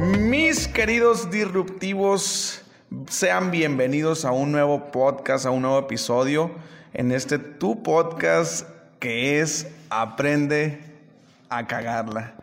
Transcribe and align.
Mis 0.00 0.66
queridos 0.66 1.30
disruptivos, 1.30 2.62
sean 3.08 3.52
bienvenidos 3.52 4.24
a 4.24 4.32
un 4.32 4.50
nuevo 4.50 4.90
podcast, 4.90 5.46
a 5.46 5.50
un 5.50 5.62
nuevo 5.62 5.78
episodio 5.78 6.50
en 6.92 7.12
este 7.12 7.38
tu 7.38 7.84
podcast 7.84 8.68
que 8.98 9.40
es 9.40 9.68
Aprende 9.88 10.80
a 11.48 11.68
cagarla. 11.68 12.34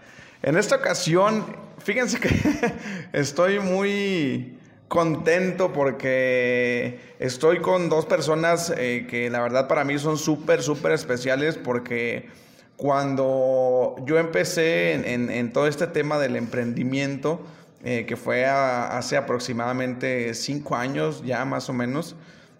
En 0.41 0.57
esta 0.57 0.78
ocasión, 0.78 1.46
fíjense 1.80 2.18
que 2.20 2.30
estoy 3.14 3.60
muy 3.60 4.57
contento 4.94 5.73
porque 5.73 7.00
estoy 7.18 7.61
con 7.61 7.89
dos 7.89 8.06
personas 8.06 8.71
eh, 8.78 9.07
que 9.10 9.28
la 9.32 9.42
verdad 9.42 9.68
para 9.68 9.83
mí 9.83 9.97
son 9.97 10.19
súper, 10.19 10.61
súper 10.61 10.92
especiales 10.92 11.57
porque 11.57 12.29
cuando 12.78 13.96
yo 14.06 14.19
empecé 14.19 14.93
en, 15.16 15.52
todo 15.52 15.66
este 15.66 15.88
tema 15.88 16.19
del 16.19 16.36
emprendimiento, 16.36 17.42
eh, 17.83 18.06
que 18.06 18.16
fue 18.16 18.46
hace 18.46 19.18
aproximadamente 19.18 20.32
cinco 20.36 20.75
años 20.75 21.24
ya 21.25 21.44
más 21.44 21.71
o 21.71 21.74
menos, 21.74 22.16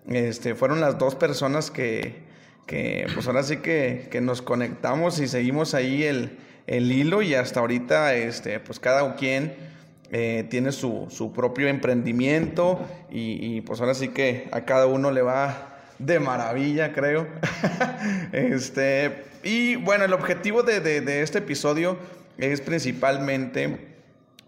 este, 0.08 0.56
fueron 0.56 0.82
las 0.82 0.98
dos 0.98 1.14
personas 1.14 1.70
que, 1.70 2.24
que 2.66 3.06
pues 3.14 3.28
ahora 3.28 3.44
sí 3.44 3.58
que, 3.58 4.08
que 4.10 4.22
nos 4.22 4.42
conectamos 4.42 5.20
y 5.20 5.28
seguimos 5.28 5.76
ahí 5.76 6.02
el, 6.02 6.40
el 6.66 6.92
hilo 6.92 7.22
y 7.22 7.36
hasta 7.36 7.60
ahorita 7.60 8.16
este, 8.16 8.60
pues 8.60 8.80
cada 8.80 9.16
quien 9.18 9.73
eh, 10.16 10.46
tiene 10.50 10.72
su, 10.72 11.08
su 11.10 11.34
propio 11.34 11.68
emprendimiento 11.68 12.80
y, 13.10 13.62
pues 13.62 13.82
ahora 13.82 13.96
sí 13.96 14.10
que 14.10 14.48
a 14.52 14.62
cada 14.62 14.86
uno 14.86 15.10
le 15.10 15.24
va 15.24 15.70
de 15.98 16.20
maravilla, 16.20 16.94
creo. 16.94 17.26
este, 18.32 19.26
y 19.44 19.76
bueno, 19.78 20.06
el 20.06 20.14
objetivo 20.14 20.62
de, 20.64 20.80
de- 20.82 21.22
este 21.24 21.40
episodio 21.40 21.98
es 22.38 22.62
principalmente 22.62 23.96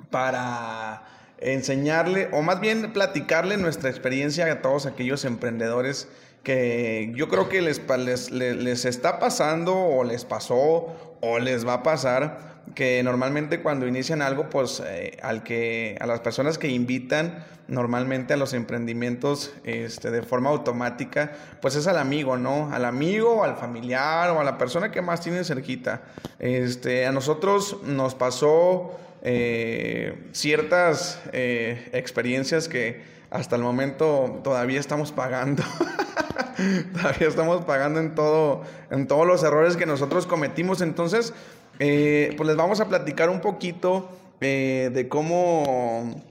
para 0.09 1.03
enseñarle, 1.39 2.29
o 2.31 2.41
más 2.41 2.59
bien 2.59 2.93
platicarle 2.93 3.57
nuestra 3.57 3.89
experiencia 3.89 4.51
a 4.51 4.61
todos 4.61 4.85
aquellos 4.85 5.25
emprendedores 5.25 6.07
que 6.43 7.11
yo 7.15 7.27
creo 7.27 7.49
que 7.49 7.61
les, 7.61 7.81
les- 7.97 8.31
les 8.31 8.85
está 8.85 9.19
pasando 9.19 9.75
o 9.75 10.03
les 10.03 10.25
pasó 10.25 11.17
o 11.21 11.39
les 11.39 11.65
va 11.67 11.73
a 11.75 11.83
pasar 11.83 12.54
que 12.73 13.03
normalmente 13.03 13.61
cuando 13.61 13.87
inician 13.87 14.21
algo, 14.21 14.49
pues 14.49 14.81
eh, 14.85 15.17
al 15.21 15.43
que, 15.43 15.97
a 15.99 16.07
las 16.07 16.21
personas 16.21 16.57
que 16.57 16.67
invitan 16.69 17.45
normalmente 17.67 18.33
a 18.33 18.37
los 18.37 18.53
emprendimientos 18.53 19.53
este, 19.63 20.11
de 20.11 20.21
forma 20.23 20.49
automática, 20.49 21.31
pues 21.61 21.75
es 21.75 21.87
al 21.87 21.97
amigo, 21.97 22.37
¿no? 22.37 22.71
Al 22.73 22.85
amigo, 22.85 23.43
al 23.43 23.55
familiar 23.55 24.29
o 24.31 24.39
a 24.39 24.43
la 24.43 24.57
persona 24.57 24.91
que 24.91 25.01
más 25.01 25.21
tienen 25.21 25.45
cerquita. 25.45 26.01
Este, 26.39 27.05
a 27.05 27.11
nosotros 27.11 27.77
nos 27.83 28.15
pasó 28.15 28.99
eh, 29.23 30.27
ciertas 30.31 31.21
eh, 31.33 31.89
experiencias 31.93 32.67
que 32.67 33.03
hasta 33.31 33.55
el 33.55 33.63
momento 33.63 34.41
todavía 34.43 34.79
estamos 34.79 35.11
pagando. 35.11 35.63
todavía 36.93 37.27
estamos 37.27 37.65
pagando 37.65 37.99
en 37.99 38.15
todo, 38.15 38.61
en 38.91 39.07
todos 39.07 39.25
los 39.25 39.43
errores 39.43 39.75
que 39.75 39.85
nosotros 39.85 40.27
cometimos. 40.27 40.81
Entonces, 40.81 41.33
eh, 41.79 42.33
pues 42.37 42.47
les 42.47 42.55
vamos 42.55 42.79
a 42.79 42.87
platicar 42.87 43.29
un 43.29 43.41
poquito 43.41 44.09
eh, 44.41 44.91
de 44.93 45.07
cómo, 45.07 46.23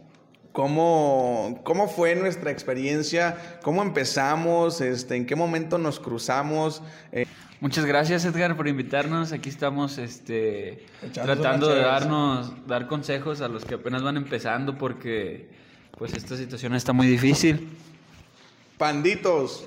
cómo, 0.53 1.61
cómo 1.65 1.89
fue 1.89 2.15
nuestra 2.15 2.51
experiencia, 2.51 3.59
cómo 3.63 3.83
empezamos, 3.83 4.81
este, 4.81 5.17
en 5.17 5.27
qué 5.27 5.37
momento 5.37 5.79
nos 5.79 6.01
cruzamos. 6.01 6.83
eh, 7.13 7.27
Muchas 7.61 7.87
gracias 7.87 8.25
Edgar 8.27 8.57
por 8.57 8.69
invitarnos. 8.69 9.33
Aquí 9.33 9.49
estamos 9.49 9.97
este, 9.97 10.85
Echándonos 11.03 11.41
tratando 11.41 11.69
de 11.69 11.81
darnos, 11.81 12.53
dar 12.67 12.87
consejos 12.89 13.41
a 13.41 13.49
los 13.49 13.65
que 13.65 13.77
apenas 13.77 14.03
van 14.03 14.19
empezando 14.19 14.77
porque 14.77 15.49
pues 15.97 16.13
esta 16.13 16.37
situación 16.37 16.75
está 16.75 16.93
muy 16.93 17.07
difícil. 17.07 17.71
panditos. 18.77 19.65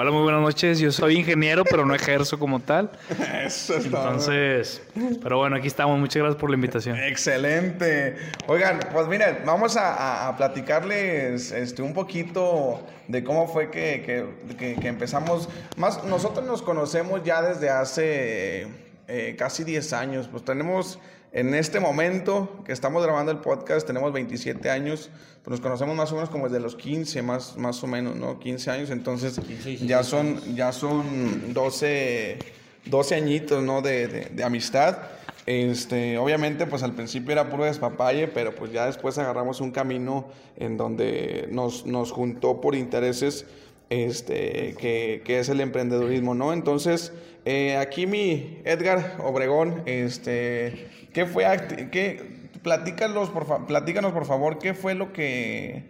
Hola, 0.00 0.12
muy 0.12 0.22
buenas 0.22 0.42
noches. 0.42 0.78
Yo 0.78 0.92
soy 0.92 1.16
ingeniero, 1.16 1.64
pero 1.64 1.84
no 1.84 1.92
ejerzo 1.92 2.38
como 2.38 2.60
tal. 2.60 2.88
Eso 3.44 3.74
es 3.78 3.90
todo. 3.90 4.00
Entonces, 4.00 4.80
pero 5.20 5.38
bueno, 5.38 5.56
aquí 5.56 5.66
estamos. 5.66 5.98
Muchas 5.98 6.22
gracias 6.22 6.40
por 6.40 6.50
la 6.50 6.54
invitación. 6.54 6.96
Excelente. 6.96 8.14
Oigan, 8.46 8.78
pues 8.92 9.08
miren, 9.08 9.38
vamos 9.44 9.76
a, 9.76 9.92
a- 9.94 10.28
a 10.28 10.36
platicarles 10.36 11.50
este, 11.50 11.82
un 11.82 11.94
poquito 11.94 12.86
de 13.08 13.24
cómo 13.24 13.48
fue 13.48 13.72
que, 13.72 14.04
que- 14.46 14.54
que- 14.56 14.76
que 14.76 14.86
empezamos. 14.86 15.48
Más, 15.76 16.04
nosotros 16.04 16.46
nos 16.46 16.62
conocemos 16.62 17.24
ya 17.24 17.42
desde 17.42 17.68
hace 17.68 18.68
eh, 19.08 19.34
casi 19.36 19.64
10 19.64 19.92
años. 19.94 20.28
Pues 20.30 20.44
tenemos, 20.44 21.00
en 21.32 21.54
este 21.54 21.80
momento 21.80 22.62
que 22.64 22.72
estamos 22.72 23.02
grabando 23.02 23.30
el 23.32 23.38
podcast, 23.38 23.86
tenemos 23.86 24.12
27 24.12 24.70
años. 24.70 25.10
Pues 25.44 25.50
nos 25.52 25.60
conocemos 25.60 25.94
más 25.96 26.10
o 26.12 26.14
menos 26.16 26.30
como 26.30 26.48
desde 26.48 26.60
los 26.60 26.74
15, 26.76 27.22
más, 27.22 27.56
más 27.56 27.82
o 27.82 27.86
menos, 27.86 28.16
¿no? 28.16 28.38
15 28.38 28.70
años. 28.70 28.90
Entonces, 28.90 29.38
15, 29.38 29.76
ya 29.86 30.00
16 30.02 30.06
son, 30.06 30.54
ya 30.56 30.72
son 30.72 31.52
12, 31.54 32.38
12 32.86 33.14
añitos, 33.14 33.62
¿no? 33.62 33.80
De, 33.82 34.08
de- 34.08 34.24
de 34.26 34.44
amistad. 34.44 34.98
Este, 35.46 36.18
obviamente, 36.18 36.66
pues 36.66 36.82
al 36.82 36.92
principio 36.92 37.32
era 37.32 37.48
puro 37.48 37.64
despapalle, 37.64 38.28
pero 38.28 38.54
pues 38.54 38.70
ya 38.72 38.84
después 38.84 39.16
agarramos 39.16 39.60
un 39.62 39.70
camino 39.70 40.28
en 40.56 40.76
donde 40.76 41.48
nos, 41.50 41.86
nos 41.86 42.12
juntó 42.12 42.60
por 42.60 42.74
intereses, 42.74 43.46
este, 43.88 44.74
que, 44.78 45.22
que 45.24 45.38
es 45.38 45.48
el 45.48 45.60
emprendedurismo, 45.62 46.34
¿no? 46.34 46.52
Entonces, 46.52 47.12
eh, 47.46 47.78
aquí 47.78 48.06
mi 48.06 48.60
Edgar 48.64 49.16
Obregón, 49.24 49.82
este, 49.86 50.88
¿qué 51.12 51.26
fue, 51.26 51.44
qué, 51.90 52.48
platícanos 52.62 53.30
por, 53.30 53.46
fa- 53.46 53.66
platícanos 53.66 54.12
por 54.12 54.24
favor, 54.26 54.58
qué 54.58 54.74
fue 54.74 54.94
lo 54.94 55.12
que, 55.12 55.84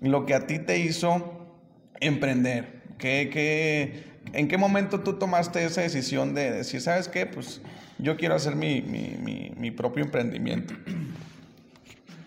lo 0.00 0.26
que 0.26 0.34
a 0.34 0.46
ti 0.46 0.58
te 0.58 0.78
hizo 0.78 1.46
emprender? 2.00 2.82
¿Qué, 2.98 3.30
qué, 3.32 4.04
¿En 4.32 4.48
qué 4.48 4.56
momento 4.56 5.00
tú 5.00 5.14
tomaste 5.14 5.64
esa 5.64 5.82
decisión 5.82 6.34
de 6.34 6.50
decir, 6.50 6.80
sabes 6.80 7.08
qué? 7.08 7.26
Pues 7.26 7.60
yo 7.98 8.16
quiero 8.16 8.34
hacer 8.34 8.56
mi, 8.56 8.82
mi, 8.82 9.52
mi 9.56 9.70
propio 9.70 10.04
emprendimiento. 10.04 10.74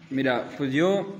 Mira, 0.09 0.49
pues 0.57 0.71
yo 0.73 1.15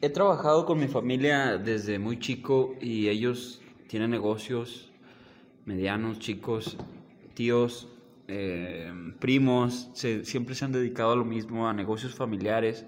he 0.00 0.10
trabajado 0.10 0.66
con 0.66 0.78
mi 0.78 0.88
familia 0.88 1.56
desde 1.56 1.98
muy 1.98 2.18
chico 2.18 2.74
y 2.80 3.08
ellos 3.08 3.60
tienen 3.86 4.10
negocios 4.10 4.90
medianos, 5.64 6.18
chicos, 6.18 6.76
tíos, 7.34 7.88
eh, 8.28 8.92
primos, 9.18 9.90
se- 9.94 10.24
siempre 10.24 10.54
se 10.54 10.64
han 10.64 10.72
dedicado 10.72 11.12
a 11.12 11.16
lo 11.16 11.24
mismo, 11.24 11.68
a 11.68 11.72
negocios 11.74 12.14
familiares. 12.14 12.84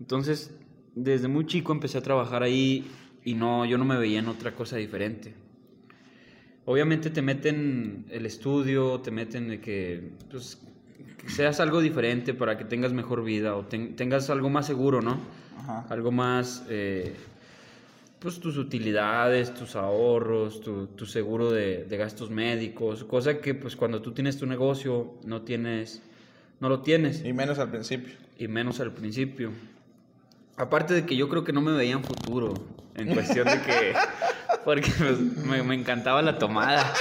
Entonces, 0.00 0.54
desde 0.94 1.28
muy 1.28 1.46
chico 1.46 1.72
empecé 1.72 1.98
a 1.98 2.02
trabajar 2.02 2.42
ahí 2.42 2.86
y 3.24 3.34
no, 3.34 3.64
yo 3.64 3.78
no 3.78 3.84
me 3.84 3.96
veía 3.98 4.18
en 4.18 4.28
otra 4.28 4.52
cosa 4.54 4.76
diferente. 4.76 5.34
Obviamente 6.64 7.10
te 7.10 7.22
meten 7.22 8.06
el 8.10 8.26
estudio, 8.26 9.00
te 9.00 9.10
meten 9.12 9.48
de 9.48 9.60
que, 9.60 10.10
pues, 10.30 10.60
que 11.18 11.28
seas 11.28 11.60
algo 11.60 11.80
diferente 11.80 12.34
para 12.34 12.58
que 12.58 12.64
tengas 12.64 12.92
mejor 12.92 13.22
vida 13.22 13.54
o 13.56 13.64
ten- 13.64 13.94
tengas 13.94 14.28
algo 14.30 14.50
más 14.50 14.66
seguro, 14.66 15.00
¿no? 15.00 15.18
Ajá. 15.58 15.86
Algo 15.88 16.10
más, 16.10 16.64
eh, 16.68 17.14
pues 18.26 18.40
tus 18.40 18.56
utilidades, 18.58 19.54
tus 19.54 19.76
ahorros, 19.76 20.60
tu, 20.60 20.88
tu 20.88 21.06
seguro 21.06 21.52
de, 21.52 21.84
de 21.84 21.96
gastos 21.96 22.28
médicos, 22.28 23.04
cosa 23.04 23.38
que 23.38 23.54
pues 23.54 23.76
cuando 23.76 24.02
tú 24.02 24.10
tienes 24.10 24.36
tu 24.36 24.46
negocio 24.46 25.14
no 25.22 25.42
tienes, 25.42 26.02
no 26.58 26.68
lo 26.68 26.80
tienes 26.80 27.24
Y 27.24 27.32
menos 27.32 27.60
al 27.60 27.70
principio. 27.70 28.14
y 28.36 28.48
menos 28.48 28.80
al 28.80 28.90
principio. 28.90 29.52
Aparte 30.56 30.92
de 30.92 31.06
que 31.06 31.14
yo 31.14 31.28
creo 31.28 31.44
que 31.44 31.52
no 31.52 31.60
me 31.60 31.70
veía 31.70 31.92
en 31.92 32.02
futuro, 32.02 32.54
en 32.96 33.14
cuestión 33.14 33.46
de 33.46 33.62
que, 33.62 33.94
porque 34.64 34.90
pues, 34.98 35.20
me, 35.20 35.62
me 35.62 35.76
encantaba 35.76 36.20
la 36.20 36.36
tomada. 36.36 36.92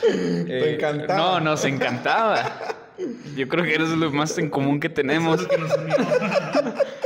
Te 0.00 0.74
encantaba. 0.74 1.16
No, 1.16 1.38
nos 1.38 1.64
encantaba. 1.64 2.58
Yo 3.36 3.46
creo 3.46 3.64
que 3.64 3.76
eso 3.76 3.84
es 3.84 3.90
lo 3.90 4.10
más 4.10 4.36
en 4.36 4.50
común 4.50 4.80
que 4.80 4.88
tenemos. 4.88 5.46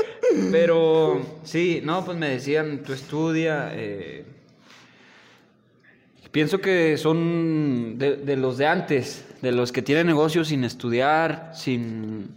Pero 0.51 1.21
sí, 1.45 1.81
no, 1.85 2.05
pues 2.05 2.17
me 2.17 2.31
decían, 2.31 2.83
tú 2.85 2.93
estudia. 2.93 3.71
eh, 3.73 4.25
pienso 6.31 6.61
que 6.61 6.97
son 6.99 7.99
de, 7.99 8.17
de 8.17 8.37
los 8.37 8.59
de 8.59 8.67
antes, 8.67 9.25
de 9.43 9.53
los 9.53 9.73
que 9.73 9.83
tienen 9.83 10.07
negocios 10.07 10.49
sin 10.49 10.65
estudiar, 10.65 11.53
sin 11.55 12.29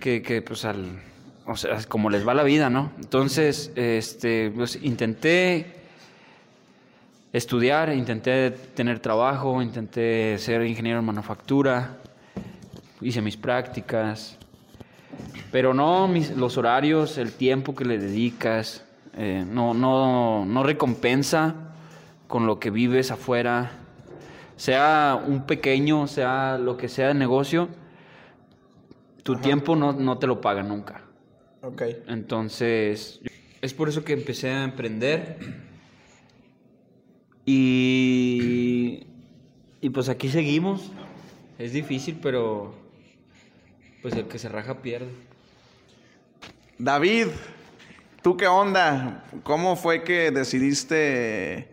que, 0.00 0.22
que 0.22 0.42
pues 0.42 0.64
al 0.64 1.00
o 1.48 1.56
sea, 1.56 1.78
como 1.88 2.10
les 2.10 2.28
va 2.28 2.34
la 2.34 2.42
vida, 2.42 2.68
¿no? 2.68 2.92
Entonces, 2.98 3.72
este, 3.74 4.52
pues 4.54 4.78
intenté 4.82 5.66
estudiar, 7.32 7.92
intenté 7.94 8.50
tener 8.50 9.00
trabajo, 9.00 9.62
intenté 9.62 10.36
ser 10.38 10.64
ingeniero 10.66 10.98
en 11.00 11.06
manufactura, 11.06 11.96
hice 13.00 13.22
mis 13.22 13.36
prácticas, 13.36 14.37
pero 15.50 15.74
no 15.74 16.08
mis, 16.08 16.30
los 16.36 16.56
horarios, 16.56 17.18
el 17.18 17.32
tiempo 17.32 17.74
que 17.74 17.84
le 17.84 17.98
dedicas, 17.98 18.84
eh, 19.16 19.44
no, 19.48 19.74
no, 19.74 20.44
no 20.44 20.62
recompensa 20.62 21.74
con 22.26 22.46
lo 22.46 22.58
que 22.60 22.70
vives 22.70 23.10
afuera, 23.10 23.72
sea 24.56 25.22
un 25.26 25.46
pequeño, 25.46 26.06
sea 26.06 26.58
lo 26.58 26.76
que 26.76 26.88
sea 26.88 27.08
de 27.08 27.14
negocio, 27.14 27.68
tu 29.22 29.36
tiempo 29.36 29.76
no, 29.76 29.92
no 29.92 30.18
te 30.18 30.26
lo 30.26 30.40
paga 30.40 30.62
nunca. 30.62 31.02
Ok. 31.62 31.82
Entonces, 32.06 33.20
es 33.60 33.74
por 33.74 33.88
eso 33.88 34.04
que 34.04 34.12
empecé 34.12 34.50
a 34.50 34.64
emprender. 34.64 35.38
Y, 37.44 39.06
y 39.80 39.90
pues 39.90 40.08
aquí 40.08 40.28
seguimos. 40.28 40.90
Es 41.58 41.72
difícil, 41.72 42.18
pero 42.22 42.74
pues 44.02 44.14
el 44.14 44.26
que 44.28 44.38
se 44.38 44.48
raja 44.48 44.82
pierde. 44.82 45.10
David, 46.78 47.26
¿tú 48.22 48.36
qué 48.36 48.46
onda? 48.46 49.24
¿Cómo 49.42 49.76
fue 49.76 50.04
que 50.04 50.30
decidiste 50.30 51.68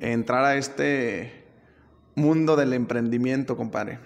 entrar 0.00 0.44
a 0.44 0.56
este 0.56 1.44
mundo 2.14 2.56
del 2.56 2.72
emprendimiento, 2.72 3.56
compadre? 3.56 3.98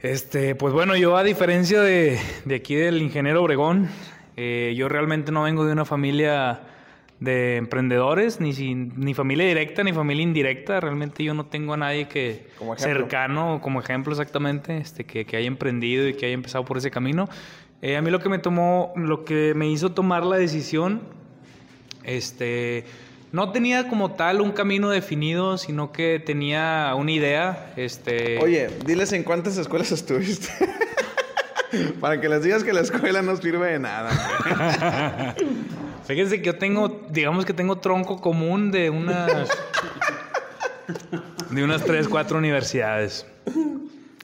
Este, 0.00 0.54
pues 0.54 0.72
bueno, 0.72 0.96
yo 0.96 1.16
a 1.16 1.22
diferencia 1.22 1.80
de, 1.82 2.18
de 2.44 2.54
aquí 2.54 2.74
del 2.74 3.02
ingeniero 3.02 3.42
Obregón, 3.42 3.88
eh, 4.36 4.74
yo 4.76 4.88
realmente 4.88 5.32
no 5.32 5.42
vengo 5.42 5.66
de 5.66 5.72
una 5.72 5.84
familia 5.84 6.60
de 7.20 7.56
emprendedores, 7.56 8.40
ni, 8.40 8.52
sin- 8.54 8.92
ni 8.96 9.12
familia 9.14 9.46
directa 9.46 9.84
ni 9.84 9.92
familia 9.92 10.22
indirecta. 10.22 10.80
Realmente 10.80 11.22
yo 11.22 11.34
no 11.34 11.46
tengo 11.46 11.74
a 11.74 11.76
nadie 11.76 12.08
que 12.08 12.46
Como 12.58 12.76
cercano, 12.76 13.60
como 13.62 13.80
ejemplo 13.80 14.12
exactamente, 14.12 14.78
este, 14.78 15.04
que, 15.04 15.24
que 15.26 15.36
haya 15.36 15.46
emprendido 15.46 16.08
y 16.08 16.14
que 16.14 16.26
haya 16.26 16.34
empezado 16.34 16.64
por 16.64 16.78
ese 16.78 16.90
camino. 16.90 17.28
Eh, 17.82 17.96
a 17.96 18.02
mí 18.02 18.10
lo 18.10 18.20
que 18.20 18.28
me 18.28 18.38
tomó, 18.38 18.92
lo 18.96 19.24
que 19.24 19.52
me 19.54 19.68
hizo 19.68 19.92
tomar 19.92 20.24
la 20.24 20.36
decisión, 20.36 21.02
este, 22.04 22.84
no 23.32 23.52
tenía 23.52 23.88
como 23.88 24.12
tal 24.12 24.40
un 24.40 24.52
camino 24.52 24.88
definido, 24.90 25.56
sino 25.58 25.92
que 25.92 26.18
tenía 26.24 26.92
una 26.96 27.12
idea, 27.12 27.72
este. 27.76 28.38
Oye, 28.38 28.68
diles 28.86 29.12
en 29.12 29.22
cuántas 29.24 29.56
escuelas 29.58 29.92
estuviste. 29.92 30.48
Para 32.00 32.20
que 32.20 32.28
les 32.28 32.42
digas 32.42 32.64
que 32.64 32.72
la 32.72 32.80
escuela 32.80 33.22
no 33.22 33.36
sirve 33.36 33.72
de 33.72 33.78
nada. 33.78 34.10
Fíjense 36.10 36.38
que 36.38 36.46
yo 36.46 36.58
tengo, 36.58 37.06
digamos 37.10 37.44
que 37.44 37.52
tengo 37.52 37.78
tronco 37.78 38.20
común 38.20 38.72
de 38.72 38.90
unas. 38.90 39.48
de 41.50 41.62
unas 41.62 41.84
3, 41.84 42.08
4 42.08 42.36
universidades. 42.36 43.24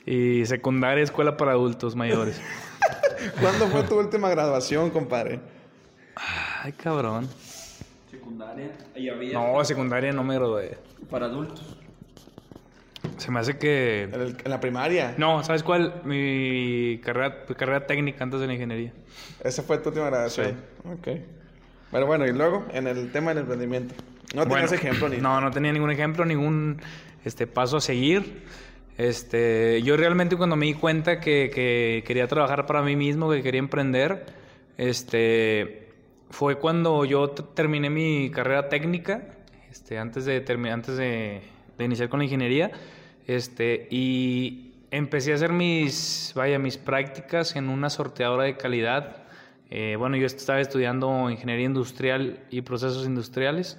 Y 0.05 0.45
secundaria, 0.47 1.05
escuela 1.05 1.37
para 1.37 1.53
adultos 1.53 1.95
mayores. 1.95 2.41
¿Cuándo 3.41 3.69
fue 3.69 3.85
tu 3.85 3.97
última 4.01 4.29
graduación, 4.29 4.91
compadre? 4.91 5.39
Ay, 6.17 6.73
cabrón. 6.73 7.29
Secundaria. 8.11 8.73
Ahí 8.97 9.09
había 9.09 9.35
No, 9.35 9.65
secundaria 9.65 10.13
no 10.13 10.25
me 10.25 10.35
gradué. 10.35 10.79
para 11.09 11.27
adultos. 11.27 11.77
Se 13.17 13.31
me 13.31 13.39
hace 13.39 13.59
que. 13.59 14.09
En, 14.13 14.51
la 14.51 14.59
primaria. 14.59 15.15
No, 15.19 15.45
¿sabes 15.45 15.63
cuál? 15.63 16.03
Mi 16.05 17.01
carrera, 17.05 17.45
mi 17.49 17.55
carrera 17.55 17.87
técnica 17.87 18.25
antes 18.25 18.41
de 18.41 18.49
la 18.49 18.55
ingeniería. 18.55 18.93
Esa 19.45 19.63
fue 19.63 19.79
tu 19.79 19.91
última 19.91 20.07
graduación. 20.07 20.57
Ok. 20.85 21.09
Pero 21.97 22.09
bueno, 22.09 22.27
y 22.27 22.33
luego, 22.35 22.67
en 22.75 22.87
el 22.87 23.11
tema 23.11 23.31
del 23.31 23.39
emprendimiento. 23.39 23.95
No 24.35 24.47
tenías 24.47 24.69
Bueno, 24.69 24.75
ejemplo 24.75 25.09
ni 25.09 25.17
No, 25.17 25.41
no 25.41 25.51
tenía 25.51 25.73
ningún 25.73 25.91
ejemplo, 25.91 26.27
ningún 26.27 26.77
este, 27.25 27.47
paso 27.47 27.79
a 27.79 27.81
seguir. 27.81 28.43
Este, 28.99 29.81
yo 29.81 29.97
realmente 29.97 30.37
cuando 30.37 30.57
me 30.57 30.67
di 30.67 30.75
cuenta 30.75 31.21
que, 31.21 31.51
que 31.51 32.05
quería 32.07 32.27
trabajar 32.29 32.67
para 32.67 32.83
mí 32.83 32.97
mismo, 32.97 33.31
que 33.31 33.43
quería 33.43 33.61
emprender, 33.61 34.27
este, 34.77 35.89
fue 36.29 36.59
cuando 36.59 37.07
yo 37.07 37.31
terminé 37.31 37.89
mi 37.89 38.31
carrera 38.31 38.69
técnica, 38.69 39.23
este, 39.71 39.99
antes 39.99 40.27
de, 40.27 40.45
antes 40.71 40.99
de, 40.99 41.41
de 41.79 41.85
iniciar 41.87 42.11
con 42.11 42.19
la 42.19 42.25
ingeniería, 42.25 42.73
este, 43.27 43.89
y 43.91 44.75
empecé 44.91 45.33
a 45.33 45.37
hacer 45.37 45.55
mis, 45.55 46.35
vaya, 46.37 46.59
mis 46.59 46.77
prácticas 46.77 47.57
en 47.57 47.71
una 47.71 47.89
sorteadora 47.89 48.45
de 48.45 48.59
calidad. 48.59 49.26
Eh, 49.71 49.97
bueno, 49.99 50.17
yo 50.17 50.27
estaba 50.27 50.61
estudiando 50.61 51.29
ingeniería 51.31 51.67
industrial 51.67 52.41
y 52.51 52.63
procesos 52.63 53.07
industriales. 53.07 53.79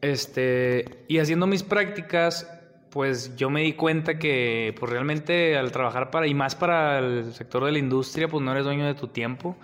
Este, 0.00 1.04
y 1.08 1.18
haciendo 1.18 1.46
mis 1.46 1.62
prácticas, 1.62 2.48
pues 2.90 3.36
yo 3.36 3.50
me 3.50 3.62
di 3.62 3.72
cuenta 3.72 4.18
que 4.18 4.74
pues 4.78 4.90
realmente 4.90 5.56
al 5.56 5.72
trabajar 5.72 6.10
para, 6.10 6.26
y 6.26 6.34
más 6.34 6.54
para 6.54 6.98
el 6.98 7.32
sector 7.34 7.64
de 7.64 7.72
la 7.72 7.78
industria, 7.78 8.28
pues 8.28 8.42
no 8.42 8.52
eres 8.52 8.64
dueño 8.64 8.86
de 8.86 8.94
tu 8.94 9.08
tiempo. 9.08 9.56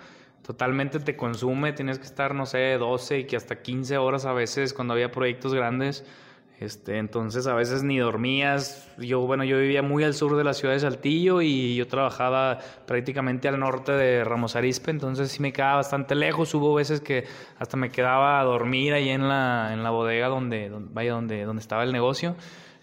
Totalmente 0.45 0.99
te 0.99 1.15
consume, 1.15 1.73
tienes 1.73 1.97
que 1.97 2.05
estar, 2.05 2.35
no 2.35 2.45
sé, 2.45 2.77
12 2.77 3.19
y 3.19 3.23
que 3.25 3.35
hasta 3.35 3.61
15 3.61 3.97
horas 3.97 4.25
a 4.25 4.33
veces 4.33 4.73
cuando 4.73 4.93
había 4.93 5.11
proyectos 5.11 5.53
grandes. 5.53 6.05
Este, 6.57 6.99
entonces 6.99 7.47
a 7.47 7.53
veces 7.53 7.83
ni 7.83 7.97
dormías. 7.97 8.89
Yo, 8.97 9.19
bueno, 9.21 9.43
yo 9.43 9.57
vivía 9.59 9.81
muy 9.81 10.05
al 10.05 10.13
sur 10.13 10.37
de 10.37 10.43
la 10.45 10.53
ciudad 10.53 10.73
de 10.73 10.79
Saltillo 10.79 11.41
y 11.41 11.75
yo 11.75 11.85
trabajaba 11.87 12.59
prácticamente 12.87 13.49
al 13.49 13.59
norte 13.59 13.91
de 13.91 14.23
Ramos 14.23 14.55
Arizpe, 14.55 14.89
entonces 14.91 15.31
sí 15.31 15.41
me 15.41 15.51
quedaba 15.51 15.75
bastante 15.75 16.15
lejos. 16.15 16.53
Hubo 16.55 16.73
veces 16.73 17.01
que 17.01 17.25
hasta 17.59 17.75
me 17.75 17.91
quedaba 17.91 18.39
a 18.39 18.43
dormir 18.45 18.93
ahí 18.93 19.09
en 19.09 19.27
la, 19.27 19.71
en 19.73 19.83
la 19.83 19.89
bodega 19.89 20.27
donde, 20.29 20.69
donde- 20.69 20.93
vaya, 20.93 21.11
donde, 21.11 21.43
donde 21.43 21.59
estaba 21.59 21.83
el 21.83 21.91
negocio. 21.91 22.35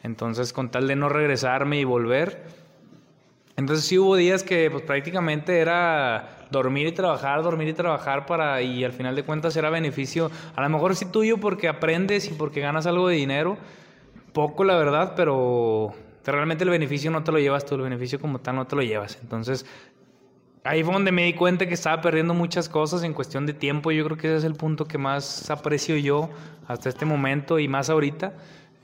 Entonces, 0.02 0.52
con 0.52 0.70
tal 0.70 0.86
de 0.88 0.96
no 0.96 1.08
regresarme 1.08 1.78
y 1.80 1.84
volver, 1.84 2.44
entonces 3.56 3.84
sí 3.84 3.99
hubo 3.99 4.16
días 4.16 4.43
que 4.43 4.70
pues 4.70 4.82
prácticamente 4.82 5.58
era 5.58 6.46
dormir 6.50 6.87
y 6.87 6.93
trabajar, 6.93 7.43
dormir 7.43 7.69
y 7.69 7.72
trabajar 7.72 8.26
para 8.26 8.62
y 8.62 8.84
al 8.84 8.93
final 8.93 9.14
de 9.16 9.25
cuentas 9.25 9.56
era 9.56 9.70
beneficio, 9.70 10.31
a 10.54 10.62
lo 10.62 10.69
mejor 10.69 10.96
sí 10.96 11.06
tuyo 11.06 11.38
porque 11.38 11.69
aprendes 11.69 12.31
y 12.31 12.34
porque 12.34 12.60
ganas 12.60 12.87
algo 12.87 13.08
de 13.08 13.16
dinero, 13.16 13.58
poco 14.32 14.64
la 14.64 14.76
verdad, 14.76 15.14
pero 15.16 15.94
realmente 16.25 16.64
el 16.64 16.70
beneficio 16.70 17.10
no 17.10 17.25
te 17.25 17.32
lo 17.32 17.38
llevas 17.38 17.66
tú, 17.66 17.75
el 17.75 17.82
beneficio 17.82 18.20
como 18.20 18.40
tal 18.40 18.56
no 18.56 18.66
te 18.66 18.76
lo 18.76 18.82
llevas. 18.82 19.19
Entonces 19.22 19.66
ahí 20.64 20.82
fue 20.82 20.93
donde 20.93 21.12
me 21.12 21.25
di 21.25 21.34
cuenta 21.34 21.66
que 21.66 21.75
estaba 21.75 22.00
perdiendo 22.00 22.34
muchas 22.34 22.69
cosas 22.69 23.02
en 23.02 23.12
cuestión 23.12 23.46
de 23.46 23.55
tiempo. 23.55 23.90
Yo 23.90 24.05
creo 24.05 24.16
que 24.16 24.28
ese 24.28 24.37
es 24.38 24.44
el 24.44 24.55
punto 24.55 24.87
que 24.87 24.98
más 24.98 25.50
aprecio 25.50 25.96
yo 25.96 26.31
hasta 26.69 26.88
este 26.88 27.05
momento 27.05 27.58
y 27.58 27.69
más 27.69 27.90
ahorita. 27.90 28.34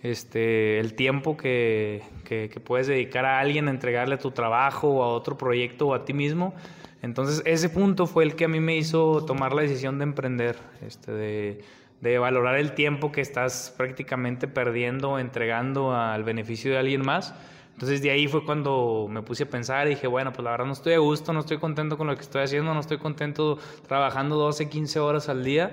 Este, 0.02 0.78
el 0.78 0.94
tiempo 0.94 1.36
que, 1.36 2.02
que- 2.24 2.48
puedes 2.64 2.86
dedicar 2.86 3.24
a 3.24 3.40
alguien 3.40 3.66
a 3.68 3.70
entregarle 3.72 4.16
tu 4.16 4.30
trabajo 4.30 4.88
o 4.88 5.02
a 5.02 5.08
otro 5.08 5.36
proyecto 5.36 5.88
o 5.88 5.94
a 5.94 6.04
ti 6.04 6.12
mismo. 6.12 6.54
Entonces, 7.02 7.42
ese 7.44 7.68
punto 7.68 8.06
fue 8.06 8.24
el 8.24 8.34
que 8.36 8.44
a 8.44 8.48
mí 8.48 8.60
me 8.60 8.76
hizo 8.76 9.24
tomar 9.24 9.52
la 9.54 9.62
decisión 9.62 9.98
de 9.98 10.04
emprender, 10.04 10.56
este, 10.86 11.12
de, 11.12 11.64
de 12.00 12.18
valorar 12.18 12.56
el 12.56 12.72
tiempo 12.74 13.10
que 13.12 13.20
estás 13.20 13.74
prácticamente 13.76 14.46
perdiendo, 14.48 15.18
entregando 15.18 15.94
al 15.94 16.22
beneficio 16.24 16.70
de 16.72 16.78
alguien 16.78 17.02
más. 17.04 17.34
Entonces 17.74 18.02
de 18.02 18.10
ahí 18.10 18.26
fue 18.26 18.44
cuando 18.44 19.06
me 19.08 19.22
puse 19.22 19.44
a 19.44 19.48
pensar 19.48 19.86
y 19.86 19.90
dije, 19.90 20.08
bueno, 20.08 20.32
pues 20.32 20.44
la 20.44 20.50
verdad 20.50 20.66
no 20.66 20.72
estoy 20.72 20.94
a 20.94 20.98
gusto, 20.98 21.32
no 21.32 21.40
estoy 21.40 21.58
contento 21.58 21.96
con 21.96 22.08
lo 22.08 22.14
que 22.16 22.22
estoy 22.22 22.42
haciendo, 22.42 22.74
no 22.74 22.80
estoy 22.80 22.98
contento 22.98 23.58
trabajando 23.86 24.34
12, 24.36 24.68
15 24.68 24.98
horas 24.98 25.28
al 25.28 25.44
día 25.44 25.70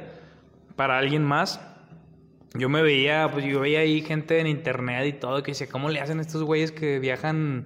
para 0.75 0.97
alguien 0.99 1.23
más. 1.23 1.59
Yo 2.57 2.69
me 2.69 2.81
veía, 2.81 3.29
pues 3.31 3.45
yo 3.45 3.59
veía 3.59 3.79
ahí 3.79 4.01
gente 4.01 4.39
en 4.39 4.47
internet 4.47 5.05
y 5.07 5.13
todo 5.13 5.43
que 5.43 5.51
decía, 5.51 5.67
¿cómo 5.67 5.89
le 5.89 5.99
hacen 5.99 6.19
estos 6.19 6.43
güeyes 6.43 6.71
que 6.71 6.99
viajan 6.99 7.65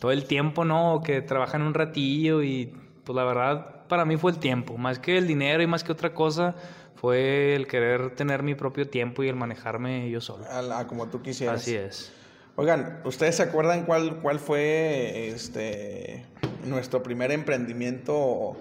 todo 0.00 0.10
el 0.12 0.24
tiempo, 0.26 0.64
no? 0.64 0.94
O 0.94 1.02
que 1.02 1.22
trabajan 1.22 1.62
un 1.62 1.74
ratillo 1.74 2.42
y 2.42 2.72
pues 3.04 3.14
la 3.14 3.24
verdad 3.24 3.86
para 3.88 4.04
mí 4.04 4.16
fue 4.16 4.32
el 4.32 4.38
tiempo, 4.38 4.76
más 4.78 4.98
que 4.98 5.18
el 5.18 5.26
dinero 5.26 5.62
y 5.62 5.66
más 5.66 5.84
que 5.84 5.92
otra 5.92 6.14
cosa, 6.14 6.54
fue 6.96 7.54
el 7.54 7.66
querer 7.66 8.14
tener 8.16 8.42
mi 8.42 8.54
propio 8.54 8.88
tiempo 8.88 9.22
y 9.22 9.28
el 9.28 9.36
manejarme 9.36 10.10
yo 10.10 10.20
solo. 10.20 10.44
A 10.50 10.86
como 10.86 11.08
tú 11.08 11.20
quisieras. 11.22 11.60
Así 11.60 11.74
es. 11.74 12.12
Oigan, 12.56 13.00
¿ustedes 13.04 13.36
se 13.36 13.42
acuerdan 13.42 13.84
cuál, 13.84 14.16
cuál 14.20 14.38
fue 14.38 15.28
este 15.28 16.24
nuestro 16.64 17.02
primer 17.02 17.30
emprendimiento 17.32 18.56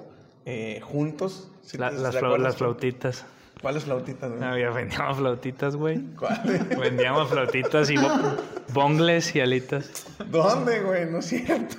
eh, 0.45 0.81
juntos? 0.83 1.49
¿Sí 1.61 1.77
La- 1.77 1.89
te- 1.89 1.97
las, 1.97 2.15
te 2.15 2.37
las 2.37 2.57
flautitas. 2.57 3.25
¿Cuáles 3.63 3.85
flautitas? 3.85 4.29
güey? 4.29 4.43
Había, 4.43 4.69
vendíamos 4.69 5.17
flautitas, 5.17 5.75
güey. 5.75 5.99
¿Cuáles? 6.19 6.67
Vendíamos 6.77 7.29
flautitas 7.29 7.89
y 7.89 7.97
bo- 7.97 8.37
bongles 8.73 9.35
y 9.35 9.39
alitas. 9.39 10.05
¿Dónde, 10.29 10.81
güey? 10.81 11.09
No 11.09 11.17
es 11.19 11.25
cierto. 11.27 11.77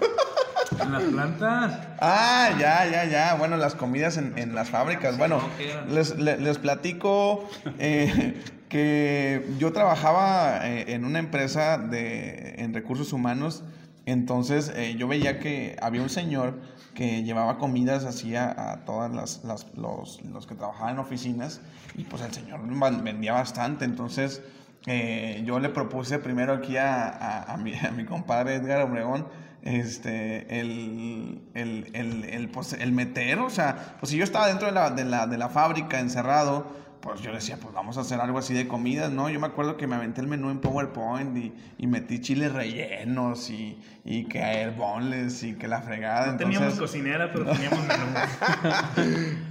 En 0.81 0.91
las 0.93 1.03
plantas. 1.05 1.79
Ah, 2.01 2.51
ya, 2.59 2.87
ya, 2.91 3.05
ya. 3.05 3.35
Bueno, 3.35 3.57
las 3.57 3.75
comidas 3.77 4.17
en, 4.17 4.37
en 4.39 4.55
las 4.55 4.71
fábricas. 4.71 5.17
Bueno, 5.19 5.41
les, 5.89 6.19
le- 6.19 6.39
les 6.39 6.59
platico 6.59 7.49
eh, 7.79 8.43
que 8.69 9.47
yo 9.59 9.73
trabajaba 9.73 10.67
eh, 10.67 10.95
en 10.95 11.05
una 11.05 11.19
empresa 11.21 11.79
de, 11.79 12.55
en 12.59 12.75
recursos 12.75 13.13
humanos. 13.13 13.63
Entonces 14.07 14.71
eh, 14.75 14.97
yo 14.99 15.09
veía 15.09 15.39
que 15.39 15.77
había 15.81 16.03
un 16.03 16.11
señor 16.11 16.61
que 16.95 17.23
llevaba 17.23 17.59
comidas 17.59 18.05
así 18.05 18.37
a, 18.37 18.83
todas 18.85 19.13
las, 19.13 19.43
las- 19.45 19.67
los, 19.77 20.23
los 20.23 20.47
que 20.47 20.55
trabajaban 20.55 20.95
en 20.95 20.99
oficinas 21.01 21.61
y 21.97 22.05
pues 22.05 22.23
el 22.23 22.33
señor 22.33 22.61
vendía 23.03 23.33
bastante. 23.33 23.85
Entonces 23.85 24.43
eh, 24.87 25.43
yo 25.47 25.59
le 25.59 25.71
propuse 25.71 26.19
primero 26.19 26.53
aquí 26.53 26.77
a, 26.77 27.45
a- 27.45 27.57
mi, 27.57 27.75
a 27.79 27.91
mi 27.91 28.05
compadre 28.05 28.57
Edgar 28.57 28.83
Obregón 28.83 29.27
este, 29.63 30.61
el, 30.61 31.41
el, 31.55 31.89
el, 31.95 32.25
el, 32.25 32.49
pues, 32.51 32.75
el 32.75 32.93
meter, 32.93 33.39
o 33.39 33.49
sea, 33.49 33.97
pues 33.99 34.11
si 34.11 34.19
yo 34.19 34.25
estaba 34.25 34.47
dentro 34.49 34.67
de 34.67 34.73
la, 34.75 34.91
de 34.91 35.07
la, 35.07 35.27
de 35.27 35.39
la 35.39 35.49
fábrica 35.49 36.01
encerrado, 36.01 36.67
pues 37.05 37.21
yo 37.21 37.35
decía, 37.35 37.59
pues 37.61 37.75
vamos 37.75 37.99
a 37.99 38.01
hacer 38.01 38.19
algo 38.19 38.39
así 38.39 38.55
de 38.55 38.67
comidas, 38.67 39.13
¿no? 39.13 39.29
Yo 39.29 39.39
me 39.39 39.47
acuerdo 39.47 39.77
que 39.77 39.87
me 39.87 39.95
aventé 39.95 40.23
el 40.23 40.27
menú 40.27 40.49
en 40.49 40.59
PowerPoint 40.61 41.37
y, 41.37 41.53
y 41.77 41.87
metí 41.87 42.19
chiles 42.19 42.51
rellenos 42.51 43.51
y, 43.51 43.79
y 44.07 44.25
que 44.25 44.73
boneless 44.75 45.43
y 45.43 45.53
que 45.53 45.69
la 45.69 45.83
fregada. 45.83 46.33
No 46.33 46.39
teníamos 46.39 46.79
cocinera, 46.79 47.31
pero 47.31 47.45
teníamos 47.45 47.81
menú. 47.87 48.07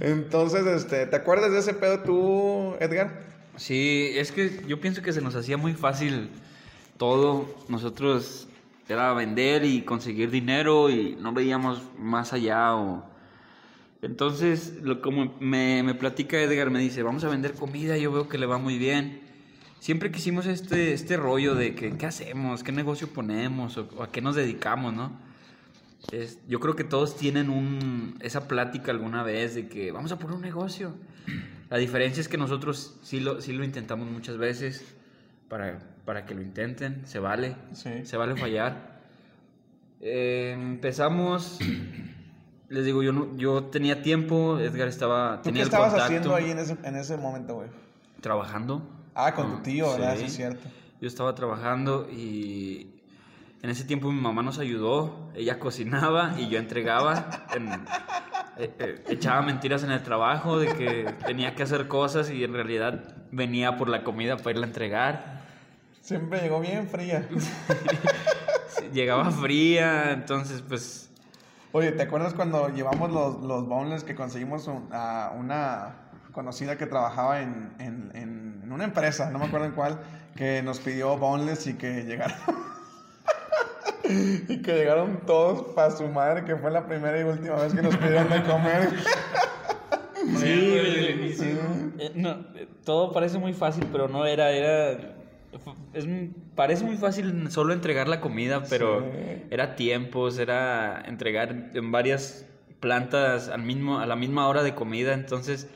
entonces, 0.00 0.66
este, 0.66 1.06
¿te 1.06 1.14
acuerdas 1.14 1.52
de 1.52 1.60
ese 1.60 1.74
pedo 1.74 2.00
tú, 2.00 2.74
Edgar? 2.80 3.22
Sí, 3.54 4.10
es 4.16 4.32
que 4.32 4.64
yo 4.66 4.80
pienso 4.80 5.00
que 5.00 5.12
se 5.12 5.20
nos 5.20 5.36
hacía 5.36 5.56
muy 5.56 5.74
fácil 5.74 6.30
todo. 6.96 7.46
Nosotros 7.68 8.48
era 8.88 9.12
vender 9.12 9.64
y 9.64 9.82
conseguir 9.82 10.32
dinero 10.32 10.90
y 10.90 11.16
no 11.20 11.32
veíamos 11.32 11.82
más 12.00 12.32
allá 12.32 12.74
o... 12.74 13.13
Entonces, 14.04 14.78
lo, 14.82 15.00
como 15.00 15.34
me, 15.40 15.82
me 15.82 15.94
platica 15.94 16.38
Edgar, 16.40 16.70
me 16.70 16.78
dice, 16.80 17.02
vamos 17.02 17.24
a 17.24 17.28
vender 17.28 17.54
comida, 17.54 17.96
yo 17.96 18.12
veo 18.12 18.28
que 18.28 18.38
le 18.38 18.46
va 18.46 18.58
muy 18.58 18.78
bien. 18.78 19.20
Siempre 19.80 20.10
quisimos 20.10 20.46
este, 20.46 20.92
este 20.92 21.16
rollo 21.16 21.54
de 21.54 21.74
que, 21.74 21.96
qué 21.96 22.06
hacemos, 22.06 22.62
qué 22.62 22.72
negocio 22.72 23.08
ponemos 23.08 23.76
o, 23.76 23.88
o 23.96 24.02
a 24.02 24.10
qué 24.12 24.20
nos 24.20 24.34
dedicamos, 24.36 24.94
¿no? 24.94 25.12
Es- 26.12 26.38
yo 26.48 26.60
creo 26.60 26.76
que 26.76 26.84
todos 26.84 27.16
tienen 27.16 27.48
un, 27.50 28.16
esa 28.20 28.46
plática 28.48 28.90
alguna 28.92 29.22
vez 29.22 29.54
de 29.54 29.68
que 29.68 29.90
vamos 29.92 30.12
a 30.12 30.18
poner 30.18 30.36
un 30.36 30.42
negocio. 30.42 30.94
La 31.70 31.78
diferencia 31.78 32.20
es 32.20 32.28
que 32.28 32.36
nosotros 32.36 32.98
sí 33.02 33.20
lo, 33.20 33.40
sí 33.40 33.52
lo 33.52 33.64
intentamos 33.64 34.08
muchas 34.10 34.36
veces 34.36 34.84
para, 35.48 35.78
para 36.04 36.26
que 36.26 36.34
lo 36.34 36.42
intenten, 36.42 37.06
se 37.06 37.18
vale, 37.18 37.56
Sí. 37.72 37.90
se 38.04 38.16
vale 38.16 38.36
fallar. 38.36 39.00
Eh, 40.00 40.52
empezamos, 40.54 41.58
les 42.68 42.84
digo, 42.84 43.02
yo, 43.02 43.12
no- 43.12 43.36
yo 43.36 43.64
tenía 43.64 44.02
tiempo, 44.02 44.58
Edgar 44.58 44.88
estaba, 44.88 45.36
¿Tú 45.36 45.42
qué 45.42 45.48
tenía 45.50 45.62
el 45.62 45.68
estabas 45.68 45.90
contacto, 45.90 46.04
haciendo 46.06 46.34
ahí 46.34 46.50
en 46.50 46.58
ese, 46.58 46.76
en 46.82 46.96
ese 46.96 47.16
momento, 47.16 47.54
güey? 47.56 47.68
trabajando. 48.20 48.82
Ah, 49.14 49.34
con 49.34 49.50
tu 49.56 49.62
tío, 49.62 49.90
¿verdad? 49.92 50.14
Sí, 50.14 50.20
sí. 50.20 50.24
es 50.26 50.36
cierto. 50.36 50.68
Yo 51.00 51.08
estaba 51.08 51.34
trabajando 51.34 52.08
y 52.10 52.88
en 53.62 53.68
ese 53.70 53.84
tiempo 53.84 54.10
mi 54.10 54.20
mamá 54.20 54.42
nos 54.42 54.58
ayudó. 54.58 55.30
Ella 55.34 55.58
cocinaba 55.58 56.34
y 56.38 56.48
yo 56.48 56.58
entregaba. 56.58 57.28
en- 57.54 57.72
eh, 58.56 58.72
eh, 58.78 59.04
echaba 59.08 59.42
mentiras 59.42 59.82
en 59.84 59.90
el 59.90 60.02
trabajo 60.02 60.58
de 60.58 60.68
que 60.74 61.12
tenía 61.26 61.54
que 61.54 61.64
hacer 61.64 61.86
cosas 61.88 62.30
y 62.30 62.44
en 62.44 62.54
realidad 62.54 63.14
venía 63.30 63.76
por 63.76 63.88
la 63.88 64.04
comida 64.04 64.36
para 64.38 64.52
irla 64.52 64.64
a 64.64 64.68
entregar. 64.68 65.42
Siempre 66.00 66.40
llegó 66.40 66.60
bien 66.60 66.88
fría. 66.88 67.28
Llegaba 68.92 69.30
fría, 69.30 70.12
entonces 70.12 70.62
pues 70.66 71.03
Oye, 71.76 71.90
¿te 71.90 72.04
acuerdas 72.04 72.34
cuando 72.34 72.68
llevamos 72.68 73.10
los, 73.10 73.40
los 73.42 73.66
boneless 73.66 74.04
que 74.04 74.14
conseguimos 74.14 74.68
un- 74.68 74.88
a 74.92 75.32
una 75.36 75.96
conocida 76.30 76.78
que 76.78 76.86
trabajaba 76.86 77.40
en, 77.40 77.72
en, 77.80 78.12
en- 78.14 78.60
en 78.62 78.72
una 78.72 78.84
empresa, 78.84 79.28
no 79.30 79.40
me 79.40 79.46
acuerdo 79.46 79.66
en 79.66 79.72
cuál, 79.72 79.98
que 80.36 80.62
nos 80.62 80.78
pidió 80.78 81.16
boneless 81.18 81.66
y 81.66 81.74
que 81.74 82.04
llegaron... 82.04 82.36
y 84.04 84.62
que 84.62 84.72
llegaron 84.74 85.22
todos 85.26 85.62
para 85.74 85.90
su 85.90 86.06
madre, 86.06 86.44
que 86.44 86.54
fue 86.54 86.70
la 86.70 86.86
primera 86.86 87.18
y 87.20 87.24
última 87.24 87.56
vez 87.56 87.74
que 87.74 87.82
nos 87.82 87.96
pidieron 87.96 88.30
de 88.30 88.42
comer. 88.44 88.90
Sí, 90.38 90.46
eh, 91.98 92.12
no, 92.14 92.30
eh, 92.54 92.66
todo 92.84 93.12
parece 93.12 93.36
muy 93.38 93.52
fácil, 93.52 93.86
pero 93.92 94.08
no 94.08 94.24
era, 94.24 94.50
era, 94.52 94.98
es, 95.92 96.06
parece 96.54 96.84
muy 96.84 96.96
fácil 96.96 97.50
solo 97.50 97.72
entregar 97.72 98.08
la 98.08 98.20
comida, 98.20 98.62
pero 98.68 99.00
Sí. 99.00 99.42
era 99.50 99.76
tiempos, 99.76 100.38
era 100.38 101.02
entregar 101.06 101.70
en 101.74 101.92
varias 101.92 102.46
plantas 102.80 103.48
al 103.48 103.62
mismo, 103.62 103.98
a 103.98 104.06
la 104.06 104.16
misma 104.16 104.46
hora 104.48 104.62
de 104.62 104.74
comida, 104.74 105.14
entonces, 105.14 105.68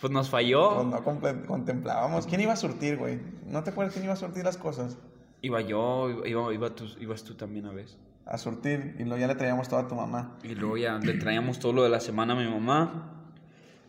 pues 0.00 0.12
nos 0.12 0.28
Pues 0.30 0.42
falló. 0.44 0.84
no 0.84 1.04
comple- 1.04 1.44
contemplábamos. 1.46 2.26
¿Quién 2.26 2.40
iba 2.40 2.52
a 2.52 2.56
surtir, 2.56 2.96
güey? 2.96 3.18
¿No 3.46 3.62
te 3.64 3.70
acuerdas 3.70 3.92
quién 3.92 4.04
iba 4.04 4.14
a 4.14 4.16
surtir 4.16 4.44
las 4.44 4.56
cosas? 4.56 4.96
Iba 5.42 5.60
yo, 5.60 6.24
iba, 6.24 6.52
iba 6.54 6.70
tú, 6.74 6.84
ibas 7.00 7.22
tú 7.24 7.34
también 7.34 7.66
a 7.66 7.72
veces. 7.72 7.98
A 8.26 8.38
surtir 8.38 8.94
y 8.98 9.04
luego 9.04 9.18
ya 9.18 9.26
le 9.26 9.34
traíamos 9.34 9.68
todo 9.68 9.80
a 9.80 9.88
tu 9.88 9.94
mamá. 9.94 10.36
Y 10.42 10.54
luego 10.54 10.76
ya 10.76 10.98
le 10.98 11.14
traíamos 11.14 11.58
todo 11.58 11.72
lo 11.72 11.82
de 11.82 11.88
la 11.88 12.00
semana 12.00 12.34
a 12.34 12.36
mi 12.36 12.48
mamá. 12.48 13.14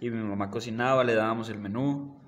Y 0.02 0.10
mi 0.10 0.24
mamá 0.24 0.50
cocinaba, 0.50 1.04
le 1.04 1.14
dábamos 1.14 1.50
el 1.50 1.58
menú. 1.60 2.19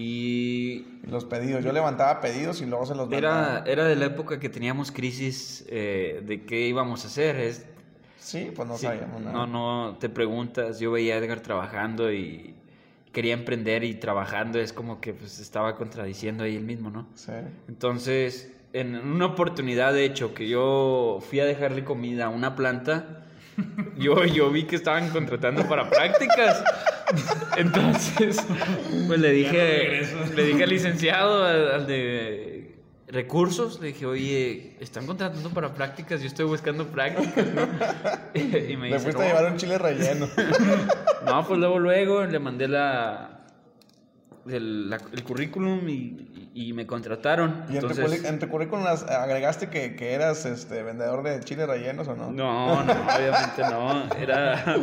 Y 0.00 0.86
los 1.10 1.24
pedidos. 1.24 1.64
Yo 1.64 1.72
levantaba 1.72 2.20
pedidos 2.20 2.60
y 2.62 2.66
luego 2.66 2.86
se 2.86 2.94
los 2.94 3.10
Era, 3.10 3.30
mandaba. 3.34 3.66
era 3.66 3.84
de 3.84 3.96
la 3.96 4.04
época 4.06 4.38
que 4.38 4.48
teníamos 4.48 4.92
crisis 4.92 5.64
eh, 5.68 6.22
de 6.24 6.44
qué 6.44 6.68
íbamos 6.68 7.04
a 7.04 7.08
hacer. 7.08 7.36
Es, 7.36 7.66
Sí, 8.20 8.52
pues 8.54 8.68
no 8.68 8.76
sí, 8.76 8.86
sabíamos 8.86 9.22
nada. 9.22 9.32
no, 9.32 9.46
no, 9.46 9.96
te 9.98 10.08
preguntas. 10.08 10.78
Yo 10.78 10.92
veía 10.92 11.14
a 11.14 11.18
Edgar 11.18 11.40
trabajando 11.40 12.12
y 12.12 12.54
quería 13.12 13.32
emprender 13.34 13.82
y 13.82 13.94
trabajando. 13.94 14.60
Es 14.60 14.72
como 14.72 15.00
que 15.00 15.14
pues, 15.14 15.40
estaba 15.40 15.74
contradiciendo 15.74 16.44
ahí 16.44 16.54
el 16.54 16.64
mismo, 16.64 16.90
¿no? 16.90 17.08
Sí. 17.16 17.32
Entonces, 17.68 18.52
en 18.72 18.94
una 18.96 19.26
oportunidad, 19.26 19.94
de 19.94 20.04
hecho, 20.04 20.32
que 20.34 20.48
yo 20.48 21.18
fui 21.28 21.40
a 21.40 21.44
dejarle 21.44 21.82
comida 21.84 22.26
a 22.26 22.28
una 22.28 22.54
planta, 22.54 23.24
yo, 23.96 24.24
yo 24.24 24.50
vi 24.50 24.64
que 24.64 24.76
estaban 24.76 25.10
contratando 25.10 25.68
para 25.68 25.88
prácticas. 25.90 26.62
Entonces, 27.56 28.36
pues 29.06 29.18
le 29.20 29.30
dije, 29.32 30.02
le 30.34 30.44
dije 30.44 30.64
al 30.64 30.70
licenciado, 30.70 31.44
al, 31.44 31.70
al 31.72 31.86
de 31.86 32.76
recursos, 33.08 33.80
le 33.80 33.88
dije, 33.88 34.04
oye, 34.06 34.76
están 34.80 35.06
contratando 35.06 35.48
para 35.50 35.72
prácticas, 35.74 36.20
yo 36.20 36.26
estoy 36.26 36.44
buscando 36.44 36.86
prácticas, 36.88 37.46
¿no? 37.54 37.62
Y 38.34 38.76
me 38.76 38.88
dice, 38.88 38.98
fuiste 39.00 39.22
a 39.22 39.26
llevar 39.28 39.50
un 39.52 39.56
chile 39.58 39.78
relleno. 39.78 40.28
No, 41.24 41.46
pues 41.46 41.58
luego, 41.58 41.78
luego 41.78 42.24
le 42.26 42.38
mandé 42.38 42.68
la, 42.68 43.40
el, 44.46 44.90
la- 44.90 45.00
el 45.12 45.24
currículum 45.24 45.88
y, 45.88 46.27
y 46.60 46.72
me 46.72 46.86
contrataron. 46.86 47.64
¿Y 47.68 47.74
en, 47.76 47.80
tu, 47.80 47.86
Entonces, 47.88 48.24
en 48.24 48.38
tu 48.40 48.48
currículum 48.48 48.84
las- 48.84 49.04
agregaste 49.04 49.68
que, 49.68 49.94
que 49.94 50.12
eras 50.12 50.44
este 50.44 50.82
vendedor 50.82 51.22
de 51.22 51.38
chiles 51.40 51.68
rellenos 51.68 52.08
o 52.08 52.16
no? 52.16 52.32
No, 52.32 52.82
no, 52.82 52.92
obviamente 52.92 53.62
no. 53.62 54.14
Era. 54.16 54.76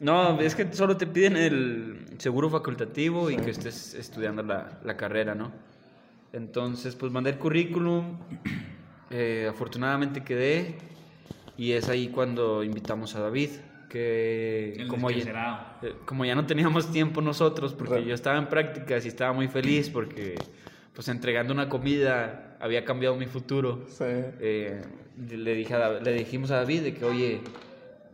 No, 0.00 0.40
es 0.40 0.54
que 0.54 0.70
solo 0.72 0.96
te 0.96 1.06
piden 1.06 1.36
el 1.36 2.06
seguro 2.18 2.50
facultativo 2.50 3.30
y 3.30 3.36
que 3.36 3.50
estés 3.50 3.94
estudiando 3.94 4.42
la, 4.42 4.78
la 4.84 4.96
carrera, 4.96 5.34
¿no? 5.34 5.52
Entonces, 6.32 6.94
pues 6.96 7.10
mandé 7.12 7.30
el 7.30 7.36
currículum. 7.38 8.18
eh, 9.10 9.46
afortunadamente 9.50 10.22
quedé. 10.22 10.76
Y 11.56 11.72
es 11.72 11.88
ahí 11.88 12.08
cuando 12.08 12.62
invitamos 12.64 13.14
a 13.16 13.20
David. 13.20 13.50
Que 13.88 14.86
como 14.88 15.10
ya, 15.10 15.78
eh, 15.82 15.94
como 16.04 16.24
ya 16.24 16.34
no 16.36 16.46
teníamos 16.46 16.92
tiempo 16.92 17.20
nosotros, 17.20 17.74
porque 17.74 17.94
Re- 17.96 18.04
yo 18.04 18.14
estaba 18.14 18.38
en 18.38 18.46
prácticas 18.48 19.04
y 19.04 19.08
estaba 19.08 19.32
muy 19.32 19.48
feliz 19.48 19.90
porque, 19.90 20.36
pues 20.94 21.08
entregando 21.08 21.52
una 21.52 21.68
comida, 21.68 22.56
había 22.60 22.84
cambiado 22.84 23.16
mi 23.16 23.26
futuro 23.26 23.84
Sí. 23.88 24.04
eh, 24.06 24.82
le, 25.28 25.54
dije 25.54 25.74
a 25.74 26.00
le 26.00 26.12
dijimos 26.12 26.50
a 26.50 26.56
David 26.56 26.82
de 26.82 26.94
que, 26.94 27.04
oye, 27.04 27.40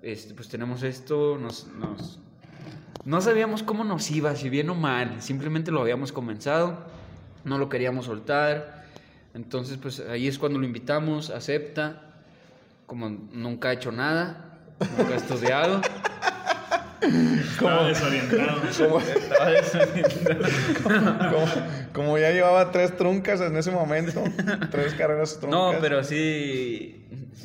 este, 0.02 0.35
pues 0.35 0.49
tenemos 0.49 0.83
esto, 0.83 1.38
nos, 1.40 1.66
nos- 1.68 2.18
no 3.04 3.21
sabíamos 3.21 3.62
cómo 3.62 3.85
nos 3.85 4.11
iba, 4.11 4.35
si 4.35 4.49
bien 4.50 4.68
o 4.71 4.75
mal, 4.75 5.23
simplemente 5.23 5.71
lo 5.71 5.80
habíamos 5.80 6.12
comenzado, 6.12 6.78
no 7.45 7.59
lo 7.59 7.68
queríamos 7.68 8.06
soltar, 8.06 8.85
entonces 9.35 9.78
pues 9.78 10.00
ahí 10.00 10.26
es 10.26 10.38
cuando 10.38 10.59
lo 10.59 10.66
invitamos, 10.66 11.30
acepta, 11.30 12.02
como 12.87 13.09
nunca 13.09 13.68
ha 13.68 13.73
hecho 13.73 13.92
nada, 13.92 14.59
nunca 14.99 15.14
ha 15.14 15.16
estudiado. 15.16 15.80
Estaba 17.50 17.88
desorientado. 17.88 18.61
Como, 20.83 20.99
como, 21.31 21.47
como 21.93 22.19
ya 22.19 22.31
llevaba 22.31 22.71
tres 22.71 22.97
truncas 22.97 23.41
en 23.41 23.57
ese 23.57 23.71
momento, 23.71 24.23
tres 24.71 24.95
carreras 24.95 25.38
truncas. 25.41 25.50
No, 25.75 25.75
pero 25.81 26.03
sí, 26.05 27.05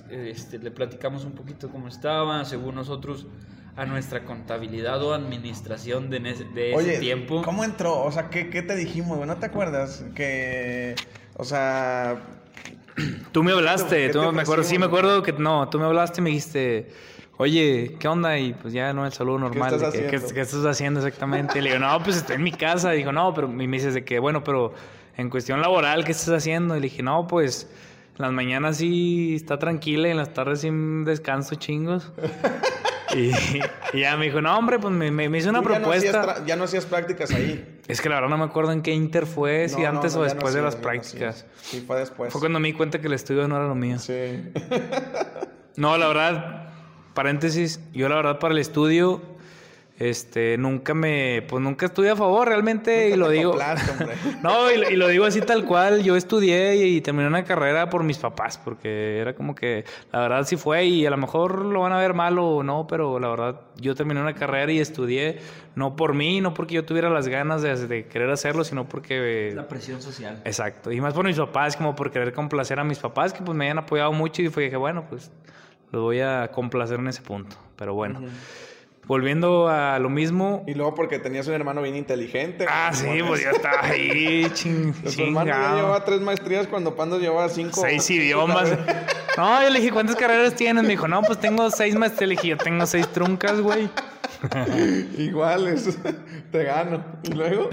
este, 0.10 0.60
le 0.60 0.72
platicamos 0.72 1.26
un 1.26 1.34
poquito 1.34 1.70
cómo 1.70 1.88
estaba, 1.88 2.44
según 2.46 2.76
nosotros, 2.76 3.28
a 3.76 3.86
nuestra 3.86 4.24
contabilidad 4.26 5.02
o 5.04 5.14
administración 5.14 6.10
de, 6.10 6.18
ese- 6.30 6.44
de 6.54 6.70
ese 6.74 6.76
Oye, 6.78 6.98
tiempo. 7.00 7.42
¿cómo 7.42 7.64
entró? 7.64 8.02
O 8.04 8.12
sea, 8.12 8.30
¿qué, 8.30 8.50
qué 8.50 8.62
te 8.62 8.76
dijimos? 8.76 9.26
¿No 9.26 9.38
te 9.38 9.46
acuerdas? 9.46 10.04
Que, 10.16 10.96
o 11.38 11.44
sea, 11.44 12.22
Tú 13.32 13.42
me 13.44 13.52
¿Qué 13.52 13.58
hablaste, 13.58 14.10
tú 14.10 14.32
me 14.34 14.42
acuerdo, 14.42 14.64
sí 14.66 14.78
me 14.78 14.86
acuerdo 14.86 15.24
que 15.24 15.32
no, 15.32 15.70
tú 15.70 15.80
me 15.80 15.86
hablaste 15.86 16.20
y 16.20 16.24
me 16.24 16.30
dijiste, 16.32 16.92
oye, 17.38 17.96
¿qué 18.00 18.08
onda? 18.08 18.38
Y 18.38 18.54
pues 18.54 18.74
ya 18.74 18.94
no 18.94 19.06
el 19.06 19.14
saludo 19.14 19.40
normal. 19.40 19.74
estás 19.74 19.94
de 19.94 20.00
que, 20.02 20.08
¿qué, 20.08 20.16
haciendo? 20.18 20.34
qué 20.36 20.42
estás 20.42 20.66
haciendo 20.66 21.00
exactamente? 21.00 21.60
Y 21.60 21.62
le 21.62 21.70
digo, 21.74 21.80
no, 21.82 22.02
pues 22.04 22.18
estoy 22.18 22.36
en 22.36 22.44
mi 22.44 22.52
casa. 22.52 22.94
Y 22.94 23.00
dijo, 23.00 23.12
no, 23.12 23.34
pero 23.34 23.48
me 23.48 23.68
dices 23.68 23.94
de 23.94 24.04
que, 24.06 24.20
bueno, 24.20 24.44
pero 24.44 24.74
en 25.18 25.30
cuestión 25.30 25.62
laboral, 25.62 26.04
¿qué 26.06 26.12
estás 26.12 26.30
haciendo? 26.30 26.76
Y 26.76 26.80
le 26.80 26.84
dije, 26.90 27.04
no, 27.04 27.28
pues 27.28 27.70
en 28.18 28.22
las 28.24 28.32
mañanas 28.32 28.78
sí 28.78 29.36
está 29.36 29.58
tranquila 29.60 30.08
y 30.08 30.12
en 30.12 30.18
las 30.18 30.34
tardes 30.34 30.62
sí 30.62 30.70
descanso 30.72 31.56
chingos. 31.56 32.12
y, 33.16 33.32
y 33.94 34.00
ya 34.02 34.16
me 34.18 34.26
dijo, 34.26 34.42
no, 34.42 34.58
hombre, 34.58 34.80
pues 34.80 34.94
me, 34.94 35.12
me- 35.12 35.28
me 35.30 35.38
hizo 35.38 35.50
una 35.50 35.60
ya 35.62 35.66
propuesta. 35.66 36.46
Ya 36.46 36.56
no 36.56 36.64
hacías 36.66 36.86
prácticas 36.86 37.32
ahí. 37.32 37.80
es 37.88 38.00
que 38.02 38.08
la 38.10 38.16
verdad 38.16 38.30
no 38.30 38.38
me 38.38 38.46
acuerdo 38.46 38.72
en 38.72 38.82
qué 38.82 38.94
inter 38.94 39.26
fue, 39.26 39.68
si 39.68 39.82
No, 39.82 39.88
antes 39.90 40.14
no, 40.16 40.22
o 40.22 40.24
después 40.24 40.54
de 40.54 40.62
las 40.62 40.76
prácticas. 40.76 41.46
Sí, 41.62 41.84
fue 41.86 41.98
después. 42.00 42.32
Fue 42.32 42.40
cuando 42.40 42.60
me 42.60 42.68
di 42.70 42.74
cuenta 42.74 43.02
que 43.02 43.08
el 43.08 43.14
estudio 43.14 43.48
no 43.48 43.56
era 43.58 43.68
lo 43.68 43.76
mío. 43.76 44.00
Sí. 44.00 44.44
No, 45.78 45.98
la 45.98 46.08
verdad, 46.08 46.71
paréntesis, 47.14 47.80
yo 47.94 48.10
la 48.10 48.16
verdad 48.16 48.40
para 48.40 48.54
el 48.54 48.60
estudio 48.60 49.22
este, 50.00 50.58
nunca 50.58 50.96
me, 50.96 51.44
pues 51.48 51.62
nunca 51.62 51.86
estuve 51.86 52.10
a 52.10 52.16
favor 52.16 52.48
realmente 52.48 53.10
y 53.12 53.16
lo 53.16 53.30
digo. 53.30 53.56
No, 54.42 54.72
y, 54.72 54.78
lo- 54.78 54.90
y 54.90 54.96
lo 54.96 55.08
digo 55.08 55.26
así 55.26 55.42
tal 55.42 55.64
cual. 55.64 56.02
Yo 56.02 56.16
estudié 56.16 56.76
y, 56.88 57.02
terminé 57.02 57.28
una 57.28 57.44
carrera 57.44 57.88
por 57.92 58.04
mis 58.04 58.18
papás, 58.18 58.58
porque 58.58 59.20
era 59.20 59.36
como 59.36 59.54
que 59.54 59.86
la 60.12 60.22
verdad 60.22 60.44
sí 60.48 60.58
fue 60.58 60.86
y 60.86 61.06
a 61.06 61.12
lo 61.12 61.18
mejor 61.18 61.66
lo 61.66 61.82
van 61.82 61.94
a 61.94 62.00
ver 62.00 62.16
mal 62.16 62.40
o 62.40 62.64
no, 62.64 62.88
pero 62.88 63.20
la 63.20 63.28
verdad 63.30 63.62
yo 63.78 63.94
terminé 63.94 64.20
una 64.22 64.34
carrera 64.34 64.72
y 64.72 64.80
estudié 64.80 65.38
no 65.76 65.96
por 65.96 66.16
mí, 66.16 66.42
no 66.42 66.56
porque 66.56 66.74
yo 66.74 66.84
tuviera 66.84 67.12
las 67.12 67.28
ganas 67.28 67.62
de, 67.62 67.76
de 67.88 68.08
querer 68.08 68.32
hacerlo, 68.32 68.64
sino 68.64 68.90
porque... 68.90 69.52
La 69.54 69.68
presión 69.68 70.02
social. 70.02 70.42
Exacto, 70.46 70.92
y 70.92 71.00
más 71.00 71.14
por 71.14 71.26
mis 71.26 71.38
papás, 71.38 71.78
como 71.78 71.96
por 71.96 72.10
querer 72.10 72.34
complacer 72.34 72.80
a 72.80 72.84
mis 72.84 72.98
papás, 72.98 73.34
que 73.34 73.44
pues 73.44 73.56
me 73.56 73.66
habían 73.66 73.78
apoyado 73.78 74.12
mucho 74.14 74.42
y 74.42 74.50
fue 74.50 74.64
dije, 74.64 74.78
bueno, 74.78 75.06
pues 75.08 75.30
los 75.92 76.02
voy 76.02 76.22
a 76.22 76.50
complacer 76.52 77.00
en 77.00 77.08
ese 77.08 77.22
punto. 77.22 77.56
Pero 77.76 77.94
bueno, 77.94 78.22
volviendo 79.06 79.68
a 79.68 80.00
lo 80.00 80.10
mismo. 80.10 80.64
Y 80.68 80.74
luego 80.74 80.96
porque 80.96 81.20
tenías 81.20 81.48
un 81.48 81.54
hermano 81.54 81.82
bien 81.82 81.96
inteligente. 81.96 82.66
Ah, 82.70 82.92
sí, 82.94 83.08
pues 83.28 83.44
ya 83.44 83.52
estaba 83.52 83.84
ahí, 83.84 84.48
ching, 84.54 84.94
tu 84.94 85.24
hermano 85.24 85.48
ya 85.48 85.76
llevaba 85.76 86.06
tres 86.06 86.22
maestrías 86.22 86.68
cuando 86.68 86.96
Pando 86.96 87.20
llevaba 87.20 87.50
cinco. 87.50 87.82
Seis 87.82 88.10
idiomas. 88.10 88.70
No, 89.38 89.64
yo 89.64 89.70
le 89.70 89.80
dije, 89.80 89.92
¿cuántas 89.92 90.16
carreras 90.16 90.56
tienes? 90.56 90.84
Me 90.84 90.90
dijo, 90.90 91.08
no, 91.08 91.22
pues 91.24 91.40
tengo 91.40 91.70
seis 91.72 91.96
maestrías. 91.96 92.30
Le 92.30 92.36
dije, 92.36 92.48
yo 92.50 92.58
tengo 92.58 92.86
seis 92.86 93.08
truncas, 93.08 93.60
güey. 93.60 93.90
Iguales. 95.18 95.98
Te 96.52 96.64
gano. 96.64 97.04
Y 97.24 97.34
luego. 97.34 97.70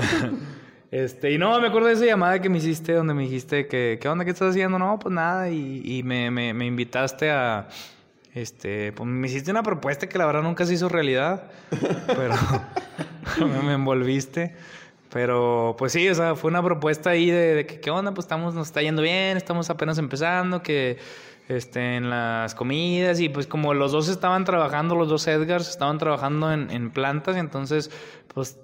Este, 0.91 1.33
y 1.33 1.39
no, 1.39 1.61
me 1.61 1.69
acuerdo 1.69 1.89
de 1.89 1.95
esa 1.95 2.07
llamada 2.07 2.41
que 2.41 2.49
me 2.49 2.59
hiciste 2.59 2.93
donde 2.95 3.13
me 3.13 3.23
dijiste 3.23 3.67
que, 3.67 3.99
¿qué 4.01 4.09
onda? 4.09 4.25
¿Qué 4.25 4.31
estás 4.31 4.51
haciendo? 4.51 4.79
No, 4.79 4.99
pues 4.99 5.15
nada. 5.15 5.51
Y, 5.51 5.83
y 5.85 6.03
me, 6.03 6.31
me, 6.31 6.55
me 6.55 6.67
invitaste 6.67 7.31
a, 7.31 7.69
este, 8.35 8.93
pues 8.93 9.09
me 9.09 9.27
hiciste 9.27 9.51
una 9.51 9.63
propuesta 9.63 10.09
que 10.09 10.19
la 10.19 10.27
verdad 10.27 10.43
nunca 10.43 10.67
se 10.67 10.75
hizo 10.75 10.89
realidad. 10.89 11.51
Pero 12.07 12.35
me, 13.65 13.73
envolviste. 13.75 14.55
Pero, 15.11 15.75
pues 15.79 15.93
sí, 15.93 16.09
o 16.09 16.15
sea, 16.15 16.35
fue 16.35 16.51
una 16.51 16.63
propuesta 16.63 17.11
ahí 17.11 17.31
de, 17.31 17.55
de 17.55 17.67
que, 17.67 17.81
¿qué 17.81 17.91
onda? 17.91 18.13
Pues 18.13 18.27
estamos, 18.27 18.55
nos 18.55 18.69
está 18.69 18.83
yendo 18.83 19.01
bien, 19.01 19.37
estamos 19.37 19.71
apenas 19.71 19.97
empezando, 19.99 20.63
que, 20.63 20.99
este, 21.49 21.97
en 21.97 22.11
las 22.11 22.55
comidas 22.55 23.21
y 23.21 23.31
pues 23.31 23.47
como 23.47 23.73
los 23.73 23.93
dos 23.93 24.09
estaban 24.09 24.45
trabajando, 24.45 24.95
los 24.95 25.09
dos 25.09 25.27
Edgars 25.27 25.71
estaban 25.71 25.97
trabajando 25.97 26.53
en, 26.53 26.71
en 26.71 26.91
plantas, 26.91 27.37
entonces, 27.37 27.91
pues 28.35 28.59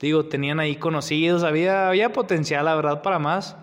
digo, 0.00 0.24
tenían 0.24 0.58
ahí 0.58 0.76
conocidos, 0.76 1.44
había, 1.44 1.88
había 1.88 2.12
potencial, 2.12 2.64
la 2.64 2.74
verdad, 2.74 3.02
para 3.02 3.18
más. 3.18 3.56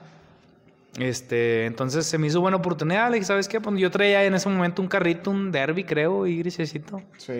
Este, 0.98 1.66
entonces 1.66 2.06
se 2.08 2.18
me 2.18 2.27
hizo 2.27 2.42
buena 2.42 2.58
oportunidad. 2.58 3.10
Le 3.10 3.16
dije, 3.16 3.25
¿sabes 3.25 3.48
qué? 3.48 3.62
Pues 3.62 3.80
yo 3.80 3.92
traía 3.92 4.24
en 4.25 4.34
ese 4.34 4.50
momento 4.50 4.82
un 4.82 4.88
carrito, 4.88 5.30
un 5.30 5.51
derby, 5.51 5.84
creo, 5.84 6.25
y 6.25 6.38
grisecito. 6.38 7.01
Sí. 7.18 7.34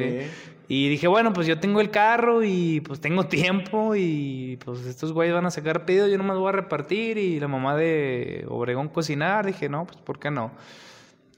Y 0.68 0.90
dije, 0.90 1.08
bueno, 1.08 1.34
pues 1.34 1.48
yo 1.48 1.60
tengo 1.60 1.82
el 1.82 1.90
carro 1.90 2.44
y 2.44 2.82
pues 2.82 3.00
tengo 3.00 3.26
tiempo 3.28 3.96
y 3.96 4.60
pues 4.64 4.86
estos 4.86 5.14
güeyes 5.14 5.34
van 5.34 5.46
a 5.46 5.52
sacar 5.52 5.86
pedidos, 5.86 6.12
yo 6.12 6.18
nomás 6.18 6.38
voy 6.38 6.50
a 6.50 6.52
repartir 6.52 7.18
y 7.18 7.40
la 7.40 7.48
mamá 7.48 7.76
de 7.76 8.46
Obregón 8.50 8.90
cocinar. 8.90 9.46
Dije, 9.46 9.70
no, 9.70 9.86
pues 9.86 9.98
¿por 9.98 10.20
qué 10.20 10.30
no? 10.30 10.52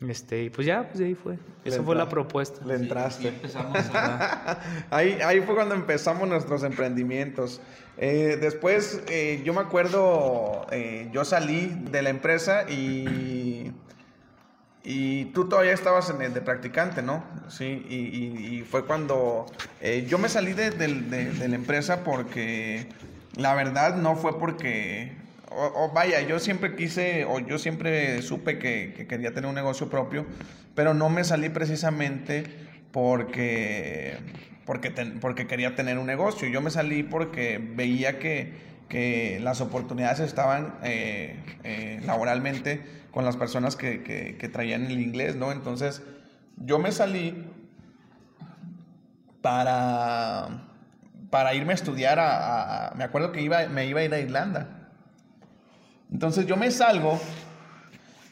Este, 0.07 0.43
y 0.43 0.49
pues 0.49 0.65
ya, 0.65 0.87
pues 0.87 1.01
ahí 1.03 1.13
fue. 1.13 1.37
Esa 1.65 1.77
Le 1.79 1.83
fue 1.83 1.95
la 1.95 2.07
propuesta. 2.07 2.65
Le 2.65 2.75
entraste. 2.75 3.23
Y 3.23 3.27
empezamos 3.27 3.77
a... 3.93 4.59
Ahí, 4.91 5.19
ahí 5.23 5.41
fue 5.41 5.55
cuando 5.55 5.75
empezamos 5.75 6.27
nuestros 6.27 6.63
emprendimientos. 6.63 7.59
Eh, 7.97 8.37
después, 8.39 9.01
eh, 9.09 9.41
yo 9.43 9.53
me 9.53 9.59
acuerdo, 9.59 10.65
eh, 10.71 11.09
yo 11.11 11.25
salí 11.25 11.65
de 11.91 12.01
la 12.01 12.09
empresa 12.11 12.63
y, 12.69 13.73
y 14.83 15.25
tú 15.25 15.49
todavía 15.49 15.73
estabas 15.73 16.09
en 16.09 16.21
el 16.21 16.33
de 16.33 16.39
practicante, 16.41 17.01
¿no? 17.01 17.23
Sí, 17.49 17.85
y, 17.89 17.95
y- 17.95 18.59
y 18.59 18.61
fue 18.63 18.85
cuando 18.85 19.47
eh, 19.81 20.05
yo 20.07 20.17
me 20.17 20.29
salí 20.29 20.53
de, 20.53 20.71
del- 20.71 21.09
de- 21.09 21.31
de 21.33 21.47
la 21.49 21.55
empresa 21.55 22.05
porque 22.05 22.87
la 23.35 23.53
verdad 23.53 23.97
no 23.97 24.15
fue 24.15 24.39
porque, 24.39 25.17
o, 25.51 25.91
vaya, 25.93 26.21
yo 26.21 26.39
siempre 26.39 26.75
quise, 26.75 27.25
o 27.25 27.39
yo 27.39 27.57
siempre 27.57 28.21
supe 28.21 28.59
que, 28.59 28.93
que 28.95 29.07
quería 29.07 29.33
tener 29.33 29.49
un 29.49 29.55
negocio 29.55 29.89
propio, 29.89 30.25
pero 30.75 30.93
no 30.93 31.09
me 31.09 31.23
salí 31.23 31.49
precisamente 31.49 32.43
porque, 32.91 34.17
porque, 34.65 34.89
ten- 34.91 35.19
porque 35.19 35.47
quería 35.47 35.75
tener 35.75 35.97
un 35.97 36.05
negocio. 36.07 36.47
Yo 36.47 36.62
me 36.62 36.69
salí 36.71 37.03
porque 37.03 37.57
veía 37.75 38.19
que, 38.19 38.53
que 38.89 39.39
las 39.41 39.62
oportunidades 39.62 40.19
estaban 40.19 40.75
eh, 40.83 41.35
eh, 41.63 42.01
laboralmente 42.05 42.81
con 43.12 43.25
las 43.25 43.38
personas 43.38 43.75
que, 43.75 44.03
que- 44.03 44.49
traían 44.49 44.85
el 44.85 44.99
inglés, 44.99 45.35
¿no? 45.35 45.51
Entonces, 45.51 46.01
yo 46.57 46.79
me 46.79 46.91
salí 46.91 47.45
para, 49.41 50.47
para 51.29 51.53
irme 51.53 51.71
a 51.71 51.75
estudiar 51.75 52.19
a- 52.19 52.93
Me 52.95 53.03
acuerdo 53.03 53.31
que 53.31 53.41
iba, 53.41 53.67
me 53.67 53.85
iba 53.85 54.01
a 54.01 54.03
ir 54.03 54.13
a 54.13 54.19
Irlanda. 54.19 54.78
Entonces 56.12 56.45
yo 56.48 56.58
me 56.58 56.72
salgo 56.72 57.19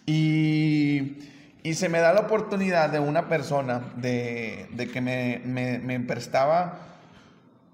y, 0.05 1.17
y 1.63 1.73
se 1.73 1.89
me 1.89 1.99
da 1.99 2.13
la 2.13 2.21
oportunidad 2.21 2.89
de 2.89 2.99
una 2.99 3.27
persona 3.27 3.81
de, 3.97 4.67
de 4.73 4.87
que 4.89 5.01
me, 5.01 5.41
me- 5.45 5.99
prestaba, 5.99 6.79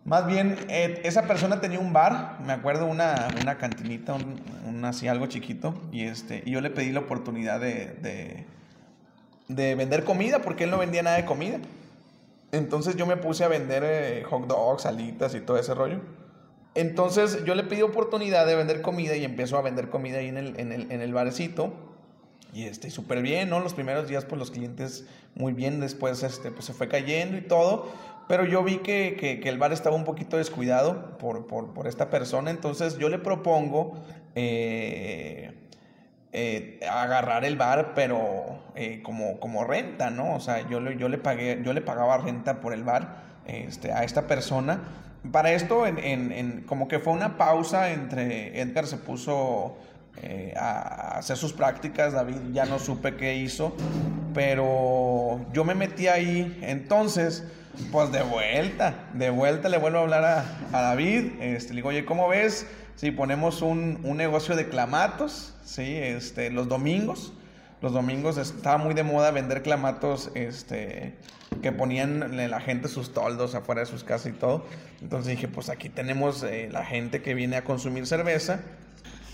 más 0.06 0.26
bien 0.28 0.58
eh, 0.68 1.02
esa 1.04 1.24
persona 1.24 1.62
tenía 1.62 1.80
un 1.80 1.94
bar, 1.94 2.40
me 2.46 2.54
acuerdo 2.54 2.86
una, 2.86 3.28
una 3.42 3.58
cantinita, 3.58 4.14
un, 4.14 4.84
así 4.84 5.08
algo 5.08 5.28
chiquito, 5.28 5.74
y, 5.92 6.04
este, 6.04 6.44
y 6.46 6.52
yo 6.52 6.62
le 6.62 6.70
pedí 6.70 6.92
la 6.92 7.00
oportunidad 7.02 7.60
de, 7.60 7.94
de, 8.02 8.46
de 9.48 9.76
vender 9.76 10.04
comida 10.04 10.40
porque 10.40 10.66
él 10.66 10.72
no 10.72 10.78
vendía 10.80 11.04
nada 11.04 11.18
de 11.18 11.26
comida. 11.26 11.60
Entonces 12.52 12.96
yo 12.98 13.06
me 13.06 13.18
puse 13.18 13.44
a 13.44 13.48
vender 13.48 13.84
eh, 13.86 14.24
hot 14.30 14.46
dogs, 14.48 14.86
alitas 14.86 15.34
y 15.36 15.40
todo 15.40 15.58
ese 15.58 15.74
rollo. 15.74 16.00
Entonces 16.76 17.44
yo 17.46 17.54
le 17.56 17.64
pedí 17.64 17.82
oportunidad 17.84 18.46
de 18.48 18.56
vender 18.56 18.82
comida 18.82 19.16
y 19.16 19.24
empezó 19.26 19.58
a 19.58 19.62
vender 19.62 19.90
comida 19.90 20.18
ahí 20.20 20.28
en 20.28 20.38
el, 20.38 20.60
en 20.60 20.72
el, 20.72 20.92
en 20.92 21.02
el. 21.02 21.14
Y 22.54 22.66
este, 22.66 22.90
súper 22.92 23.22
bien, 23.22 23.50
¿no? 23.50 23.60
Los 23.60 23.74
primeros 23.74 24.08
días, 24.08 24.26
pues 24.26 24.38
los 24.38 24.52
clientes 24.52 25.06
muy 25.36 25.54
bien, 25.54 25.80
después 25.80 26.22
este, 26.24 26.52
pues 26.52 26.66
se 26.66 26.74
fue 26.74 26.88
cayendo 26.88 27.38
y 27.38 27.42
todo. 27.42 27.88
Pero 28.28 28.46
yo 28.46 28.64
vi 28.64 28.78
que, 28.78 29.18
que- 29.20 29.50
el 29.50 29.58
bar 29.58 29.74
estaba 29.74 29.96
un 29.96 30.04
poquito 30.06 30.38
descuidado 30.38 31.18
por, 31.18 31.46
por- 31.48 31.74
por 31.74 31.88
esta 31.88 32.10
persona. 32.10 32.52
Entonces 32.52 32.98
yo 32.98 33.10
le 33.10 33.18
propongo 33.20 33.96
eh, 34.36 35.52
eh, 36.32 36.80
agarrar 36.90 37.44
el 37.46 37.56
bar, 37.58 37.94
pero 37.96 38.60
eh, 38.76 39.02
como, 39.04 39.40
como 39.40 39.64
renta, 39.66 40.10
¿no? 40.10 40.36
O 40.36 40.40
sea, 40.40 40.68
yo, 40.70 40.80
yo, 40.92 41.10
le 41.10 41.18
pagué, 41.18 41.60
yo 41.64 41.74
le 41.74 41.82
pagaba 41.82 42.18
renta 42.18 42.60
por 42.62 42.74
el 42.74 42.84
bar 42.84 43.18
este, 43.46 43.92
a 43.92 44.04
esta 44.04 44.28
persona. 44.28 44.82
Para 45.32 45.52
esto, 45.54 45.88
en, 45.88 45.98
en- 46.00 46.32
en- 46.32 46.62
como 46.62 46.88
que 46.88 47.00
fue 47.00 47.14
una 47.14 47.38
pausa 47.38 47.92
entre 47.92 48.60
Edgar 48.60 48.86
se 48.88 48.98
puso 48.98 49.78
eh, 50.22 50.54
a 50.58 51.18
hacer 51.18 51.38
sus 51.38 51.54
prácticas, 51.54 52.14
David 52.14 52.36
ya 52.52 52.66
no 52.66 52.78
supe 52.78 53.16
qué 53.16 53.36
hizo, 53.38 53.76
pero 54.34 55.40
yo 55.54 55.64
me 55.64 55.76
metí 55.76 56.08
ahí, 56.08 56.60
entonces, 56.62 57.44
pues 57.92 58.12
de 58.12 58.22
vuelta, 58.22 58.96
de 59.14 59.30
vuelta 59.30 59.70
le 59.70 59.78
vuelvo 59.78 60.00
a 60.00 60.02
hablar 60.02 60.24
a, 60.26 60.82
David, 60.82 61.32
este, 61.40 61.70
le 61.74 61.78
digo, 61.78 61.90
oye, 61.90 62.06
¿cómo 62.06 62.28
ves 62.28 62.68
si 62.96 63.12
ponemos 63.12 63.62
un, 63.62 64.00
un 64.04 64.18
negocio 64.18 64.56
de 64.56 64.68
clamatos, 64.70 65.56
sí, 65.66 65.96
este, 65.96 66.52
los 66.52 66.68
domingos? 66.68 67.34
Los 67.82 67.92
domingos 67.94 68.38
estaba 68.38 68.78
muy 68.78 68.94
de 68.94 69.04
moda 69.04 69.32
vender 69.32 69.62
clamatos, 69.64 70.32
este, 70.36 71.16
que 71.62 71.72
ponían 71.72 72.38
la 72.50 72.60
gente 72.60 72.88
sus 72.88 73.14
toldos 73.14 73.56
afuera 73.56 73.82
de 73.82 73.88
sus 73.88 74.04
casas 74.04 74.34
y 74.34 74.36
todo. 74.36 74.66
Entonces 75.02 75.32
dije, 75.32 75.48
pues 75.48 75.70
aquí 75.70 75.90
tenemos 75.90 76.44
eh, 76.44 76.70
la 76.72 76.86
gente 76.86 77.22
que 77.22 77.34
viene 77.34 77.58
a 77.58 77.64
consumir 77.64 78.08
cerveza. 78.08 78.62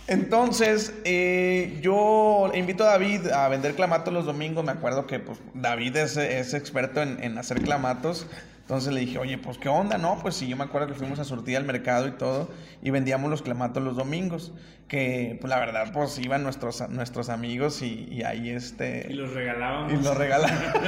Entonces, 0.07 0.93
eh, 1.03 1.77
yo 1.81 2.51
invito 2.55 2.83
a 2.83 2.87
David 2.87 3.27
a 3.27 3.47
vender 3.47 3.75
clamatos 3.75 4.11
los 4.11 4.25
domingos. 4.25 4.65
Me 4.65 4.71
acuerdo 4.71 5.05
que 5.05 5.19
pues, 5.19 5.37
David 5.53 5.95
es, 5.97 6.17
es 6.17 6.55
experto 6.55 7.01
en, 7.01 7.23
en 7.23 7.37
hacer 7.37 7.61
clamatos. 7.61 8.27
Entonces 8.69 8.93
le 8.93 8.99
dije, 8.99 9.17
oye, 9.17 9.37
pues 9.39 9.57
qué 9.57 9.67
onda, 9.67 9.97
¿no? 9.97 10.19
Pues 10.21 10.35
sí, 10.35 10.47
yo 10.47 10.55
me 10.55 10.63
acuerdo 10.63 10.87
que 10.87 10.93
fuimos 10.93 11.17
a 11.17 11.23
surtir 11.23 11.57
al 11.57 11.63
mercado 11.63 12.07
y 12.07 12.11
todo. 12.11 12.49
Y 12.83 12.91
vendíamos 12.91 13.31
los 13.31 13.41
clamatos 13.41 13.81
los 13.81 13.97
domingos. 13.97 14.51
Que, 14.87 15.37
pues 15.41 15.49
la 15.49 15.59
verdad, 15.59 15.91
pues 15.91 16.19
iban 16.19 16.43
nuestros, 16.43 16.87
nuestros 16.89 17.29
amigos 17.29 17.81
y, 17.81 18.07
y 18.11 18.21
ahí 18.21 18.51
este... 18.51 19.07
Y 19.09 19.13
los 19.13 19.33
regalábamos. 19.33 19.93
Y 19.93 19.95
los 19.97 20.15
regalábamos. 20.15 20.61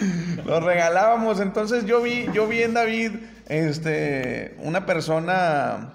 los 0.44 0.62
regalábamos. 0.62 1.40
Entonces 1.40 1.86
yo 1.86 2.02
vi, 2.02 2.28
yo 2.32 2.46
vi 2.46 2.62
en 2.62 2.74
David, 2.74 3.12
este, 3.48 4.54
una 4.58 4.86
persona 4.86 5.94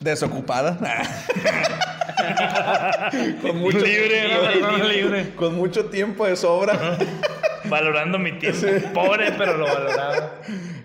desocupada. 0.00 0.78
con 3.42 3.58
mucho 3.58 3.78
Libre, 3.78 4.94
libre. 4.94 5.34
Con 5.34 5.56
mucho 5.56 5.86
tiempo 5.86 6.26
de 6.26 6.36
sobra. 6.36 6.98
Valorando 7.64 8.18
mi 8.18 8.38
tiempo. 8.38 8.66
Pobre, 8.94 9.32
pero 9.32 9.56
lo 9.56 9.66
valoraba. 9.66 10.34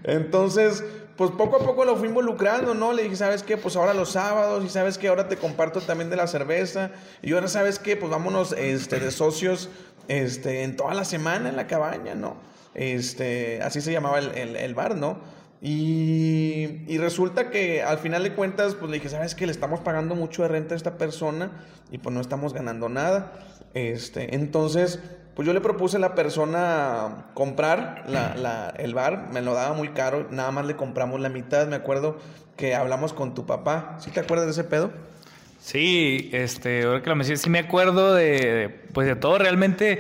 Entonces, 0.04 0.84
pues 1.16 1.32
poco 1.32 1.58
a 1.58 1.60
poco 1.60 1.86
lo 1.86 1.96
fui 1.96 2.08
involucrando, 2.08 2.74
¿no? 2.74 2.92
Le 2.92 3.04
dije, 3.04 3.16
¿sabes 3.16 3.44
qué? 3.44 3.56
Pues 3.56 3.76
ahora 3.76 3.94
los 3.94 4.14
sábados, 4.14 4.64
y 4.66 4.70
¿sabes 4.70 4.98
qué? 4.98 5.08
Ahora 5.08 5.28
te 5.28 5.38
comparto 5.38 5.82
también 5.82 6.10
de 6.10 6.16
la 6.16 6.28
cerveza. 6.28 6.92
Y 7.22 7.34
ahora, 7.34 7.48
¿sabes 7.48 7.80
qué? 7.80 7.96
Pues 7.96 8.12
vámonos 8.12 8.52
este, 8.54 9.00
de 9.00 9.12
socios 9.12 9.70
este, 10.08 10.63
en 10.63 10.76
toda 10.76 10.94
la 10.94 11.06
semana 11.06 11.50
en 11.50 11.56
la 11.56 11.68
cabaña, 11.68 12.16
¿no? 12.16 12.38
Este, 12.76 13.62
así 13.62 13.82
se 13.82 13.92
llamaba 13.92 14.20
el, 14.20 14.56
el- 14.56 14.74
bar, 14.76 14.96
¿no? 14.96 15.20
Y, 15.62 16.84
y 16.88 16.98
resulta 16.98 17.50
que 17.50 17.84
al 17.84 17.98
final 17.98 18.24
de 18.24 18.34
cuentas, 18.34 18.76
pues 18.76 18.92
le 18.92 18.98
dije, 18.98 19.10
¿sabes 19.10 19.34
qué? 19.36 19.46
Le 19.46 19.52
estamos 19.52 19.80
pagando 19.80 20.13
mucho 20.16 20.42
de 20.44 20.50
renta 20.50 20.74
a 20.74 20.78
esta 20.78 20.98
persona 20.98 21.52
y 21.92 21.98
pues 22.00 22.13
no 22.13 22.20
estamos 22.22 22.54
ganando 22.54 22.89
nada. 22.89 23.34
Este, 23.74 24.36
entonces, 24.36 25.00
pues 25.36 25.46
yo 25.48 25.54
le 25.54 25.62
propuse 25.62 25.98
a 25.98 26.00
la 26.00 26.16
persona 26.16 27.28
comprar 27.34 28.04
la, 28.08 28.36
la- 28.36 28.74
el 28.78 28.94
bar, 28.94 29.30
me 29.32 29.42
lo 29.42 29.54
daba 29.54 29.74
muy 29.74 29.89
caro, 29.89 30.28
nada 30.32 30.52
más 30.52 30.66
le 30.66 30.76
compramos 30.76 31.20
la 31.22 31.30
mitad. 31.30 31.68
Me 31.68 31.76
acuerdo 31.76 32.18
que 32.58 32.76
hablamos 32.76 33.13
con 33.13 33.34
tu 33.34 33.46
papá. 33.46 33.96
¿Sí 34.00 34.12
te 34.12 34.20
acuerdas 34.20 34.46
de 34.48 34.52
ese 34.52 34.63
pedo? 34.63 34.92
Sí, 35.63 36.30
este, 36.34 36.84
ahora 36.84 37.02
que 37.02 37.10
lo 37.10 37.15
mencionas, 37.15 37.39
sí 37.41 37.49
me 37.49 37.60
acuerdo 37.60 38.13
de, 38.13 38.32
de, 38.32 38.69
pues 38.69 39.08
de 39.08 39.15
todo. 39.15 39.38
Realmente, 39.38 39.97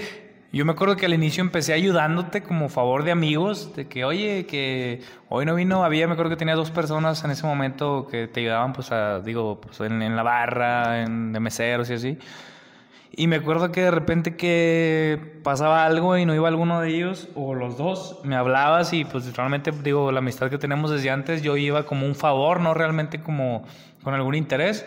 yo 0.51 0.65
me 0.65 0.73
acuerdo 0.73 0.97
que 0.97 1.05
al 1.05 1.13
inicio 1.13 1.41
empecé 1.41 1.71
ayudándote 1.71 2.43
como 2.43 2.67
favor 2.67 3.05
de 3.05 3.11
amigos, 3.11 3.73
de 3.73 3.87
que, 3.87 4.03
oye, 4.03 4.45
que 4.45 5.01
hoy 5.29 5.45
no 5.45 5.55
vino, 5.55 5.85
había, 5.85 6.05
me 6.05 6.13
acuerdo 6.13 6.31
que 6.31 6.35
tenía 6.35 6.55
dos 6.55 6.69
personas 6.69 7.23
en 7.23 7.31
ese 7.31 7.45
momento 7.47 8.07
que 8.11 8.27
te 8.27 8.41
ayudaban, 8.41 8.73
pues, 8.73 8.91
a, 8.91 9.21
digo, 9.21 9.61
pues, 9.61 9.79
en, 9.79 10.01
en 10.01 10.17
la 10.17 10.23
barra, 10.23 11.03
en, 11.03 11.31
de 11.31 11.39
meseros 11.39 11.89
y 11.91 11.93
así. 11.93 12.17
Y 13.15 13.27
me 13.27 13.37
acuerdo 13.37 13.71
que 13.71 13.83
de 13.83 13.91
repente 13.91 14.35
que 14.35 15.39
pasaba 15.43 15.85
algo 15.85 16.17
y 16.17 16.25
no 16.25 16.35
iba 16.35 16.49
alguno 16.49 16.81
de 16.81 16.89
ellos, 16.89 17.29
o 17.35 17.55
los 17.55 17.77
dos, 17.77 18.19
me 18.25 18.35
hablabas 18.35 18.91
y 18.91 19.05
pues 19.05 19.33
realmente, 19.33 19.71
digo, 19.71 20.11
la 20.11 20.19
amistad 20.19 20.49
que 20.49 20.57
tenemos 20.57 20.91
desde 20.91 21.09
antes, 21.09 21.41
yo 21.41 21.55
iba 21.55 21.85
como 21.85 22.05
un 22.05 22.15
favor, 22.15 22.59
no 22.59 22.73
realmente 22.73 23.21
como 23.21 23.65
con 24.03 24.13
algún 24.13 24.35
interés. 24.35 24.85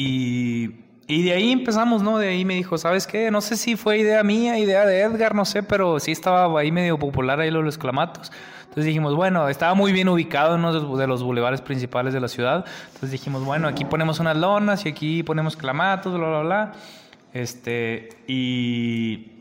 Y, 0.00 1.22
de 1.22 1.32
ahí 1.32 1.50
empezamos, 1.50 2.02
¿no? 2.02 2.18
De 2.18 2.28
ahí 2.28 2.44
me 2.44 2.54
dijo, 2.54 2.78
¿sabes 2.78 3.06
qué? 3.06 3.30
No 3.30 3.40
sé 3.40 3.56
si 3.56 3.76
fue 3.76 3.98
idea 3.98 4.22
mía, 4.22 4.58
idea 4.58 4.86
de 4.86 5.00
Edgar, 5.00 5.34
no 5.34 5.44
sé, 5.44 5.62
pero 5.62 5.98
sí 5.98 6.12
estaba 6.12 6.60
ahí 6.60 6.70
medio 6.70 6.98
popular 6.98 7.40
ahí 7.40 7.50
los 7.50 7.78
clamatos. 7.78 8.30
Entonces 8.60 8.84
dijimos, 8.84 9.14
bueno, 9.16 9.48
estaba 9.48 9.74
muy 9.74 9.92
bien 9.92 10.08
ubicado 10.08 10.54
en 10.54 10.64
uno 10.64 10.96
de 10.96 11.06
los 11.06 11.22
bulevares 11.22 11.62
principales 11.62 12.14
de 12.14 12.20
la 12.20 12.28
ciudad. 12.28 12.64
Entonces 12.86 13.10
dijimos, 13.10 13.44
bueno, 13.44 13.66
aquí 13.66 13.84
ponemos 13.84 14.20
unas 14.20 14.36
lonas 14.36 14.84
y 14.86 14.90
aquí 14.90 15.22
ponemos 15.22 15.56
clamatos, 15.56 16.14
bla, 16.14 16.28
bla, 16.28 16.40
bla. 16.42 16.72
Este, 17.32 18.10
y... 18.26 19.32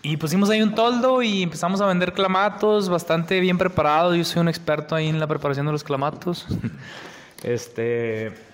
Y 0.00 0.16
pusimos 0.18 0.48
ahí 0.50 0.62
un 0.62 0.76
toldo 0.76 1.22
y 1.22 1.42
empezamos 1.42 1.80
a 1.80 1.86
vender 1.86 2.12
clamatos 2.12 2.88
bastante 2.88 3.40
bien 3.40 3.58
preparados. 3.58 4.16
Yo 4.16 4.24
soy 4.24 4.40
un 4.40 4.48
experto 4.48 4.94
ahí 4.94 5.08
en 5.08 5.18
la 5.18 5.26
preparación 5.26 5.66
de 5.66 5.72
los 5.72 5.82
clamatos. 5.82 6.46
este... 7.42 8.47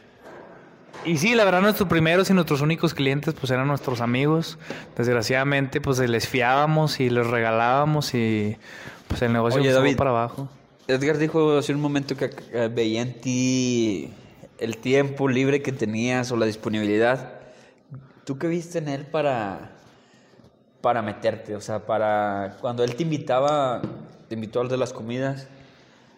Y 1.04 1.18
sí, 1.18 1.34
la 1.34 1.44
verdad, 1.44 1.60
nuestros 1.60 1.88
primeros 1.88 2.30
y 2.30 2.34
nuestros 2.34 2.62
únicos 2.62 2.94
clientes 2.94 3.34
pues 3.34 3.50
eran 3.50 3.68
nuestros 3.68 4.00
amigos. 4.00 4.58
Desgraciadamente, 4.96 5.80
pues 5.80 5.98
les 5.98 6.28
fiábamos 6.28 6.98
y 7.00 7.10
les 7.10 7.26
regalábamos 7.26 8.14
y 8.14 8.56
pues 9.08 9.20
el 9.22 9.32
negocio 9.32 9.60
Oye, 9.60 9.72
David. 9.72 9.96
para 9.96 10.10
abajo. 10.10 10.48
Edgar 10.86 11.18
dijo 11.18 11.58
hace 11.58 11.74
un 11.74 11.80
momento 11.80 12.16
que 12.16 12.30
eh, 12.52 12.70
veía 12.72 13.02
en 13.02 13.20
ti 13.20 14.10
el 14.58 14.78
tiempo 14.78 15.28
libre 15.28 15.62
que 15.62 15.72
tenías 15.72 16.30
o 16.32 16.36
la 16.36 16.46
disponibilidad. 16.46 17.40
¿Tú 18.24 18.38
qué 18.38 18.46
viste 18.48 18.78
en 18.78 18.88
él 18.88 19.06
para, 19.06 19.72
para 20.80 21.02
meterte? 21.02 21.54
O 21.54 21.60
sea, 21.60 21.84
para 21.86 22.56
cuando 22.60 22.82
él 22.84 22.94
te 22.96 23.02
invitaba, 23.02 23.82
te 24.28 24.34
invitó 24.34 24.60
al 24.60 24.68
de 24.68 24.76
las 24.78 24.92
comidas, 24.92 25.48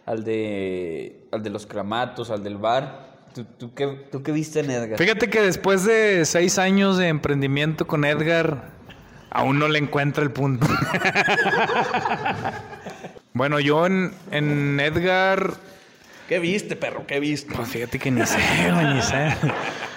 al 0.04 0.22
de, 0.22 1.26
al 1.32 1.42
de 1.42 1.50
los 1.50 1.66
cramatos, 1.66 2.30
al 2.30 2.44
del 2.44 2.56
bar. 2.56 3.15
¿Tú, 3.36 3.44
tú 3.44 3.74
qué, 3.74 3.86
¿Tú 4.10 4.22
qué 4.22 4.32
viste 4.32 4.60
en 4.60 4.70
Edgar? 4.70 4.98
Fíjate 4.98 5.28
que 5.28 5.42
después 5.42 5.84
de 5.84 6.24
seis 6.24 6.58
años 6.58 6.96
de 6.96 7.08
emprendimiento 7.08 7.86
con 7.86 8.06
Edgar, 8.06 8.70
aún 9.30 9.58
no 9.58 9.68
le 9.68 9.78
encuentra 9.78 10.22
el 10.24 10.30
punto. 10.30 10.66
bueno, 13.34 13.60
yo 13.60 13.84
en, 13.84 14.12
en 14.30 14.80
Edgar 14.80 15.52
¿Qué 16.28 16.40
viste, 16.40 16.74
perro? 16.74 17.06
¿Qué 17.06 17.20
viste? 17.20 17.54
Pues 17.54 17.68
fíjate 17.68 18.00
que 18.00 18.10
ni 18.10 18.26
sé, 18.26 18.38
güey, 18.72 18.94
ni 18.94 19.02
sé. 19.02 19.28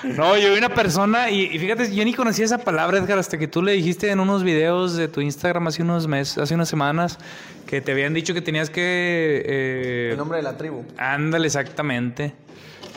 No, 0.04 0.38
yo 0.38 0.52
vi 0.52 0.60
una 0.60 0.70
persona 0.70 1.32
y, 1.32 1.46
y 1.46 1.58
fíjate, 1.58 1.96
yo 1.96 2.06
ni 2.06 2.14
conocía 2.14 2.46
esa 2.46 2.60
palabra, 2.60 3.00
Edgar, 3.00 3.18
hasta 3.18 3.40
que 3.40 3.48
tú 3.48 3.64
le 3.64 3.72
dijiste 3.72 4.12
en 4.12 4.20
unos 4.20 4.44
videos 4.44 4.96
de 4.96 5.08
tu 5.08 5.22
Instagram 5.22 5.66
hace 5.68 5.82
unos 5.82 6.08
meses, 6.08 6.38
hace 6.38 6.54
unas 6.54 6.70
semanas, 6.70 7.18
que 7.66 7.82
te 7.82 7.94
habían 7.94 8.14
dicho 8.14 8.36
que 8.36 8.42
tenías 8.42 8.70
que... 8.70 9.42
eh, 9.44 10.10
El 10.12 10.18
nombre 10.18 10.38
de 10.38 10.44
la 10.44 10.56
tribu. 10.56 10.84
ándale, 10.98 11.48
exactamente. 11.48 12.34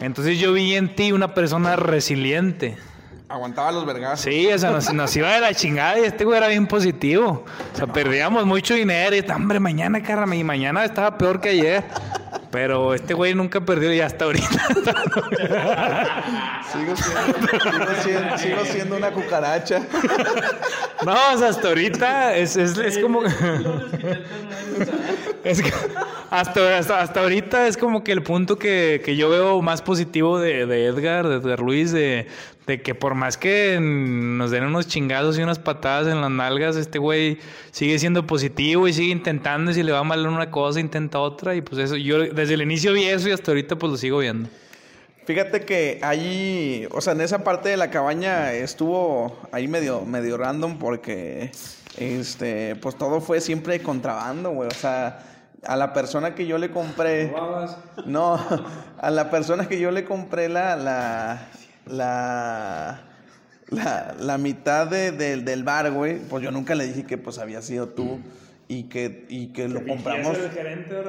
Entonces 0.03 0.39
yo 0.39 0.53
vi 0.53 0.75
en 0.75 0.95
ti 0.95 1.13
una 1.13 1.33
persona 1.33 1.77
resiliente. 1.77 2.77
Aguantaba 3.29 3.73
los 3.73 3.87
vergazos. 3.87 4.21
Sí, 4.21 4.53
o 4.53 4.59
sea, 4.59 4.71
nos, 4.71 4.93
nos 4.93 5.17
iba 5.17 5.33
de 5.33 5.41
la 5.41 5.55
chingada 5.55 5.99
y 5.99 6.03
este 6.03 6.25
güey 6.25 6.37
era 6.37 6.49
bien 6.49 6.67
positivo. 6.67 7.45
O 7.73 7.77
sea, 7.77 7.87
perdíamos 7.87 8.45
mucho 8.45 8.75
dinero 8.75 9.17
y 9.17 9.21
hombre, 9.31 9.59
mañana, 9.61 10.03
caramba, 10.03 10.37
y 10.37 10.45
mañana 10.45 10.85
estaba 10.85 11.17
peor 11.17 11.41
que 11.41 11.51
ayer. 11.51 11.85
Pero 12.53 12.93
este 12.93 13.15
güey 13.15 13.35
nunca 13.35 13.63
perdió 13.63 13.95
y 13.95 14.01
hasta 14.01 14.27
ahorita. 14.27 14.47
Sigo 16.71 16.95
siendo, 16.97 17.49
sigo 17.49 17.95
siendo, 18.03 18.39
sigo 18.39 18.65
siendo 18.65 18.97
una 18.97 19.11
cucaracha. 19.11 19.81
No, 21.05 21.15
o 21.35 21.39
sea, 21.39 21.49
hasta 21.49 21.69
ahorita 21.69 22.37
es, 22.37 22.57
es, 22.57 22.77
es 22.77 22.99
como. 22.99 23.23
es 25.45 25.63
que 25.63 25.73
hasta, 26.31 26.79
hasta, 26.79 27.01
hasta 27.01 27.21
ahorita 27.21 27.67
es 27.67 27.77
como 27.77 28.05
que 28.05 28.13
el 28.13 28.23
punto 28.23 28.59
que, 28.59 29.03
que 29.05 29.17
yo 29.17 29.29
veo 29.29 29.61
más 29.63 29.83
positivo 29.83 30.39
de, 30.39 30.67
de 30.67 30.87
Edgar, 30.87 31.29
de 31.29 31.37
Edgar 31.37 31.61
Luis, 31.61 31.93
de, 31.93 32.27
de 32.67 32.81
que 32.81 32.95
por 32.95 33.15
más 33.15 33.37
que 33.37 33.79
nos 33.81 34.51
den 34.51 34.65
unos 34.65 34.87
chingados 34.87 35.39
y 35.39 35.43
unas 35.43 35.59
patadas 35.59 36.07
en 36.07 36.21
las 36.21 36.31
nalgas, 36.31 36.77
este 36.77 36.99
güey 36.99 37.39
sigue 37.71 37.99
siendo 37.99 38.27
positivo 38.27 38.87
y 38.87 38.93
sigue 38.93 39.13
intentando. 39.13 39.71
Y 39.71 39.75
si 39.75 39.83
le 39.83 39.93
va 39.93 40.05
mal 40.05 40.27
una 40.27 40.51
cosa, 40.51 40.81
intenta 40.81 41.19
otra. 41.19 41.55
Y 41.55 41.61
pues 41.61 41.81
eso, 41.81 41.97
yo 41.97 42.21
desde 42.21 42.55
el 42.55 42.63
inicio 42.63 42.93
vi 42.93 43.05
eso 43.05 43.29
y 43.29 43.33
hasta 43.33 43.51
ahorita 43.51 43.77
pues 43.77 43.91
lo 43.93 43.99
sigo 43.99 44.19
viendo. 44.19 44.49
Fíjate 45.25 45.61
que 45.61 46.01
ahí, 46.03 46.89
o 46.91 47.01
sea, 47.01 47.13
en 47.13 47.21
esa 47.21 47.45
parte 47.45 47.69
de 47.69 47.77
la 47.77 47.91
cabaña 47.91 48.53
estuvo 48.53 49.39
ahí 49.53 49.69
medio, 49.69 50.05
medio 50.05 50.37
random 50.37 50.79
porque, 50.79 51.53
este, 51.97 52.75
pues 52.77 52.97
todo 52.97 53.21
fue 53.21 53.41
siempre 53.41 53.79
de 53.79 53.85
contrabando, 53.85 54.51
güey. 54.51 54.69
O 54.69 54.75
sea, 54.75 55.21
a 55.65 55.77
la 55.77 55.93
persona 55.93 56.35
que 56.35 56.47
yo 56.47 56.59
le 56.59 56.71
compré, 56.71 57.33
no, 58.05 58.41
a 58.99 59.11
la 59.11 59.31
persona 59.31 59.69
que 59.69 59.79
yo 59.79 59.93
le 59.93 60.05
compré 60.05 60.49
la, 60.49 60.75
la, 60.75 61.49
la, 61.87 63.03
la, 63.69 64.15
la 64.19 64.39
mitad 64.39 64.87
de- 64.87 65.13
de- 65.13 65.37
del 65.39 65.65
bar, 65.65 65.91
güey, 65.93 66.19
pues 66.21 66.43
yo 66.43 66.51
nunca 66.51 66.75
le 66.75 66.87
dije 66.87 67.05
que 67.05 67.19
pues 67.19 67.39
había 67.39 67.63
sido 67.63 67.89
tú 67.89 68.21
y 68.69 68.85
que, 68.85 69.27
y 69.29 69.49
que 69.49 69.69
lo 69.69 69.85
compramos. 69.87 70.37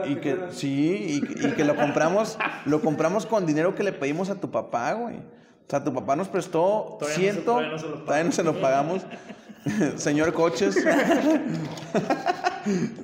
Y 0.05 0.15
que, 0.15 0.37
sí, 0.51 1.05
y, 1.09 1.21
que- 1.21 1.47
y 1.47 1.51
que 1.51 1.63
lo 1.63 1.75
compramos, 1.75 2.37
lo 2.65 2.81
compramos 2.81 3.25
con 3.25 3.45
dinero 3.45 3.75
que 3.75 3.83
le 3.83 3.91
pedimos 3.93 4.29
a 4.29 4.35
tu 4.35 4.51
papá, 4.51 4.93
güey. 4.93 5.17
O 5.17 5.69
sea, 5.69 5.83
tu 5.83 5.93
papá 5.93 6.15
nos 6.15 6.27
prestó 6.27 6.97
ciento, 7.15 7.59
todavía 8.05 8.23
no 8.25 8.31
se 8.31 8.43
lo 8.43 8.59
pagamos. 8.61 9.01
Señor 9.95 10.33
Coches. 10.33 10.75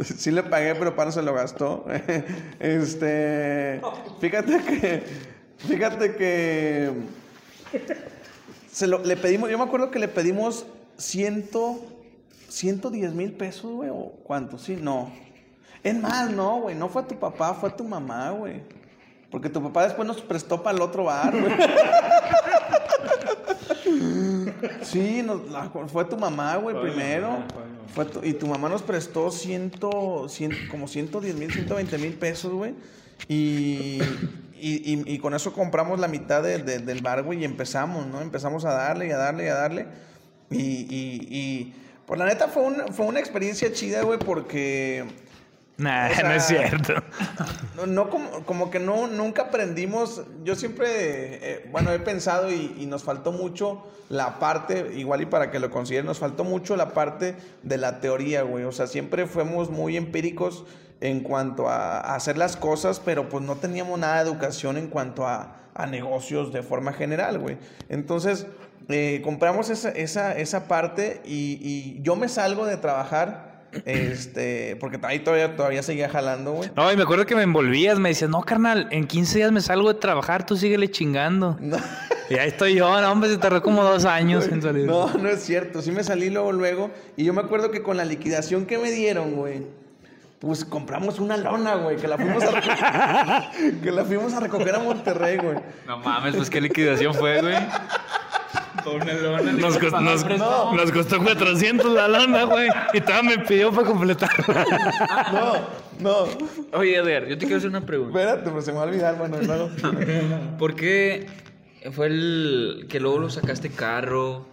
sí 0.04 0.32
le 0.32 0.44
pagué, 0.44 0.76
pero 0.76 0.96
para 0.96 1.06
no 1.08 1.12
se 1.12 1.22
lo 1.22 1.34
gastó. 1.34 1.86
este, 2.60 3.82
fíjate 4.20 4.58
que, 4.64 5.04
fíjate 5.58 6.16
que 6.16 6.92
se 8.72 8.88
lo, 8.88 9.00
le 9.04 9.18
pedimos, 9.18 9.50
yo 9.50 9.58
me 9.58 9.64
acuerdo 9.64 9.92
que 9.92 10.00
le 10.00 10.08
pedimos 10.08 10.66
ciento, 10.98 11.80
110 12.48 13.14
mil 13.14 13.32
pesos, 13.34 13.72
güey, 13.72 13.90
o 13.92 14.14
cuánto, 14.24 14.58
sí, 14.58 14.78
no. 14.80 15.12
Es 15.84 15.96
más, 15.98 16.30
no, 16.32 16.62
güey, 16.62 16.76
no 16.76 16.90
fue 16.90 17.04
a 17.04 17.08
tu 17.08 17.16
papá, 17.16 17.54
fue 17.54 17.70
a 17.70 17.76
tu 17.76 17.84
mamá, 17.84 18.32
güey. 18.32 18.62
Porque 19.32 19.50
tu 19.50 19.62
papá 19.62 19.84
después 19.84 20.08
nos 20.08 20.22
prestó 20.22 20.62
para 20.64 20.76
el 20.76 20.82
otro 20.82 21.06
bar, 21.06 21.32
güey. 21.40 21.54
Sí, 24.84 25.22
nos- 25.24 25.50
la- 25.50 25.70
fue 25.88 26.06
tu 26.06 26.18
mamá, 26.18 26.56
güey, 26.58 26.76
primero. 26.82 27.44
Fue 27.94 28.06
tu- 28.06 28.24
y 28.24 28.34
tu 28.34 28.48
mamá 28.48 28.70
nos 28.70 28.82
prestó 28.82 29.32
ciento, 29.32 30.28
cien- 30.28 30.68
como 30.70 30.88
110 30.88 31.36
mil, 31.36 31.52
120 31.52 31.98
mil 31.98 32.14
pesos, 32.14 32.52
güey. 32.52 32.74
Y, 33.28 34.00
y, 34.62 34.94
y- 34.94 35.04
y 35.16 35.20
con 35.20 35.34
eso 35.34 35.54
compramos 35.54 36.00
la 36.00 36.08
mitad 36.08 36.44
de- 36.44 36.60
de- 36.60 36.80
del 36.80 37.02
bar, 37.02 37.24
güey, 37.24 37.40
y 37.42 37.46
empezamos, 37.46 38.06
¿no? 38.08 38.22
Empezamos 38.22 38.66
a 38.66 38.74
darle 38.74 39.08
y 39.08 39.12
a 39.12 39.18
darle 39.18 39.46
y 39.46 39.48
a 39.48 39.56
darle. 39.56 39.88
Y, 40.52 40.58
y, 40.58 41.28
y 41.30 41.74
pues 42.06 42.18
la 42.20 42.26
neta 42.26 42.48
fue 42.48 42.64
una, 42.64 42.88
fue 42.88 43.06
una 43.06 43.20
experiencia 43.20 43.72
chida, 43.72 44.02
güey, 44.04 44.20
porque... 44.20 45.06
Nah, 45.78 46.10
O 46.10 46.14
sea, 46.14 46.24
no 46.30 46.32
es 46.34 46.44
cierto. 46.46 46.94
No, 47.78 47.86
no 47.86 48.10
como, 48.10 48.44
como 48.46 48.70
que 48.70 48.80
no, 48.80 49.08
nunca 49.08 49.44
aprendimos. 49.44 50.24
Yo 50.44 50.56
siempre, 50.56 50.88
eh, 50.90 51.70
bueno, 51.72 51.94
he 51.94 52.00
pensado 52.00 52.52
y, 52.52 52.76
y 52.78 52.86
nos 52.86 53.04
faltó 53.04 53.32
mucho 53.32 53.88
la 54.10 54.40
parte, 54.40 54.92
igual 54.98 55.22
y 55.22 55.26
para 55.28 55.52
que 55.52 55.60
lo 55.60 55.70
consideren, 55.70 56.06
nos 56.08 56.20
faltó 56.20 56.44
mucho 56.44 56.76
la 56.76 56.90
parte 56.94 57.36
de 57.64 57.78
la 57.78 58.02
teoría, 58.02 58.42
güey. 58.42 58.66
O 58.66 58.72
sea, 58.74 58.88
siempre 58.88 59.26
fuimos 59.26 59.70
muy 59.70 59.96
empíricos 59.96 60.66
en 61.02 61.22
cuanto 61.22 61.70
a, 61.70 62.00
hacer 62.16 62.38
las 62.38 62.58
cosas, 62.58 63.00
pero 63.00 63.30
pues 63.30 63.44
no 63.44 63.56
teníamos 63.56 64.00
nada 64.00 64.24
de 64.24 64.30
educación 64.30 64.78
en 64.78 64.88
cuanto 64.88 65.26
a, 65.28 65.56
a 65.74 65.86
negocios 65.88 66.52
de 66.52 66.64
forma 66.64 66.94
general, 66.94 67.40
güey. 67.40 67.58
Entonces, 67.90 68.48
eh, 68.90 69.22
compramos 69.24 69.70
esa, 69.70 69.90
esa, 69.90 70.38
esa 70.38 70.68
parte 70.68 71.22
y, 71.26 71.60
y 71.62 72.02
yo 72.02 72.16
me 72.16 72.28
salgo 72.28 72.66
de 72.66 72.78
trabajar 72.78 73.50
Este, 73.86 74.76
porque 74.80 75.00
ahí 75.04 75.20
todavía, 75.20 75.56
todavía 75.56 75.84
seguía 75.84 76.10
jalando, 76.10 76.54
güey. 76.54 76.72
No, 76.76 76.92
y 76.92 76.96
me 76.96 77.04
acuerdo 77.04 77.26
que 77.26 77.36
me 77.36 77.44
envolvías, 77.44 78.00
me 78.00 78.10
decías, 78.10 78.30
no, 78.30 78.42
carnal, 78.42 78.88
en 78.92 79.06
15 79.06 79.38
días 79.38 79.52
me 79.52 79.62
salgo 79.62 79.94
de 79.94 80.00
trabajar, 80.00 80.46
tú 80.46 80.56
síguele 80.56 80.90
chingando. 80.90 81.58
No. 81.70 81.78
Y 82.30 82.38
ahí 82.38 82.50
estoy 82.50 82.76
yo, 82.76 83.02
no, 83.02 83.12
hombre, 83.12 83.28
se 83.32 83.38
tardó 83.38 83.64
como 83.64 83.84
dos 83.84 84.06
años 84.06 84.48
en 84.48 84.62
salir. 84.62 84.86
No, 84.86 85.12
no 85.16 85.30
es 85.30 85.42
cierto. 85.42 85.82
Sí 85.82 85.92
me 85.92 86.04
salí 86.04 86.30
luego, 86.30 86.52
luego. 86.52 86.92
Y 87.18 87.24
yo 87.24 87.34
me 87.34 87.42
acuerdo 87.42 87.72
que 87.72 87.82
con 87.82 87.98
la 87.98 88.06
liquidación 88.06 88.68
que 88.68 88.78
me 88.78 88.92
dieron, 88.92 89.34
güey, 89.34 89.64
pues 90.40 90.64
compramos 90.64 91.20
una 91.20 91.36
lona, 91.36 91.76
güey, 91.76 91.98
que 91.98 92.08
la 92.08 92.18
fuimos 92.18 92.44
a 92.44 92.52
recoger, 92.52 93.80
que 93.84 93.92
la 93.92 94.06
fuimos 94.06 94.34
a 94.34 94.40
recoger 94.40 94.76
a 94.76 94.80
Monterrey, 94.80 95.38
güey. 95.38 95.58
No 95.86 96.00
mames, 96.00 96.36
pues 96.36 96.50
qué 96.50 96.62
liquidación 96.62 97.14
fue, 97.14 97.42
güey. 97.42 97.56
Nos, 99.60 99.78
costó, 99.78 100.00
nos, 100.00 100.26
nos 100.26 100.92
costó 100.92 101.22
400 101.22 101.92
la 101.92 102.08
lana, 102.08 102.44
güey. 102.44 102.70
Y 102.94 103.02
todavía 103.02 103.38
me 103.38 103.46
pidió 103.46 103.72
para 103.72 103.88
completarla. 103.88 104.66
No, 105.32 105.54
no. 106.00 106.78
Oye, 106.78 106.96
Edgar, 106.96 107.28
yo 107.28 107.38
te 107.38 107.46
quiero 107.46 107.58
hacer 107.58 107.70
una 107.70 107.86
pregunta. 107.86 108.20
Espérate, 108.20 108.50
pues 108.50 108.66
se 108.66 108.72
me 108.72 108.78
va 108.78 108.86
a 108.86 108.88
olvidar, 108.88 109.18
bueno, 109.18 109.38
luego. 109.42 109.70
¿Por 110.58 110.76
qué 110.76 111.28
fue 111.92 112.08
el 112.08 112.88
que 112.90 113.00
luego 113.00 113.20
lo 113.20 113.30
sacaste 113.30 113.70
carro? 113.70 114.46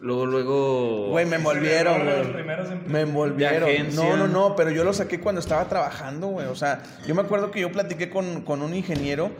Luego, 0.00 0.26
luego. 0.26 1.08
Güey, 1.08 1.26
me 1.26 1.36
envolvieron, 1.36 2.04
güey. 2.04 2.44
Me 2.86 3.00
envolvieron. 3.00 3.68
No, 3.96 4.16
no, 4.16 4.28
no, 4.28 4.54
pero 4.54 4.70
yo 4.70 4.84
lo 4.84 4.92
saqué 4.92 5.18
cuando 5.18 5.40
estaba 5.40 5.68
trabajando, 5.68 6.28
güey. 6.28 6.46
O 6.46 6.54
sea, 6.54 6.82
yo 7.06 7.16
me 7.16 7.22
acuerdo 7.22 7.50
que 7.50 7.60
yo 7.60 7.72
platiqué 7.72 8.08
con, 8.08 8.42
con 8.42 8.62
un 8.62 8.74
ingeniero. 8.74 9.30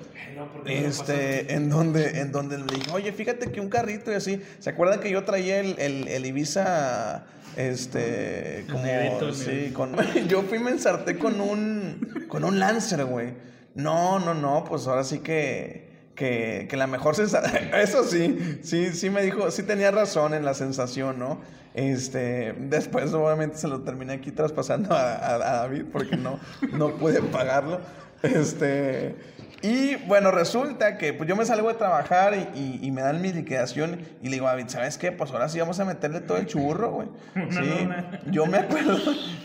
Este, 0.66 1.54
en 1.54 1.68
donde, 1.68 2.20
en 2.20 2.32
donde 2.32 2.58
le 2.58 2.64
dije, 2.64 2.90
oye, 2.92 3.12
fíjate 3.12 3.52
que 3.52 3.60
un 3.60 3.68
carrito 3.68 4.10
y 4.10 4.14
así. 4.14 4.42
¿Se 4.58 4.70
acuerdan 4.70 5.00
que 5.00 5.10
yo 5.10 5.24
traía 5.24 5.60
el, 5.60 5.78
el, 5.78 6.08
el 6.08 6.26
Ibiza? 6.26 7.24
Este, 7.56 8.66
como. 8.70 9.32
sí, 9.32 9.72
con. 9.72 9.96
Yo 10.28 10.42
fui 10.42 10.58
y 10.58 10.60
me 10.60 10.70
ensarté 10.70 11.18
con 11.18 11.40
un. 11.40 12.26
Con 12.28 12.44
un 12.44 12.60
Lancer, 12.60 13.04
güey. 13.04 13.34
No, 13.74 14.20
no, 14.20 14.34
no, 14.34 14.64
pues 14.64 14.86
ahora 14.86 15.02
sí 15.02 15.18
que 15.20 15.87
que, 16.18 16.66
que 16.68 16.76
la 16.76 16.86
mejor 16.88 17.14
sensación, 17.14 17.70
eso 17.74 18.02
sí, 18.04 18.58
sí, 18.62 18.92
sí 18.92 19.08
me 19.08 19.22
dijo, 19.22 19.50
sí 19.52 19.62
tenía 19.62 19.90
razón 19.92 20.34
en 20.34 20.44
la 20.44 20.52
sensación, 20.52 21.18
¿no? 21.18 21.40
Este, 21.74 22.54
después 22.58 23.14
obviamente 23.14 23.56
se 23.56 23.68
lo 23.68 23.82
terminé 23.82 24.14
aquí 24.14 24.32
traspasando 24.32 24.94
a, 24.94 25.12
a- 25.14 25.34
a 25.34 25.38
David 25.60 25.84
porque 25.92 26.16
no, 26.16 26.40
no 26.72 26.90
pude 26.96 27.22
pagarlo. 27.22 27.80
Este, 28.22 29.14
y 29.62 29.94
bueno, 30.06 30.32
resulta 30.32 30.98
que 30.98 31.12
pues 31.12 31.28
yo 31.28 31.36
me 31.36 31.44
salgo 31.44 31.68
de 31.68 31.74
trabajar 31.74 32.34
y, 32.34 32.58
y- 32.58 32.80
y 32.82 32.90
me 32.90 33.02
dan 33.02 33.22
mi 33.22 33.32
liquidación 33.32 34.00
y 34.22 34.24
le 34.28 34.32
digo, 34.36 34.46
David, 34.46 34.64
¿sabes 34.68 34.98
qué? 34.98 35.12
Pues 35.12 35.30
ahora 35.30 35.48
sí 35.48 35.60
vamos 35.60 35.78
a 35.78 35.84
meterle 35.84 36.20
todo 36.20 36.38
el 36.38 36.46
churro, 36.46 36.90
güey. 36.90 37.08
Sí, 37.50 37.88
yo 38.32 38.46
me 38.46 38.58
acuerdo, 38.58 38.96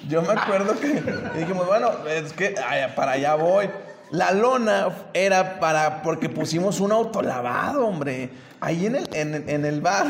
yo 0.10 0.22
me 0.24 0.34
acuerdo 0.34 0.80
que 0.80 1.04
dijimos, 1.40 1.68
bueno, 1.68 1.92
es 2.08 2.34
que 2.34 2.56
ay, 2.68 2.92
para 2.96 3.12
allá 3.12 3.36
voy. 3.36 3.70
La 4.14 4.32
lona 4.32 4.90
era 5.14 5.60
para, 5.60 6.04
porque 6.04 6.30
pusimos 6.30 6.80
un 6.80 6.92
autolavado, 6.92 7.88
hombre. 7.88 8.30
Ahí 8.62 8.86
en 8.86 8.96
el, 8.96 9.10
en, 9.14 9.34
el- 9.34 9.50
en 9.50 9.66
el 9.66 9.82
bar, 9.82 10.06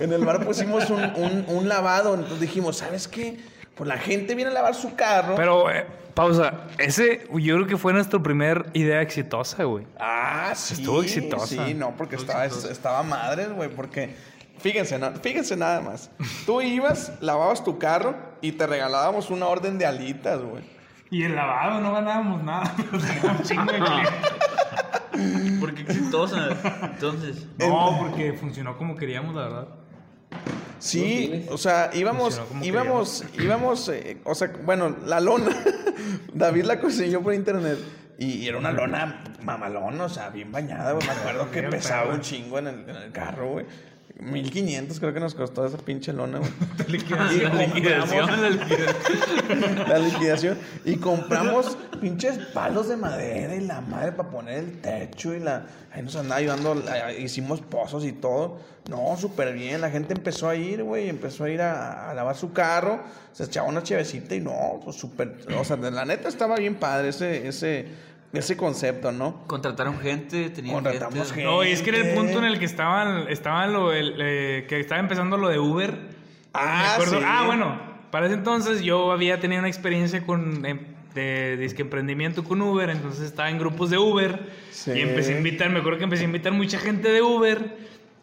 en 0.00 0.12
el 0.14 0.24
bar 0.24 0.44
pusimos 0.46 0.88
un, 0.88 1.02
un- 1.14 1.44
un 1.48 1.68
lavado. 1.68 2.14
Entonces 2.14 2.40
dijimos, 2.40 2.78
¿sabes 2.78 3.06
qué? 3.06 3.36
Pues 3.74 3.86
la 3.86 3.98
gente 3.98 4.34
viene 4.34 4.50
a 4.50 4.54
lavar 4.54 4.74
su 4.74 4.94
carro. 4.94 5.34
Pero, 5.36 5.70
eh, 5.70 5.84
pausa. 6.14 6.54
Ese, 6.78 7.26
yo 7.30 7.56
creo 7.56 7.66
que 7.66 7.76
fue 7.76 7.92
nuestra 7.92 8.18
primer 8.22 8.64
idea 8.72 9.02
exitosa, 9.02 9.62
güey. 9.64 9.86
Ah, 10.00 10.52
sí. 10.56 10.74
Estuvo 10.74 11.02
exitosa. 11.02 11.66
Sí, 11.66 11.74
no, 11.74 11.94
porque 11.98 12.16
estaba, 12.16 12.46
estaba 12.46 13.02
madre, 13.02 13.46
güey, 13.48 13.68
porque 13.68 14.14
fíjense, 14.58 14.98
no- 14.98 15.12
fíjense 15.20 15.54
nada 15.54 15.82
más. 15.82 16.10
Tú 16.46 16.62
ibas, 16.62 17.12
lavabas 17.20 17.62
tu 17.62 17.78
carro 17.78 18.16
y 18.40 18.52
te 18.52 18.66
regalábamos 18.66 19.28
una 19.28 19.46
orden 19.48 19.76
de 19.76 19.84
alitas, 19.84 20.40
güey. 20.40 20.62
Y 21.14 21.22
el 21.22 21.36
lavado 21.36 21.80
no 21.80 21.92
ganábamos 21.92 22.42
nada, 22.42 22.74
pero 22.90 22.98
teníamos 22.98 23.38
un 23.38 23.42
chingo 23.44 23.72
de 23.72 23.78
clientes. 23.78 25.60
¿Por 25.60 25.72
qué 25.72 25.82
exitosa? 25.82 26.48
Entonces. 26.82 27.46
No, 27.56 27.98
porque 28.00 28.32
funcionó 28.32 28.76
como 28.76 28.96
queríamos, 28.96 29.32
la 29.36 29.42
verdad. 29.42 29.68
Sí, 30.80 31.46
o 31.52 31.56
sea, 31.56 31.90
íbamos, 31.94 32.42
íbamos, 32.62 33.24
íbamos, 33.38 33.88
eh, 33.90 34.18
o 34.24 34.34
sea, 34.34 34.50
bueno, 34.64 34.96
la 35.06 35.20
lona, 35.20 35.52
David 36.34 36.64
la 36.64 36.80
consiguió 36.80 37.22
por 37.22 37.32
internet 37.32 37.78
y, 38.18 38.32
y 38.38 38.48
era 38.48 38.58
una 38.58 38.72
lona 38.72 39.22
mamalona, 39.40 40.06
o 40.06 40.08
sea, 40.08 40.30
bien 40.30 40.50
bañada, 40.50 40.94
güey. 40.94 41.06
Me 41.06 41.12
acuerdo 41.12 41.48
que 41.52 41.62
pesaba 41.62 42.12
un 42.12 42.22
chingo 42.22 42.58
en 42.58 42.66
el, 42.66 42.88
en 42.90 42.96
el 42.96 43.12
carro, 43.12 43.52
güey. 43.52 43.66
1500 44.20 45.00
creo 45.00 45.12
que 45.12 45.20
nos 45.20 45.34
costó 45.34 45.66
esa 45.66 45.76
pinche 45.78 46.12
lona, 46.12 46.38
güey. 46.38 46.50
Y 46.88 46.92
La 46.92 47.48
liquidación, 47.66 48.28
compramos- 48.28 48.40
la 48.40 48.50
liquidación. 48.50 49.88
la 49.88 49.98
liquidación. 49.98 50.58
Y 50.84 50.96
compramos 50.96 51.76
pinches 52.00 52.38
palos 52.52 52.88
de 52.88 52.96
madera 52.96 53.54
y 53.56 53.60
la 53.60 53.80
madre 53.80 54.12
para 54.12 54.30
poner 54.30 54.58
el 54.58 54.80
techo 54.80 55.34
y 55.34 55.40
la... 55.40 55.66
Ahí 55.92 56.02
nos 56.02 56.14
andaba 56.16 56.36
ayudando, 56.40 56.82
hicimos 57.18 57.60
pozos 57.60 58.04
y 58.04 58.12
todo. 58.12 58.58
No, 58.88 59.16
súper 59.16 59.52
bien. 59.54 59.80
La 59.80 59.90
gente 59.90 60.12
empezó 60.14 60.48
a 60.48 60.54
ir, 60.56 60.82
güey, 60.82 61.08
empezó 61.08 61.44
a 61.44 61.50
ir 61.50 61.60
a, 61.62 62.10
a 62.10 62.14
lavar 62.14 62.36
su 62.36 62.52
carro. 62.52 63.02
Se 63.32 63.44
echaba 63.44 63.68
una 63.68 63.82
chevecita 63.82 64.34
y 64.34 64.40
no, 64.40 64.80
pues 64.84 64.96
súper... 64.96 65.36
O 65.58 65.64
sea, 65.64 65.76
de 65.76 65.90
la 65.90 66.04
neta 66.04 66.28
estaba 66.28 66.56
bien 66.56 66.74
padre 66.76 67.08
ese, 67.08 67.46
ese, 67.48 67.86
ese 68.36 68.56
concepto, 68.56 69.12
¿no? 69.12 69.46
Contrataron 69.46 69.98
gente, 69.98 70.50
tenían 70.50 70.74
Contratamos 70.74 71.32
gente. 71.32 71.44
No, 71.44 71.64
y 71.64 71.68
es 71.70 71.82
que 71.82 71.90
era 71.90 71.98
el 72.00 72.14
punto 72.14 72.38
en 72.38 72.44
el 72.44 72.58
que 72.58 72.64
estaban, 72.64 73.26
estaban 73.28 73.72
lo, 73.72 73.92
el, 73.92 74.14
eh, 74.18 74.66
que 74.68 74.80
estaba 74.80 75.00
empezando 75.00 75.36
lo 75.36 75.48
de 75.48 75.58
Uber. 75.58 75.98
Ah, 76.52 76.98
sí. 77.04 77.16
ah, 77.24 77.44
bueno, 77.46 77.80
para 78.10 78.26
ese 78.26 78.36
entonces 78.36 78.82
yo 78.82 79.10
había 79.12 79.40
tenido 79.40 79.58
una 79.58 79.68
experiencia 79.68 80.24
con 80.24 80.64
em, 80.64 80.78
de 81.14 81.56
disque 81.56 81.82
emprendimiento 81.82 82.44
con 82.44 82.60
Uber, 82.60 82.90
entonces 82.90 83.24
estaba 83.24 83.50
en 83.50 83.58
grupos 83.58 83.90
de 83.90 83.98
Uber 83.98 84.50
Sí. 84.70 84.92
y 84.94 85.00
empecé 85.00 85.34
a 85.34 85.38
invitar, 85.38 85.70
me 85.70 85.78
acuerdo 85.78 85.98
que 85.98 86.04
empecé 86.04 86.22
a 86.22 86.26
invitar 86.26 86.52
mucha 86.52 86.78
gente 86.78 87.10
de 87.10 87.22
Uber 87.22 87.76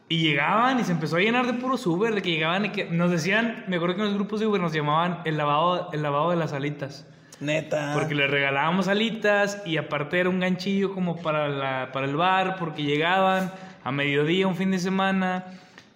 y 0.10 0.18
llegaban 0.22 0.80
y 0.80 0.84
se 0.84 0.92
empezó 0.92 1.16
a 1.16 1.20
llenar 1.20 1.48
de 1.48 1.54
puros 1.54 1.88
Uber, 1.88 2.14
de 2.14 2.22
que 2.22 2.32
llegaban 2.32 2.66
y 2.66 2.70
que 2.72 2.86
nos 2.86 3.12
decían, 3.12 3.64
me 3.68 3.78
acuerdo 3.78 3.96
que 3.96 4.02
en 4.02 4.08
los 4.08 4.16
grupos 4.16 4.42
de 4.42 4.46
Uber 4.46 4.60
nos 4.60 4.74
llamaban 4.74 5.22
el 5.24 5.38
lavado, 5.38 5.90
el 5.94 6.02
lavado 6.04 6.32
de 6.32 6.36
las 6.36 6.52
alitas. 6.52 7.08
Neta. 7.42 7.92
Porque 7.96 8.16
les 8.16 8.30
regalábamos 8.30 8.88
alitas 8.88 9.62
y 9.66 9.78
aparte 9.78 10.20
era 10.20 10.30
un 10.30 10.40
ganchillo 10.40 10.94
como 10.94 11.18
para, 11.18 11.50
la, 11.50 11.92
para 11.92 12.06
el 12.06 12.16
bar, 12.16 12.56
porque 12.58 12.84
llegaban 12.84 13.52
a 13.84 13.92
mediodía, 13.92 14.48
un 14.48 14.56
fin 14.56 14.70
de 14.72 14.80
semana, 14.80 15.46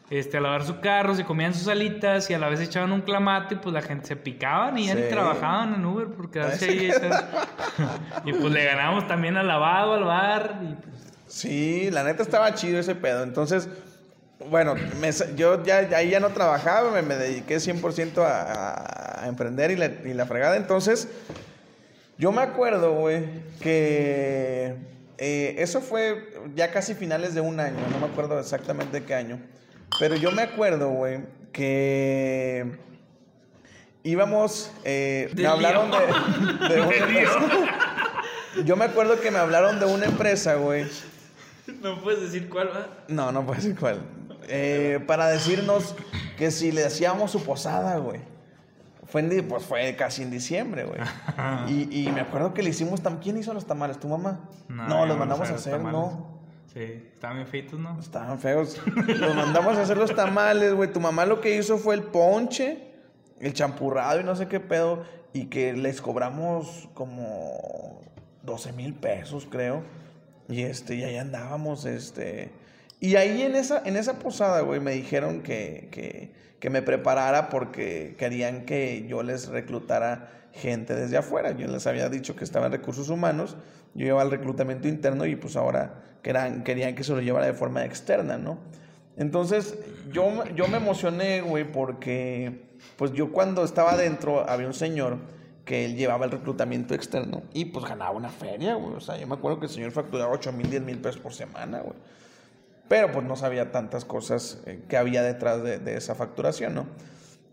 este, 0.10 0.38
a 0.38 0.42
lavar 0.42 0.64
su 0.66 0.80
carro, 0.80 1.14
se 1.16 1.24
comían 1.24 1.54
sus 1.54 1.68
alitas 1.68 2.30
y 2.30 2.34
a 2.34 2.40
la 2.40 2.50
vez 2.50 2.60
echaban 2.60 2.92
un 2.92 3.02
clamato 3.02 3.54
y 3.54 3.58
pues 3.58 3.74
la 3.74 3.82
gente 3.82 4.06
se 4.08 4.16
picaban 4.16 4.78
y 4.78 4.88
ya 4.88 4.94
Sí. 4.96 5.02
ni 5.04 5.10
trabajaban 5.10 5.76
en 5.76 5.86
Uber 5.86 6.08
por 6.08 6.30
quedarse 6.32 6.66
Sí. 6.72 6.92
ahí. 6.92 6.92
y 8.26 8.34
pues 8.34 8.52
le 8.52 8.66
ganábamos 8.66 9.08
también 9.08 9.38
al 9.38 9.48
lavado, 9.48 9.94
al 9.94 10.04
bar. 10.04 10.60
Y 10.64 10.74
pues, 10.74 10.96
Sí, 11.28 11.90
la 11.92 12.04
neta 12.04 12.22
estaba 12.24 12.54
chido 12.54 12.80
ese 12.80 12.96
pedo. 12.96 13.24
Entonces, 13.24 13.68
bueno, 14.50 14.76
me 15.00 15.12
yo 15.36 15.64
ya, 15.64 15.88
ya 15.90 15.98
ahí 15.98 16.10
ya 16.10 16.20
no 16.20 16.30
trabajaba, 16.30 16.92
me, 16.92 17.02
me 17.02 17.16
dediqué 17.16 17.58
100% 17.58 18.18
a, 18.20 18.42
a- 18.42 19.24
a 19.24 19.28
emprender 19.28 19.72
y 19.72 19.76
la, 19.76 19.86
y 19.86 20.14
la 20.14 20.26
fregada. 20.26 20.56
Entonces, 20.58 21.08
yo 22.18 22.32
me 22.32 22.42
acuerdo, 22.42 22.94
güey, 22.94 23.26
que 23.60 24.76
eh, 25.18 25.56
eso 25.58 25.82
fue 25.82 26.34
ya 26.56 26.72
casi 26.72 26.94
finales 26.94 27.34
de 27.34 27.42
un 27.42 27.60
año, 27.60 27.78
no 27.92 28.00
me 28.06 28.12
acuerdo 28.12 28.40
exactamente 28.40 29.04
qué 29.04 29.16
año. 29.16 29.40
Pero 30.00 30.16
yo 30.16 30.32
me 30.32 30.42
acuerdo, 30.44 30.90
güey, 30.90 31.20
que 31.52 32.78
íbamos, 34.04 34.72
eh, 34.84 35.32
me 35.36 35.48
hablaron 35.48 35.90
de, 35.92 35.98
de 36.70 36.82
una 36.86 36.96
empresa. 36.96 37.40
Yo 38.64 38.76
me 38.76 38.86
acuerdo 38.86 39.20
que 39.20 39.32
me 39.32 39.40
hablaron 39.40 39.80
de 39.80 39.86
una 39.86 40.06
empresa, 40.06 40.56
güey. 40.56 40.86
No 41.82 42.02
puedes 42.02 42.22
decir 42.22 42.48
cuál 42.50 42.70
va. 42.70 42.88
No, 43.08 43.32
no 43.32 43.46
puedo 43.46 43.60
decir 43.60 43.76
cuál. 43.78 44.00
Eh, 44.48 45.00
para 45.08 45.28
decirnos 45.28 45.96
que 46.38 46.52
si 46.52 46.72
le 46.72 46.86
hacíamos 46.86 47.32
su 47.32 47.44
posada, 47.44 47.98
güey. 47.98 48.20
Fue 49.08 49.22
en 49.22 49.48
pues 49.48 49.64
fue 49.64 49.96
casi 49.96 50.24
en 50.24 50.32
diciembre, 50.32 50.84
güey. 50.84 51.00
Y, 51.68 52.08
y 52.08 52.12
me 52.12 52.22
acuerdo 52.22 52.54
que 52.54 52.64
le 52.64 52.70
hicimos 52.70 53.02
tam 53.02 53.20
¿Quién 53.20 53.38
hizo 53.38 53.54
los 53.54 53.66
tamales? 53.66 54.00
¿Tu 54.00 54.08
mamá? 54.08 54.50
No, 54.68 55.00
yo 55.00 55.06
los 55.06 55.18
mandamos 55.18 55.50
a 55.50 55.56
hacer, 55.56 55.80
no. 55.80 56.36
Sí, 56.74 56.82
estaban 57.14 57.38
bien 57.38 57.48
feitos, 57.48 57.80
¿no? 57.80 57.98
Estaban 58.00 58.38
feos. 58.40 58.82
Los 59.08 59.36
mandamos 59.36 59.78
a 59.78 59.84
hacer 59.84 59.96
los 59.96 60.14
tamales, 60.14 60.74
güey. 60.74 60.92
Tu 60.92 61.00
mamá 61.00 61.26
lo 61.26 61.40
que 61.40 61.56
hizo 61.56 61.78
fue 61.78 61.96
el 61.96 62.04
ponche, 62.04 62.92
el 63.40 63.54
champurrado 63.54 64.20
y 64.20 64.24
no 64.26 64.36
sé 64.36 64.48
qué 64.48 64.60
pedo. 64.60 65.06
Y 65.32 65.46
que 65.46 65.74
les 65.74 66.02
cobramos 66.02 66.90
como 66.94 68.02
12 68.44 68.74
mil 68.74 68.94
pesos, 68.94 69.48
creo. 69.50 69.84
Y 70.50 70.64
este, 70.64 70.96
y 70.96 71.04
ahí 71.04 71.16
andábamos, 71.16 71.86
este. 71.86 72.52
Y 73.00 73.16
ahí 73.18 73.42
en 73.42 73.56
esa, 73.56 73.82
en 73.86 73.98
esa 73.98 74.20
posada, 74.20 74.62
güey, 74.62 74.80
me 74.80 74.92
dijeron 74.92 75.42
que, 75.42 75.90
que, 75.92 76.32
que 76.60 76.70
me 76.70 76.82
preparara 76.82 77.50
porque 77.50 78.16
querían 78.18 78.66
que 78.66 79.06
yo 79.08 79.22
les 79.24 79.48
reclutara 79.48 80.30
gente 80.54 80.96
desde 80.96 81.18
afuera. 81.18 81.52
Yo 81.52 81.68
les 81.68 81.86
había 81.88 82.10
dicho 82.10 82.36
que 82.36 82.44
estaba 82.44 82.68
en 82.68 82.72
recursos 82.72 83.10
humanos, 83.10 83.58
yo 83.94 84.06
llevaba 84.06 84.24
el 84.24 84.32
reclutamiento 84.32 84.88
interno 84.88 85.26
y 85.26 85.36
pues 85.36 85.56
ahora 85.56 86.02
querían, 86.22 86.64
querían 86.64 86.96
que 86.96 87.04
se 87.04 87.14
lo 87.14 87.22
llevara 87.22 87.46
de 87.46 87.54
forma 87.54 87.86
externa, 87.86 88.38
¿no? 88.38 88.58
Entonces, 89.18 89.78
yo, 90.12 90.44
yo 90.56 90.68
me 90.68 90.78
emocioné, 90.78 91.42
güey, 91.42 91.72
porque 91.72 92.66
pues 92.98 93.14
yo 93.14 93.32
cuando 93.32 93.64
estaba 93.64 93.94
adentro 93.94 94.50
había 94.50 94.68
un 94.68 94.74
señor 94.74 95.18
que 95.64 95.86
él 95.86 95.96
llevaba 95.96 96.26
el 96.26 96.32
reclutamiento 96.32 96.94
externo 96.94 97.42
y 97.54 97.66
pues 97.66 97.86
ganaba 97.86 98.12
una 98.12 98.30
feria, 98.30 98.76
güey. 98.76 98.96
O 98.96 99.00
sea, 99.00 99.18
yo 99.18 99.26
me 99.28 99.36
acuerdo 99.36 99.60
que 99.60 99.66
el 99.66 99.72
señor 99.72 99.92
facturaba 99.92 100.32
8 100.32 100.52
mil, 100.52 100.70
10 100.70 100.84
mil 100.84 100.98
pesos 101.00 101.20
por 101.20 101.34
semana, 101.34 101.80
güey. 101.80 101.96
Pero 102.88 103.12
pues 103.12 103.26
no 103.26 103.36
sabía 103.36 103.72
tantas 103.72 104.06
cosas 104.06 104.62
eh, 104.66 104.82
que 104.88 104.98
había 104.98 105.24
detrás 105.24 105.64
de, 105.64 105.80
de 105.80 105.98
esa 105.98 106.16
facturación, 106.16 106.76
¿no? 106.76 106.86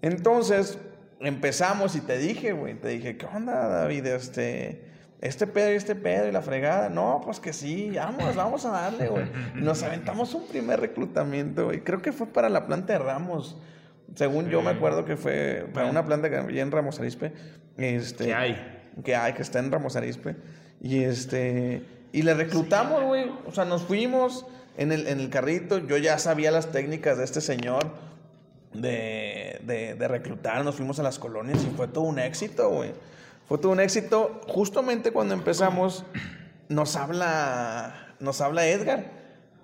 Entonces 0.02 0.78
empezamos 1.20 1.94
y 1.96 2.00
te 2.00 2.18
dije, 2.18 2.52
güey, 2.52 2.74
te 2.74 2.88
dije, 2.88 3.16
¿qué 3.16 3.26
onda, 3.26 3.68
David? 3.68 4.06
Este, 4.06 4.82
este 5.20 5.46
pedo 5.46 5.72
y 5.72 5.76
este 5.76 5.94
pedo 5.94 6.28
y 6.28 6.32
la 6.32 6.42
fregada. 6.42 6.88
No, 6.88 7.20
pues 7.24 7.40
que 7.40 7.52
sí, 7.52 7.92
vamos, 7.94 8.34
vamos 8.34 8.64
a 8.66 8.70
darle, 8.70 9.08
güey. 9.08 9.24
Nos 9.54 9.82
aventamos 9.82 10.34
un 10.34 10.46
primer 10.48 10.80
reclutamiento, 10.80 11.66
güey. 11.66 11.80
Creo 11.82 12.02
que 12.02 12.12
fue 12.12 12.26
para 12.26 12.48
la 12.48 12.66
planta 12.66 12.92
de 12.94 12.98
Ramos. 12.98 13.56
Según 14.14 14.50
yo 14.50 14.60
me 14.60 14.70
acuerdo 14.70 15.04
que 15.04 15.16
fue 15.16 15.66
para 15.72 15.88
una 15.88 16.04
planta 16.04 16.28
que 16.28 16.36
había 16.36 16.62
en 16.62 16.70
Ramos 16.70 16.98
Arispe. 16.98 17.32
Este, 17.78 18.26
¿Qué 18.26 18.34
hay? 18.34 18.82
Que 19.04 19.16
hay, 19.16 19.32
que 19.32 19.42
está 19.42 19.60
en 19.60 19.70
Ramos 19.70 19.96
Arispe. 19.96 20.36
Y 20.80 21.04
este, 21.04 21.82
y 22.10 22.22
le 22.22 22.34
reclutamos, 22.34 23.04
güey. 23.04 23.30
O 23.46 23.52
sea, 23.52 23.64
nos 23.64 23.82
fuimos 23.84 24.44
en 24.76 24.92
el, 24.92 25.06
en 25.06 25.20
el 25.20 25.30
carrito. 25.30 25.78
Yo 25.78 25.96
ya 25.98 26.18
sabía 26.18 26.50
las 26.50 26.72
técnicas 26.72 27.18
de 27.18 27.24
este 27.24 27.40
señor 27.40 27.90
de, 28.72 29.60
de, 29.64 29.94
de 29.94 30.08
reclutar. 30.08 30.64
Nos 30.64 30.76
fuimos 30.76 30.98
a 30.98 31.02
las 31.02 31.18
colonias 31.18 31.62
y 31.64 31.74
fue 31.76 31.88
todo 31.88 32.04
un 32.04 32.18
éxito, 32.18 32.70
güey. 32.70 32.92
Fue 33.48 33.58
todo 33.58 33.72
un 33.72 33.80
éxito. 33.80 34.40
Justamente 34.48 35.10
cuando 35.10 35.34
empezamos, 35.34 36.04
nos 36.68 36.96
habla, 36.96 38.14
nos 38.20 38.40
habla 38.40 38.66
Edgar. 38.66 39.04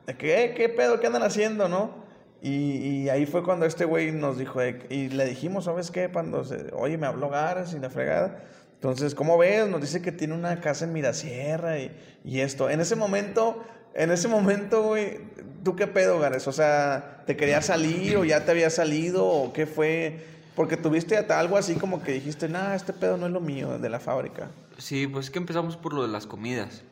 De 0.06 0.16
que, 0.16 0.44
"Eh, 0.44 0.54
¿qué 0.54 0.68
pedo? 0.68 1.00
¿Qué 1.00 1.06
andan 1.06 1.22
haciendo, 1.22 1.68
no? 1.68 2.06
Y, 2.40 2.76
y 3.02 3.08
ahí 3.08 3.26
fue 3.26 3.42
cuando 3.42 3.66
este 3.66 3.84
güey 3.84 4.12
nos 4.12 4.38
dijo, 4.38 4.62
eh, 4.62 4.86
y 4.90 5.08
le 5.08 5.24
dijimos, 5.26 5.64
¿sabes 5.64 5.90
qué? 5.90 6.08
Cuando 6.08 6.44
se- 6.44 6.72
oye, 6.72 6.96
me 6.96 7.06
habló 7.06 7.28
Garas 7.30 7.74
y 7.74 7.78
la 7.78 7.90
fregada. 7.90 8.42
Entonces, 8.74 9.14
¿cómo 9.14 9.36
ves? 9.36 9.66
Nos 9.68 9.80
dice 9.80 10.00
que 10.02 10.12
tiene 10.12 10.34
una 10.34 10.60
casa 10.60 10.84
en 10.84 10.92
Mirasierra 10.92 11.78
y, 11.78 11.90
y 12.24 12.40
esto. 12.40 12.70
En 12.70 12.80
ese 12.80 12.94
momento, 12.94 13.64
en 13.94 14.10
ese 14.10 14.28
momento, 14.28 14.82
güey, 14.82 15.20
¿tú 15.64 15.76
qué 15.76 15.86
pedo, 15.86 16.18
Gares? 16.18 16.46
O 16.46 16.52
sea, 16.52 17.22
¿te 17.26 17.36
querías 17.36 17.66
salir 17.66 18.16
o 18.16 18.24
ya 18.24 18.44
te 18.44 18.50
había 18.50 18.70
salido 18.70 19.26
o 19.26 19.52
qué 19.52 19.66
fue? 19.66 20.24
Porque 20.54 20.76
tuviste 20.76 21.16
algo 21.16 21.56
así 21.56 21.74
como 21.74 22.02
que 22.02 22.12
dijiste, 22.12 22.48
nah, 22.48 22.74
este 22.74 22.92
pedo 22.92 23.16
no 23.16 23.26
es 23.26 23.32
lo 23.32 23.40
mío 23.40 23.78
de 23.78 23.88
la 23.88 24.00
fábrica. 24.00 24.50
Sí, 24.76 25.06
pues 25.06 25.26
es 25.26 25.30
que 25.30 25.38
empezamos 25.38 25.76
por 25.76 25.92
lo 25.92 26.02
de 26.02 26.08
las 26.08 26.26
comidas. 26.26 26.82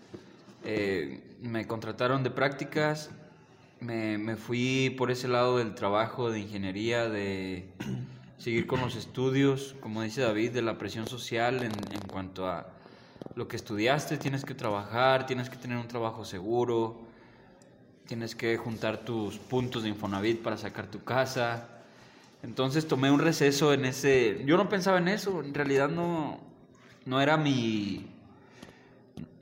Eh, 0.64 1.20
me 1.40 1.66
contrataron 1.66 2.22
de 2.22 2.30
prácticas, 2.30 3.10
me, 3.80 4.36
fui 4.36 4.94
por 4.96 5.10
ese 5.10 5.28
lado 5.28 5.58
del 5.58 5.74
trabajo, 5.74 6.30
de 6.30 6.40
ingeniería, 6.40 7.08
de 7.08 7.68
seguir 8.38 8.66
con 8.66 8.80
los 8.80 8.96
estudios, 8.96 9.76
como 9.80 10.02
dice 10.02 10.22
David, 10.22 10.52
de 10.52 10.62
la 10.62 10.78
presión 10.78 11.06
social 11.06 11.62
en 11.62 12.00
cuanto 12.08 12.48
a 12.48 12.75
lo 13.36 13.46
que 13.46 13.56
estudiaste, 13.56 14.16
tienes 14.16 14.44
que 14.44 14.54
trabajar, 14.54 15.26
tienes 15.26 15.50
que 15.50 15.56
tener 15.56 15.76
un 15.76 15.86
trabajo 15.86 16.24
seguro, 16.24 17.02
tienes 18.06 18.34
que 18.34 18.56
juntar 18.56 19.04
tus 19.04 19.36
puntos 19.38 19.82
de 19.82 19.90
Infonavit 19.90 20.42
para 20.42 20.56
sacar 20.56 20.86
tu 20.86 21.04
casa. 21.04 21.68
Entonces 22.42 22.88
tomé 22.88 23.10
un 23.10 23.20
receso 23.20 23.74
en 23.74 23.84
ese... 23.84 24.42
Yo 24.46 24.56
no 24.56 24.70
pensaba 24.70 24.96
en 24.98 25.08
eso, 25.08 25.42
en 25.42 25.52
realidad 25.52 25.90
no, 25.90 26.40
no 27.04 27.20
era 27.20 27.36
mi... 27.36 28.10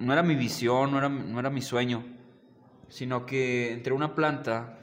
No 0.00 0.12
era 0.12 0.24
mi 0.24 0.34
visión, 0.34 0.90
no 0.90 0.98
era, 0.98 1.08
no 1.08 1.38
era 1.38 1.50
mi 1.50 1.62
sueño, 1.62 2.04
sino 2.88 3.24
que 3.26 3.72
entré 3.72 3.92
a 3.92 3.96
una 3.96 4.14
planta 4.14 4.78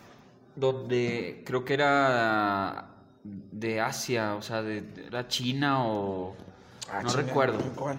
donde 0.55 1.43
creo 1.45 1.65
que 1.65 1.73
era 1.73 2.91
de 3.23 3.81
Asia, 3.81 4.35
o 4.35 4.41
sea, 4.41 4.61
de, 4.61 4.83
era 5.05 5.27
China 5.27 5.85
o... 5.85 6.35
Ah, 6.89 7.03
no 7.03 7.11
recuerdo. 7.11 7.59
¿cuál? 7.75 7.97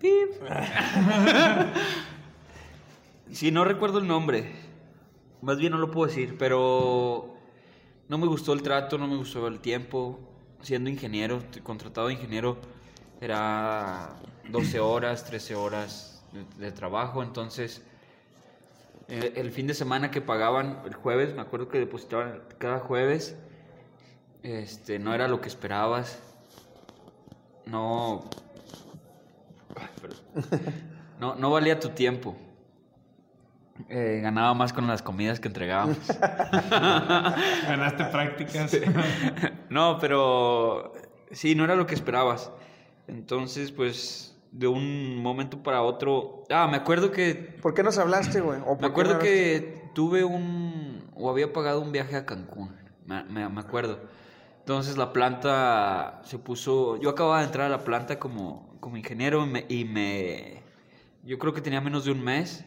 Sí, 3.32 3.50
no 3.50 3.64
recuerdo 3.64 3.98
el 3.98 4.06
nombre. 4.06 4.52
Más 5.42 5.58
bien 5.58 5.72
no 5.72 5.78
lo 5.78 5.90
puedo 5.90 6.06
decir, 6.06 6.36
pero 6.38 7.34
no 8.08 8.18
me 8.18 8.26
gustó 8.26 8.52
el 8.52 8.62
trato, 8.62 8.98
no 8.98 9.08
me 9.08 9.16
gustó 9.16 9.46
el 9.48 9.58
tiempo. 9.60 10.20
Siendo 10.62 10.88
ingeniero, 10.88 11.42
contratado 11.64 12.06
de 12.06 12.14
ingeniero, 12.14 12.56
era 13.20 14.14
12 14.48 14.80
horas, 14.80 15.24
13 15.24 15.54
horas 15.56 16.24
de, 16.32 16.66
de 16.66 16.72
trabajo. 16.72 17.22
Entonces, 17.22 17.82
eh, 19.08 19.34
el 19.36 19.52
fin 19.52 19.66
de 19.66 19.74
semana 19.74 20.10
que 20.10 20.20
pagaban, 20.20 20.82
el 20.84 20.94
jueves, 20.94 21.34
me 21.34 21.42
acuerdo 21.42 21.68
que 21.68 21.78
depositaban 21.78 22.42
cada 22.58 22.80
jueves, 22.80 23.36
este, 24.42 24.98
no 24.98 25.14
era 25.14 25.28
lo 25.28 25.40
que 25.40 25.48
esperabas. 25.48 26.18
No. 27.66 28.24
No, 31.20 31.34
no 31.34 31.50
valía 31.50 31.80
tu 31.80 31.88
tiempo. 31.90 32.36
Eh, 33.88 34.20
ganaba 34.22 34.52
más 34.52 34.72
con 34.74 34.86
las 34.86 35.00
comidas 35.02 35.40
que 35.40 35.48
entregábamos. 35.48 35.96
Ganaste 36.70 38.04
prácticas. 38.06 38.76
no, 39.70 39.98
pero 39.98 40.92
sí, 41.30 41.54
no 41.54 41.64
era 41.64 41.74
lo 41.74 41.86
que 41.86 41.94
esperabas. 41.94 42.50
Entonces, 43.08 43.72
pues, 43.72 44.36
de 44.52 44.66
un 44.66 45.22
momento 45.22 45.62
para 45.62 45.82
otro. 45.82 46.44
Ah, 46.50 46.66
me 46.70 46.76
acuerdo 46.76 47.10
que. 47.12 47.34
¿Por 47.62 47.74
qué 47.74 47.82
nos 47.82 47.98
hablaste, 47.98 48.40
güey? 48.40 48.60
¿O 48.60 48.76
por 48.76 48.80
Me 48.82 48.86
acuerdo 48.88 49.18
que 49.18 49.90
tuve 49.94 50.24
un. 50.24 51.04
O 51.14 51.30
había 51.30 51.52
pagado 51.52 51.80
un 51.80 51.92
viaje 51.92 52.16
a 52.16 52.26
Cancún. 52.26 52.74
Me, 53.06 53.24
me- 53.24 53.48
me 53.48 53.60
acuerdo. 53.60 54.00
Entonces 54.58 54.96
la 54.96 55.12
planta 55.12 56.20
se 56.24 56.38
puso. 56.38 56.96
Yo 56.98 57.10
acababa 57.10 57.38
de 57.40 57.46
entrar 57.46 57.66
a 57.66 57.70
la 57.70 57.84
planta 57.84 58.18
como, 58.18 58.75
como 58.86 58.98
ingeniero 58.98 59.42
y 59.42 59.46
me, 59.48 59.64
y 59.68 59.84
me- 59.84 60.62
Yo 61.24 61.40
creo 61.40 61.52
que 61.52 61.60
tenía 61.60 61.80
menos 61.80 62.04
de 62.04 62.12
un 62.12 62.22
mes. 62.22 62.64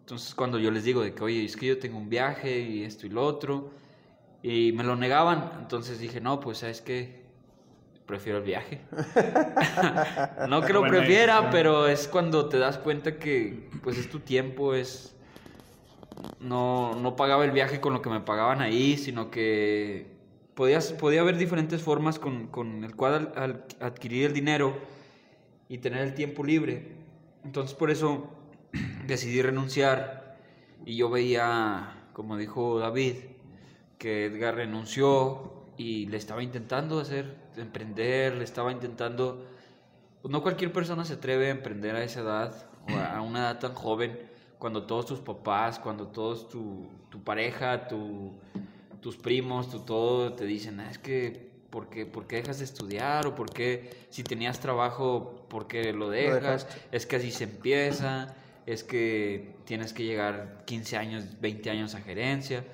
Entonces 0.00 0.34
cuando 0.34 0.58
yo 0.58 0.70
les 0.70 0.84
digo 0.84 1.02
de 1.02 1.12
que, 1.12 1.22
oye, 1.22 1.44
es 1.44 1.54
que 1.54 1.66
yo 1.66 1.78
tengo 1.78 1.98
un 1.98 2.08
viaje 2.08 2.60
y 2.60 2.82
esto 2.82 3.06
y 3.06 3.10
lo 3.10 3.22
otro. 3.26 3.68
Y 4.42 4.72
me 4.72 4.84
lo 4.84 4.96
negaban. 4.96 5.52
Entonces 5.60 5.98
dije, 5.98 6.22
no, 6.22 6.40
pues 6.40 6.56
sabes 6.56 6.80
qué. 6.80 7.24
Prefiero 8.06 8.38
el 8.38 8.44
viaje. 8.44 8.80
no 10.48 10.62
que 10.62 10.72
lo 10.72 10.80
Buena 10.80 10.96
prefiera, 10.96 11.50
pero 11.50 11.86
es 11.88 12.08
cuando 12.08 12.48
te 12.48 12.58
das 12.58 12.78
cuenta 12.78 13.18
que 13.18 13.68
pues 13.82 13.98
es 13.98 14.08
tu 14.08 14.20
tiempo, 14.20 14.72
es 14.72 15.14
no, 16.40 16.94
no 16.94 17.16
pagaba 17.16 17.44
el 17.44 17.50
viaje 17.50 17.82
con 17.82 17.92
lo 17.92 18.00
que 18.00 18.08
me 18.08 18.20
pagaban 18.20 18.62
ahí, 18.62 18.96
sino 18.96 19.30
que 19.30 20.06
podías, 20.54 20.94
podía 20.94 21.20
haber 21.20 21.36
diferentes 21.36 21.82
formas 21.82 22.18
con, 22.18 22.46
con 22.46 22.82
el 22.82 22.96
cual 22.96 23.30
al- 23.36 23.42
al 23.42 23.64
adquirir 23.80 24.24
el 24.24 24.32
dinero 24.32 24.96
y 25.68 25.78
tener 25.78 26.00
el 26.00 26.14
tiempo 26.14 26.44
libre. 26.44 26.96
Entonces 27.44 27.74
por 27.74 27.90
eso 27.90 28.28
decidí 29.06 29.42
renunciar 29.42 30.36
y 30.84 30.96
yo 30.96 31.10
veía, 31.10 32.08
como 32.12 32.36
dijo 32.36 32.78
David, 32.78 33.14
que 33.98 34.26
Edgar 34.26 34.54
renunció 34.54 35.66
y 35.76 36.06
le 36.06 36.16
estaba 36.16 36.42
intentando 36.42 37.00
hacer, 37.00 37.36
emprender, 37.56 38.36
le 38.36 38.44
estaba 38.44 38.72
intentando... 38.72 39.44
Pues 40.22 40.32
no 40.32 40.42
cualquier 40.42 40.72
persona 40.72 41.04
se 41.04 41.14
atreve 41.14 41.46
a 41.46 41.50
emprender 41.50 41.94
a 41.94 42.02
esa 42.02 42.20
edad 42.20 42.70
o 42.88 42.96
a 42.96 43.20
una 43.20 43.40
edad 43.40 43.58
tan 43.60 43.74
joven, 43.74 44.18
cuando 44.58 44.84
todos 44.84 45.06
tus 45.06 45.20
papás, 45.20 45.78
cuando 45.78 46.08
todos 46.08 46.48
tu, 46.48 46.88
tu 47.08 47.22
pareja, 47.22 47.86
tu, 47.86 48.32
tus 49.00 49.16
primos, 49.16 49.70
tu 49.70 49.80
todo 49.80 50.32
te 50.32 50.44
dicen, 50.44 50.80
"Ah, 50.80 50.90
es 50.90 50.98
que, 50.98 51.47
¿por 51.70 51.88
qué, 51.88 52.06
por 52.06 52.26
qué 52.26 52.36
dejas 52.36 52.58
de 52.58 52.64
estudiar? 52.64 53.26
¿O 53.26 53.34
por 53.34 53.50
qué, 53.50 54.06
si 54.10 54.22
tenías 54.22 54.60
trabajo, 54.60 55.44
por 55.48 55.66
qué 55.66 55.92
lo 55.92 56.10
dejas? 56.10 56.66
dejaste. 56.66 56.80
es 56.92 57.06
que 57.06 57.16
así 57.16 57.30
se 57.30 57.44
empieza, 57.44 58.34
es 58.66 58.84
que 58.84 59.54
tienes 59.64 59.92
que 59.92 60.04
llegar 60.04 60.62
15 60.66 60.96
años, 60.96 61.24
20 61.40 61.70
años 61.70 61.94
a 61.94 62.00
gerencia. 62.00 62.64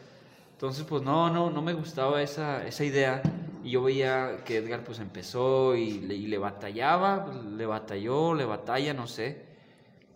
Entonces, 0.52 0.84
pues 0.84 1.02
no, 1.02 1.30
no, 1.30 1.50
no 1.50 1.62
me 1.62 1.72
gustaba 1.72 2.22
esa, 2.22 2.66
esa 2.66 2.84
idea. 2.84 3.22
Y 3.64 3.70
yo 3.70 3.82
veía 3.82 4.44
que 4.44 4.58
Edgar 4.58 4.84
pues 4.84 4.98
empezó 4.98 5.74
y 5.74 6.00
le, 6.00 6.14
y 6.14 6.26
le 6.26 6.38
batallaba, 6.38 7.32
le 7.56 7.66
batalló, 7.66 8.34
le 8.34 8.44
batalla, 8.44 8.94
no 8.94 9.06
sé. 9.06 9.42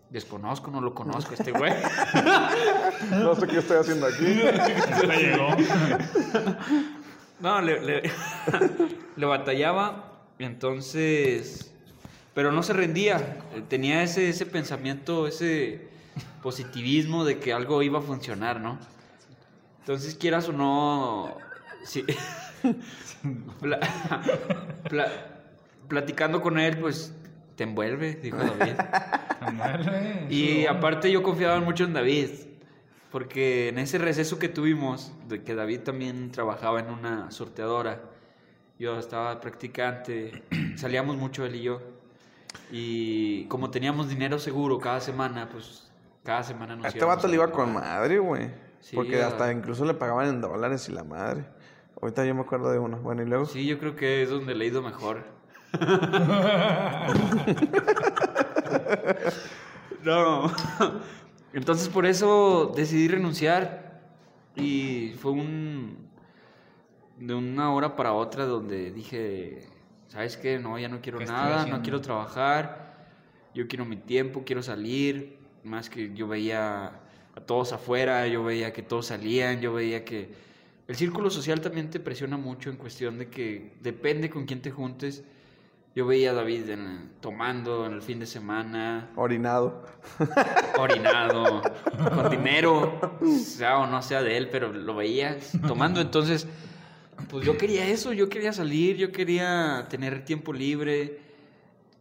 Desconozco, 0.09 0.71
no 0.71 0.81
lo 0.81 0.93
conozco 0.95 1.33
este 1.33 1.51
güey. 1.51 1.73
No 3.11 3.35
sé 3.35 3.47
qué 3.47 3.59
estoy 3.59 3.77
haciendo 3.77 4.07
aquí. 4.07 4.41
Hasta 4.91 5.15
llegó. 5.15 5.49
No, 7.39 7.61
le, 7.61 7.79
le, 7.81 8.01
le 9.15 9.25
batallaba, 9.25 10.13
entonces, 10.39 11.71
pero 12.33 12.51
no 12.51 12.63
se 12.63 12.73
rendía, 12.73 13.17
eh, 13.55 13.63
tenía 13.67 14.03
ese, 14.03 14.29
ese 14.29 14.45
pensamiento, 14.45 15.27
ese 15.27 15.87
positivismo 16.43 17.23
de 17.25 17.39
que 17.39 17.53
algo 17.53 17.81
iba 17.81 17.99
a 17.99 18.01
funcionar, 18.01 18.59
¿no? 18.59 18.77
Entonces, 19.79 20.15
quieras 20.15 20.49
o 20.49 20.53
no, 20.53 21.35
sí, 21.83 22.03
pla- 23.61 23.79
pla- 24.89 25.11
platicando 25.87 26.41
con 26.41 26.59
él, 26.59 26.77
pues 26.77 27.13
te 27.55 27.63
envuelve, 27.63 28.15
dijo 28.15 28.37
David. 28.37 28.73
Y 30.29 30.65
aparte 30.65 31.09
yo 31.11 31.23
confiaba 31.23 31.59
mucho 31.61 31.85
en 31.85 31.93
David, 31.93 32.29
porque 33.11 33.69
en 33.69 33.79
ese 33.79 33.97
receso 33.97 34.37
que 34.39 34.49
tuvimos, 34.49 35.11
de 35.27 35.43
que 35.43 35.55
David 35.55 35.81
también 35.81 36.31
trabajaba 36.31 36.79
en 36.79 36.89
una 36.89 37.31
sorteadora, 37.31 38.01
yo 38.77 38.97
estaba 38.99 39.39
practicante, 39.41 40.43
salíamos 40.77 41.17
mucho 41.17 41.45
él 41.45 41.55
y 41.55 41.63
yo. 41.63 41.81
Y 42.71 43.45
como 43.45 43.69
teníamos 43.71 44.09
dinero 44.09 44.39
seguro 44.39 44.79
cada 44.79 45.01
semana, 45.01 45.49
pues 45.51 45.91
cada 46.23 46.43
semana 46.43 46.75
nos 46.75 46.85
A 46.85 46.89
este 46.89 47.05
vato 47.05 47.27
le 47.27 47.35
iba 47.35 47.51
con 47.51 47.73
madre, 47.73 48.19
güey. 48.19 48.49
Sí, 48.79 48.95
Porque 48.95 49.21
a- 49.21 49.27
hasta 49.27 49.51
incluso 49.51 49.85
le 49.85 49.93
pagaban 49.93 50.27
en 50.29 50.41
dólares 50.41 50.87
y 50.89 50.91
la 50.91 51.03
madre. 51.03 51.45
Ahorita 52.01 52.25
yo 52.25 52.33
me 52.33 52.41
acuerdo 52.41 52.71
de 52.71 52.79
uno. 52.79 52.97
Bueno, 52.97 53.21
y 53.23 53.25
luego. 53.25 53.45
Sí, 53.45 53.65
yo 53.65 53.77
creo 53.77 53.95
que 53.95 54.23
es 54.23 54.29
donde 54.29 54.55
le 54.55 54.65
he 54.65 54.67
ido 54.69 54.81
mejor. 54.81 55.23
no. 60.03 60.51
Entonces 61.53 61.89
por 61.89 62.05
eso 62.05 62.71
decidí 62.75 63.07
renunciar 63.07 64.01
y 64.55 65.13
fue 65.19 65.31
un 65.31 66.09
de 67.17 67.33
una 67.33 67.73
hora 67.73 67.95
para 67.95 68.13
otra 68.13 68.45
donde 68.45 68.91
dije, 68.91 69.67
¿sabes 70.07 70.37
qué? 70.37 70.57
No, 70.57 70.79
ya 70.79 70.87
no 70.87 71.01
quiero 71.01 71.17
¿Qué 71.17 71.25
estoy 71.25 71.37
nada, 71.37 71.65
no 71.65 71.81
quiero 71.81 72.01
trabajar, 72.01 73.07
yo 73.53 73.67
quiero 73.67 73.85
mi 73.85 73.97
tiempo, 73.97 74.43
quiero 74.45 74.63
salir, 74.63 75.37
más 75.63 75.89
que 75.89 76.13
yo 76.13 76.27
veía 76.27 77.01
a 77.35 77.41
todos 77.45 77.73
afuera, 77.73 78.25
yo 78.27 78.43
veía 78.43 78.71
que 78.71 78.83
todos 78.83 79.07
salían, 79.07 79.59
yo 79.59 79.73
veía 79.73 80.05
que 80.05 80.33
el 80.87 80.95
círculo 80.95 81.29
social 81.29 81.61
también 81.61 81.89
te 81.89 81.99
presiona 81.99 82.37
mucho 82.37 82.69
en 82.69 82.77
cuestión 82.77 83.17
de 83.19 83.29
que 83.29 83.73
depende 83.81 84.29
con 84.29 84.45
quién 84.45 84.61
te 84.61 84.71
juntes. 84.71 85.23
Yo 85.95 86.05
veía 86.05 86.31
a 86.31 86.33
David 86.33 86.69
en- 86.69 87.09
tomando 87.19 87.85
en 87.85 87.93
el 87.93 88.01
fin 88.01 88.19
de 88.19 88.25
semana, 88.25 89.09
Orinado. 89.15 89.83
orinado, 90.77 91.61
con 92.15 92.29
dinero, 92.29 93.19
sea 93.43 93.79
o 93.79 93.87
no 93.87 94.01
sea 94.01 94.21
de 94.21 94.37
él, 94.37 94.49
pero 94.51 94.71
lo 94.71 94.95
veía 94.95 95.37
tomando. 95.67 95.99
Entonces, 95.99 96.47
pues 97.29 97.45
yo 97.45 97.57
quería 97.57 97.87
eso, 97.87 98.13
yo 98.13 98.29
quería 98.29 98.53
salir, 98.53 98.97
yo 98.97 99.11
quería 99.11 99.87
tener 99.89 100.23
tiempo 100.25 100.53
libre. 100.53 101.19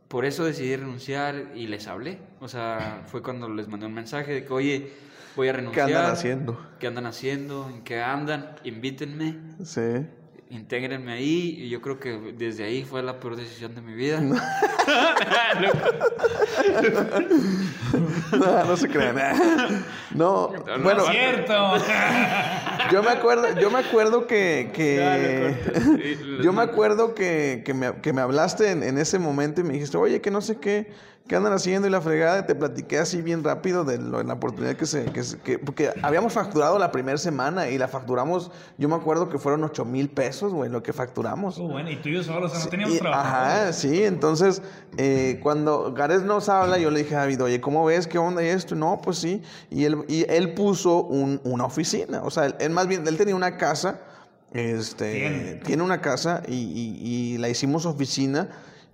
Por 0.08 0.24
eso 0.24 0.44
decidí 0.44 0.74
renunciar 0.76 1.52
y 1.54 1.66
les 1.66 1.86
hablé. 1.86 2.18
O 2.40 2.48
sea, 2.48 3.02
fue 3.08 3.22
cuando 3.22 3.48
les 3.48 3.68
mandé 3.68 3.86
un 3.86 3.94
mensaje 3.94 4.32
de 4.32 4.44
que, 4.44 4.52
oye, 4.52 4.92
voy 5.36 5.48
a 5.48 5.52
¿Qué 5.52 5.56
renunciar. 5.58 5.86
andan 5.88 6.10
haciendo? 6.12 6.60
¿Qué 6.78 6.86
andan 6.86 7.06
haciendo? 7.06 7.68
¿En 7.68 7.82
qué 7.82 8.00
andan? 8.00 8.54
Invítenme, 8.64 9.36
Sí. 9.64 10.06
Intégrenme 10.50 11.12
ahí. 11.12 11.56
Y 11.58 11.68
yo 11.68 11.80
creo 11.80 11.98
que 11.98 12.32
desde 12.36 12.64
ahí 12.64 12.84
fue 12.84 13.02
la 13.02 13.18
peor 13.20 13.36
decisión 13.36 13.74
de 13.74 13.82
mi 13.82 13.94
vida. 13.94 14.20
No, 18.38 18.64
no 18.64 18.76
se 18.76 18.88
crean. 18.88 19.16
No, 20.10 20.50
No, 20.52 20.82
bueno, 20.82 21.02
Es 21.04 21.10
cierto. 21.10 21.52
yo 22.92 23.02
me 23.02 23.10
acuerdo, 23.10 23.44
yo 23.60 23.70
me 23.70 23.78
acuerdo 23.80 24.26
que, 24.26 24.70
que 24.72 25.54
yo 26.42 26.52
me 26.52 26.62
acuerdo 26.62 27.14
que, 27.14 27.62
que 27.64 27.74
me, 27.74 27.94
que 28.00 28.12
me 28.12 28.20
hablaste 28.22 28.70
en, 28.70 28.82
en 28.82 28.98
ese 28.98 29.18
momento 29.18 29.60
y 29.60 29.64
me 29.64 29.74
dijiste, 29.74 29.96
oye, 29.96 30.20
que 30.20 30.30
no 30.30 30.40
sé 30.40 30.56
qué, 30.56 30.90
qué 31.28 31.36
andan 31.36 31.52
haciendo 31.52 31.86
y 31.86 31.90
la 31.90 32.00
fregada, 32.00 32.46
te 32.46 32.54
platiqué 32.54 32.98
así 32.98 33.20
bien 33.20 33.44
rápido 33.44 33.84
de 33.84 33.98
lo- 33.98 34.22
la 34.22 34.32
oportunidad 34.32 34.76
que 34.76 34.86
se, 34.86 35.04
que, 35.06 35.22
se- 35.22 35.38
que- 35.38 35.58
porque 35.58 35.92
habíamos 36.02 36.32
facturado 36.32 36.78
la 36.78 36.90
primera 36.90 37.18
semana 37.18 37.68
y 37.68 37.76
la 37.76 37.86
facturamos, 37.86 38.50
yo 38.78 38.88
me 38.88 38.94
acuerdo 38.96 39.28
que 39.28 39.38
fueron 39.38 39.62
8 39.62 39.84
mil 39.84 40.08
pesos, 40.08 40.54
güey, 40.54 40.70
lo 40.70 40.82
que 40.82 40.94
facturamos. 40.94 41.58
Uh, 41.58 41.68
bueno, 41.68 41.90
y 41.90 41.96
tú 41.96 42.08
y 42.08 42.14
yo 42.14 42.22
solos, 42.22 42.52
o 42.52 42.54
sea, 42.54 42.64
no 42.64 42.70
teníamos 42.70 42.96
Y- 42.96 42.98
trabajo. 43.00 43.20
Ajá, 43.28 43.72
sí, 43.74 44.04
entonces 44.04 44.62
eh, 44.96 45.38
cuando 45.42 45.92
Gares 45.92 46.22
nos 46.22 46.48
habla, 46.48 46.78
yo 46.78 46.90
le 46.90 47.00
dije 47.00 47.14
a 47.14 47.18
David, 47.20 47.42
oye, 47.42 47.60
¿cómo 47.60 47.84
ves? 47.84 48.06
¿Qué 48.18 48.24
onda 48.26 48.42
y 48.42 48.48
esto? 48.48 48.74
No, 48.74 49.00
pues 49.00 49.18
sí. 49.18 49.40
Y 49.70 49.84
él, 49.84 50.04
y 50.08 50.26
él 50.28 50.54
puso 50.54 51.04
un- 51.04 51.40
una 51.44 51.64
oficina, 51.66 52.22
o 52.24 52.30
sea, 52.30 52.46
él, 52.46 52.56
él 52.58 52.70
más 52.70 52.88
bien, 52.88 53.06
él 53.06 53.16
tenía 53.16 53.36
una 53.36 53.56
casa, 53.56 54.00
este, 54.52 55.12
Tiene. 55.12 55.54
tiene 55.64 55.82
una 55.84 56.00
casa 56.00 56.42
y, 56.48 56.54
y- 56.54 56.98
y 57.34 57.38
la 57.38 57.48
hicimos 57.48 57.86
oficina. 57.86 58.48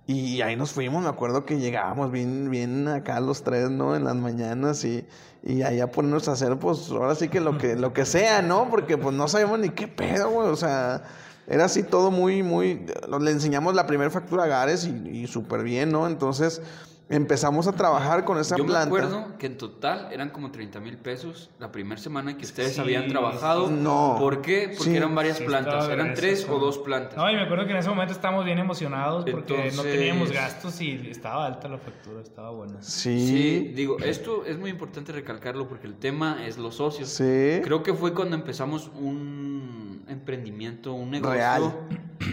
Y 0.07 0.41
ahí 0.41 0.55
nos 0.55 0.71
fuimos, 0.71 1.01
me 1.01 1.09
acuerdo 1.09 1.43
que 1.47 1.57
llegábamos 1.57 2.11
bien, 2.11 2.51
bien 2.51 2.87
acá 2.87 3.19
los 3.19 3.41
tres, 3.41 3.71
¿no? 3.71 3.95
En 3.95 4.03
las 4.03 4.15
mañanas 4.15 4.85
y, 4.85 5.03
y 5.43 5.63
ahí 5.63 5.79
a 5.79 5.89
ponernos 5.89 6.27
a 6.27 6.33
hacer, 6.33 6.55
pues, 6.59 6.91
ahora 6.91 7.15
sí 7.15 7.27
que 7.29 7.39
lo 7.39 7.57
que, 7.57 7.75
lo 7.75 7.91
que 7.93 8.05
sea, 8.05 8.43
¿no? 8.43 8.69
Porque 8.69 8.99
pues 8.99 9.15
no 9.15 9.27
sabíamos 9.27 9.57
ni 9.57 9.69
qué 9.69 9.87
pedo, 9.87 10.29
güey, 10.29 10.49
o 10.49 10.55
sea, 10.55 11.01
era 11.47 11.65
así 11.65 11.81
todo 11.81 12.11
muy, 12.11 12.43
muy, 12.43 12.85
le 13.19 13.31
enseñamos 13.31 13.73
la 13.73 13.87
primera 13.87 14.11
factura 14.11 14.43
a 14.43 14.47
Gares 14.47 14.85
y, 14.85 14.91
y 15.09 15.25
súper 15.27 15.63
bien, 15.63 15.91
¿no? 15.91 16.05
Entonces 16.05 16.61
empezamos 17.07 17.67
a 17.67 17.71
trabajar 17.73 18.25
con 18.25 18.39
esa 18.39 18.57
Yo 18.57 18.63
me 18.63 18.69
planta. 18.71 18.87
acuerdo 18.87 19.37
que 19.37 19.45
en 19.45 19.57
total 19.57 20.09
eran 20.11 20.31
como 20.31 20.51
30 20.51 20.79
mil 20.79 20.97
pesos 20.97 21.51
la 21.59 21.71
primera 21.71 22.01
semana 22.01 22.35
que 22.35 22.45
ustedes 22.45 22.73
Sí, 22.73 22.81
habían 22.81 23.07
trabajado. 23.07 23.69
No. 23.69 24.15
¿Por 24.19 24.41
qué? 24.41 24.71
Porque 24.75 24.91
Sí. 24.91 24.97
eran 24.97 25.13
varias 25.13 25.37
Sí, 25.37 25.43
plantas. 25.45 25.87
Eran 25.87 26.13
tres 26.15 26.47
o 26.49 26.57
dos 26.57 26.79
plantas. 26.79 27.15
No, 27.17 27.29
y 27.29 27.35
me 27.35 27.41
acuerdo 27.43 27.65
que 27.65 27.71
en 27.71 27.77
ese 27.77 27.89
momento 27.89 28.11
estábamos 28.13 28.43
bien 28.45 28.57
emocionados 28.57 29.25
porque 29.29 29.71
no 29.75 29.83
teníamos 29.83 30.31
gastos 30.31 30.81
y 30.81 31.09
estaba 31.09 31.45
alta 31.45 31.67
la 31.67 31.77
factura, 31.77 32.21
estaba 32.21 32.49
buena. 32.51 32.81
Sí. 32.81 33.27
Sí, 33.27 33.71
digo, 33.75 33.97
esto 33.99 34.43
es 34.45 34.57
muy 34.57 34.71
importante 34.71 35.11
recalcarlo 35.11 35.67
porque 35.67 35.85
el 35.87 35.95
tema 35.95 36.45
es 36.45 36.57
los 36.57 36.75
socios. 36.75 37.09
Sí. 37.09 37.61
Creo 37.63 37.83
que 37.83 37.93
fue 37.93 38.13
cuando 38.13 38.35
empezamos 38.35 38.89
un 38.99 40.03
emprendimiento, 40.07 40.93
un 40.93 41.11
negocio 41.11 41.33
Real. 41.35 41.73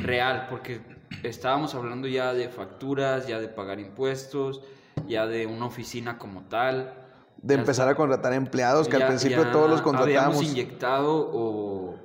real, 0.02 0.46
porque 0.50 0.80
estábamos 1.22 1.74
hablando 1.74 2.06
ya 2.08 2.32
de 2.34 2.48
facturas, 2.48 3.26
ya 3.26 3.40
de 3.40 3.48
pagar 3.48 3.78
impuestos, 3.80 4.62
ya 5.06 5.26
de 5.26 5.46
una 5.46 5.66
oficina 5.66 6.18
como 6.18 6.42
tal. 6.42 6.94
De 7.40 7.54
empezar 7.54 7.88
a 7.88 7.94
contratar 7.94 8.32
empleados, 8.34 8.86
que 8.88 8.98
ya- 8.98 9.04
al 9.04 9.08
principio 9.08 9.42
todos 9.50 9.68
los 9.68 9.80
Habíamos 9.80 9.82
contratábamos. 9.82 10.42
inyectado 10.44 11.30
o, 11.32 11.96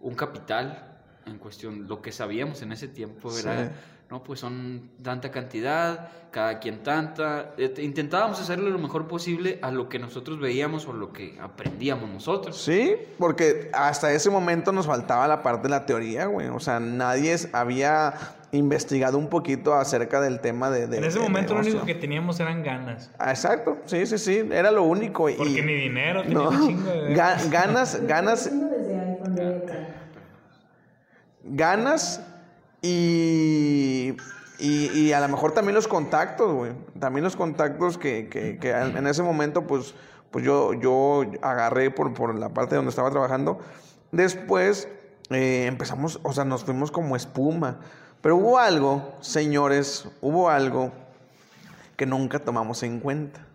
un 0.00 0.14
capital 0.14 0.98
en 1.26 1.38
cuestión, 1.38 1.88
lo 1.88 2.02
que 2.02 2.12
sabíamos 2.12 2.60
en 2.60 2.72
ese 2.72 2.88
tiempo 2.88 3.30
era, 3.38 3.64
Sí. 3.64 3.70
No, 4.14 4.22
pues 4.22 4.38
son 4.38 4.90
tanta 5.02 5.32
cantidad, 5.32 6.08
cada 6.30 6.60
quien 6.60 6.84
tanta. 6.84 7.50
Eh, 7.58 7.74
Intentábamos 7.78 8.40
hacerle 8.40 8.70
lo 8.70 8.78
mejor 8.78 9.08
posible 9.08 9.58
a 9.60 9.72
lo 9.72 9.88
que 9.88 9.98
nosotros 9.98 10.38
veíamos 10.38 10.86
o 10.86 10.92
lo 10.92 11.12
que 11.12 11.36
aprendíamos 11.42 12.08
nosotros. 12.08 12.56
Sí, 12.62 12.94
porque 13.18 13.70
hasta 13.74 14.12
ese 14.12 14.30
momento 14.30 14.70
nos 14.70 14.86
faltaba 14.86 15.26
la 15.26 15.42
parte 15.42 15.64
de 15.64 15.70
la 15.70 15.84
teoría, 15.84 16.26
güey. 16.26 16.46
O 16.46 16.60
sea, 16.60 16.78
nadie 16.78 17.34
había 17.52 18.14
investigado 18.52 19.18
un 19.18 19.28
poquito 19.28 19.74
acerca 19.74 20.20
del 20.20 20.38
tema 20.38 20.70
de... 20.70 20.86
de- 20.86 20.98
En 20.98 21.04
ese 21.04 21.18
de 21.18 21.24
momento 21.24 21.54
lo 21.54 21.58
único 21.60 21.84
que 21.84 21.96
teníamos 21.96 22.38
eran 22.38 22.62
ganas. 22.62 23.10
Ah, 23.18 23.30
Exacto, 23.30 23.78
sí, 23.86 24.06
sí, 24.06 24.16
sí, 24.16 24.48
era 24.52 24.70
lo 24.70 24.84
único. 24.84 25.28
y- 25.28 25.34
Porque 25.34 25.60
ni 25.60 25.74
dinero, 25.74 26.22
tenía 26.22 26.38
No, 26.38 26.50
un 26.50 26.66
chingo 26.68 26.88
de... 26.88 27.16
ga- 27.16 27.50
ganas, 27.50 28.00
ganas, 28.06 28.48
ganas 31.42 32.20
y, 32.86 34.14
y, 34.58 35.12
a 35.12 35.20
lo 35.20 35.28
mejor 35.28 35.52
también 35.52 35.74
los 35.74 35.88
contactos, 35.88 36.52
güey. 36.52 36.72
También 36.98 37.24
los 37.24 37.34
contactos 37.34 37.96
que, 37.96 38.28
que, 38.28 38.58
que 38.58 38.70
en 38.72 39.06
ese 39.06 39.22
momento, 39.22 39.66
pues, 39.66 39.94
pues 40.30 40.44
yo, 40.44 40.74
yo 40.74 41.22
agarré 41.40 41.90
por, 41.90 42.12
por 42.12 42.34
la 42.34 42.50
parte 42.50 42.76
donde 42.76 42.90
estaba 42.90 43.10
trabajando. 43.10 43.58
Después 44.12 44.88
eh, 45.30 45.64
empezamos, 45.66 46.20
o 46.22 46.32
sea, 46.34 46.44
nos 46.44 46.64
fuimos 46.64 46.90
como 46.90 47.16
espuma. 47.16 47.80
Pero 48.20 48.36
hubo 48.36 48.58
algo, 48.58 49.14
señores, 49.20 50.06
hubo 50.20 50.50
algo 50.50 50.92
que 51.96 52.04
nunca 52.04 52.38
tomamos 52.38 52.82
en 52.82 53.00
cuenta. 53.00 53.46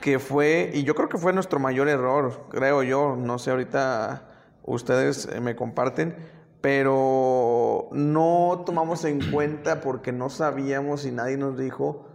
Que 0.00 0.18
fue, 0.18 0.72
y 0.74 0.82
yo 0.82 0.96
creo 0.96 1.08
que 1.08 1.18
fue 1.18 1.32
nuestro 1.32 1.60
mayor 1.60 1.88
error, 1.88 2.46
creo 2.50 2.82
yo, 2.82 3.16
no 3.16 3.38
sé, 3.38 3.52
ahorita 3.52 4.22
ustedes 4.64 5.28
eh, 5.32 5.40
me 5.40 5.54
comparten, 5.54 6.16
pero 6.60 7.88
no 7.92 8.62
tomamos 8.66 9.04
en 9.04 9.30
cuenta 9.30 9.80
porque 9.80 10.12
no 10.12 10.30
sabíamos 10.30 11.04
y 11.04 11.12
nadie 11.12 11.36
nos 11.36 11.56
dijo 11.56 12.06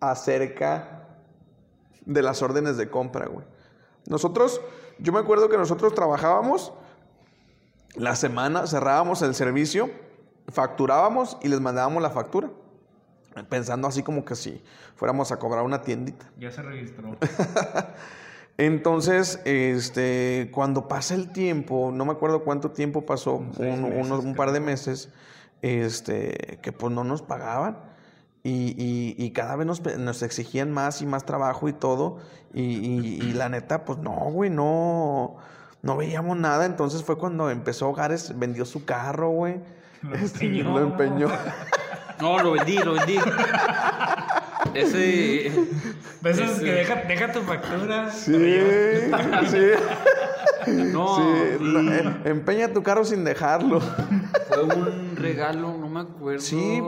acerca 0.00 1.08
de 2.04 2.22
las 2.22 2.42
órdenes 2.42 2.76
de 2.76 2.90
compra, 2.90 3.26
güey. 3.26 3.46
Nosotros, 4.06 4.60
yo 4.98 5.12
me 5.12 5.20
acuerdo 5.20 5.48
que 5.48 5.56
nosotros 5.56 5.94
trabajábamos 5.94 6.72
la 7.94 8.16
semana, 8.16 8.66
cerrábamos 8.66 9.22
el 9.22 9.34
servicio, 9.34 9.90
facturábamos 10.48 11.36
y 11.42 11.48
les 11.48 11.60
mandábamos 11.60 12.02
la 12.02 12.10
factura. 12.10 12.50
Pensando 13.48 13.86
así 13.86 14.02
como 14.02 14.24
que 14.24 14.34
si 14.34 14.62
fuéramos 14.96 15.30
a 15.30 15.38
cobrar 15.38 15.64
una 15.64 15.82
tiendita. 15.82 16.30
Ya 16.38 16.50
se 16.50 16.62
registró. 16.62 17.16
Entonces, 18.60 19.40
este, 19.46 20.50
cuando 20.52 20.86
pasa 20.86 21.14
el 21.14 21.32
tiempo, 21.32 21.90
no 21.94 22.04
me 22.04 22.12
acuerdo 22.12 22.44
cuánto 22.44 22.72
tiempo 22.72 23.06
pasó, 23.06 23.36
un, 23.36 23.48
meses, 23.58 24.06
unos- 24.06 24.24
un 24.24 24.34
par 24.34 24.52
de 24.52 24.60
meses, 24.60 25.08
este, 25.62 26.58
que 26.62 26.70
pues 26.72 26.92
no 26.92 27.02
nos 27.02 27.22
pagaban. 27.22 27.78
Y, 28.42 28.74
y- 28.76 29.14
y 29.18 29.30
cada 29.32 29.56
vez 29.56 29.66
nos, 29.66 29.80
nos 29.98 30.22
exigían 30.22 30.70
más 30.72 31.00
y 31.02 31.06
más 31.06 31.24
trabajo 31.24 31.68
y 31.68 31.72
todo. 31.72 32.18
Y, 32.52 32.62
y- 32.62 33.18
y 33.22 33.32
la 33.32 33.48
neta, 33.48 33.84
pues 33.84 33.98
no, 33.98 34.12
güey, 34.30 34.50
no, 34.50 35.36
no 35.82 35.96
veíamos 35.96 36.36
nada. 36.38 36.66
Entonces 36.66 37.02
fue 37.02 37.16
cuando 37.16 37.48
empezó 37.50 37.92
Gares, 37.94 38.38
vendió 38.38 38.64
su 38.66 38.84
carro, 38.84 39.30
güey. 39.30 39.56
Lo 40.02 40.14
Este, 40.16 40.46
empeñó. 40.46 40.70
lo 40.78 40.80
empeñó. 40.86 41.28
No, 42.20 42.38
lo 42.42 42.52
vendí, 42.52 42.76
lo 42.78 42.92
vendí. 42.94 43.18
Ese. 44.74 45.46
Ese- 45.46 46.64
que 46.64 46.72
deja, 46.72 46.94
deja 47.08 47.32
tu 47.32 47.40
factura. 47.40 48.10
Sí, 48.12 48.32
sí. 49.50 50.72
No, 50.92 51.16
Sí, 51.16 51.56
no, 51.60 51.92
eh, 51.92 52.16
empeña 52.26 52.72
tu 52.72 52.82
carro 52.82 53.04
sin 53.04 53.24
dejarlo. 53.24 53.80
fue 53.80 54.62
un 54.62 55.16
regalo, 55.16 55.76
no 55.78 55.88
me 55.88 56.00
acuerdo. 56.00 56.40
Sí, 56.42 56.82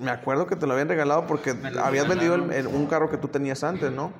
me 0.00 0.10
acuerdo 0.10 0.46
que 0.46 0.56
te 0.56 0.66
lo 0.66 0.72
habían 0.72 0.88
regalado 0.88 1.26
porque 1.26 1.50
habías 1.50 2.08
vendido 2.08 2.34
el- 2.34 2.40
regalaron. 2.48 2.52
el- 2.52 2.66
un 2.66 2.86
carro 2.86 3.08
que 3.08 3.16
tú 3.16 3.28
tenías 3.28 3.62
antes, 3.62 3.92
¿no? 3.92 4.12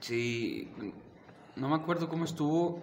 Sí, 0.00 0.70
no 1.56 1.68
me 1.68 1.74
acuerdo 1.74 2.08
cómo 2.08 2.24
estuvo. 2.24 2.80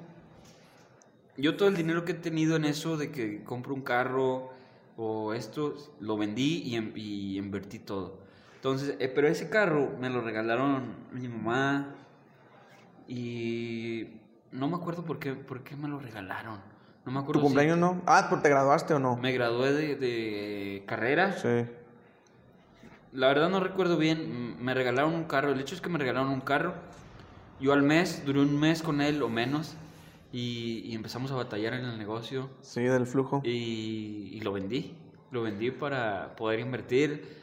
Yo 1.38 1.55
todo 1.55 1.69
el 1.69 1.75
dinero 1.77 2.03
que 2.03 2.11
he 2.11 2.15
tenido 2.15 2.57
en 2.57 2.65
eso 2.65 2.97
de 2.97 3.09
que 3.09 3.43
compro 3.43 3.73
un 3.73 3.81
carro 3.81 4.51
o 4.97 5.33
esto, 5.33 5.75
lo 5.99 6.17
vendí 6.17 6.61
y, 6.63 6.77
y 6.99 7.37
invertí 7.37 7.79
todo. 7.79 8.19
Entonces, 8.55 8.95
eh, 8.99 9.11
pero 9.13 9.27
ese 9.27 9.49
carro 9.49 9.91
me 9.99 10.09
lo 10.09 10.21
regalaron 10.21 10.95
mi 11.11 11.27
mamá 11.27 11.95
y 13.07 14.07
no 14.51 14.67
me 14.67 14.75
acuerdo 14.75 15.03
por 15.03 15.19
qué, 15.19 15.33
por 15.33 15.63
qué 15.63 15.75
me 15.75 15.87
lo 15.87 15.99
regalaron. 15.99 16.59
No 17.05 17.11
me 17.11 17.19
¿Tu 17.19 17.23
acuerdo 17.23 17.41
si 17.41 17.43
cumpleaños 17.47 17.77
no? 17.77 18.01
Ah, 18.05 18.27
¿pero 18.29 18.41
¿te 18.41 18.49
graduaste 18.49 18.93
o 18.93 18.99
no? 18.99 19.17
me 19.17 19.33
gradué 19.33 19.73
de, 19.73 19.95
de 19.95 20.83
carrera. 20.85 21.33
Sí. 21.33 21.65
La 23.11 23.27
verdad 23.27 23.49
no 23.49 23.59
recuerdo 23.59 23.97
bien, 23.97 24.63
me 24.63 24.73
regalaron 24.73 25.13
un 25.13 25.25
carro, 25.25 25.51
el 25.51 25.59
hecho 25.59 25.75
es 25.75 25.81
que 25.81 25.89
me 25.89 25.99
regalaron 25.99 26.29
un 26.29 26.41
carro, 26.41 26.73
yo 27.59 27.73
al 27.73 27.83
mes, 27.83 28.23
duré 28.25 28.39
un 28.39 28.59
mes 28.59 28.81
con 28.81 29.01
él 29.01 29.21
o 29.21 29.29
menos, 29.29 29.75
y, 30.34 30.79
y 30.86 30.95
empezamos 30.95 31.31
a 31.31 31.36
batallar 31.36 31.75
en 31.75 31.86
el 31.86 31.97
negocio, 31.97 32.49
Sí, 32.61 32.81
del 32.81 33.05
flujo. 33.07 33.41
y, 33.45 34.31
y 34.34 34.41
lo 34.41 34.51
vendí, 34.51 34.93
lo 35.31 35.43
vendí 35.43 35.71
para 35.71 36.36
poder 36.36 36.59
invertir. 36.59 37.41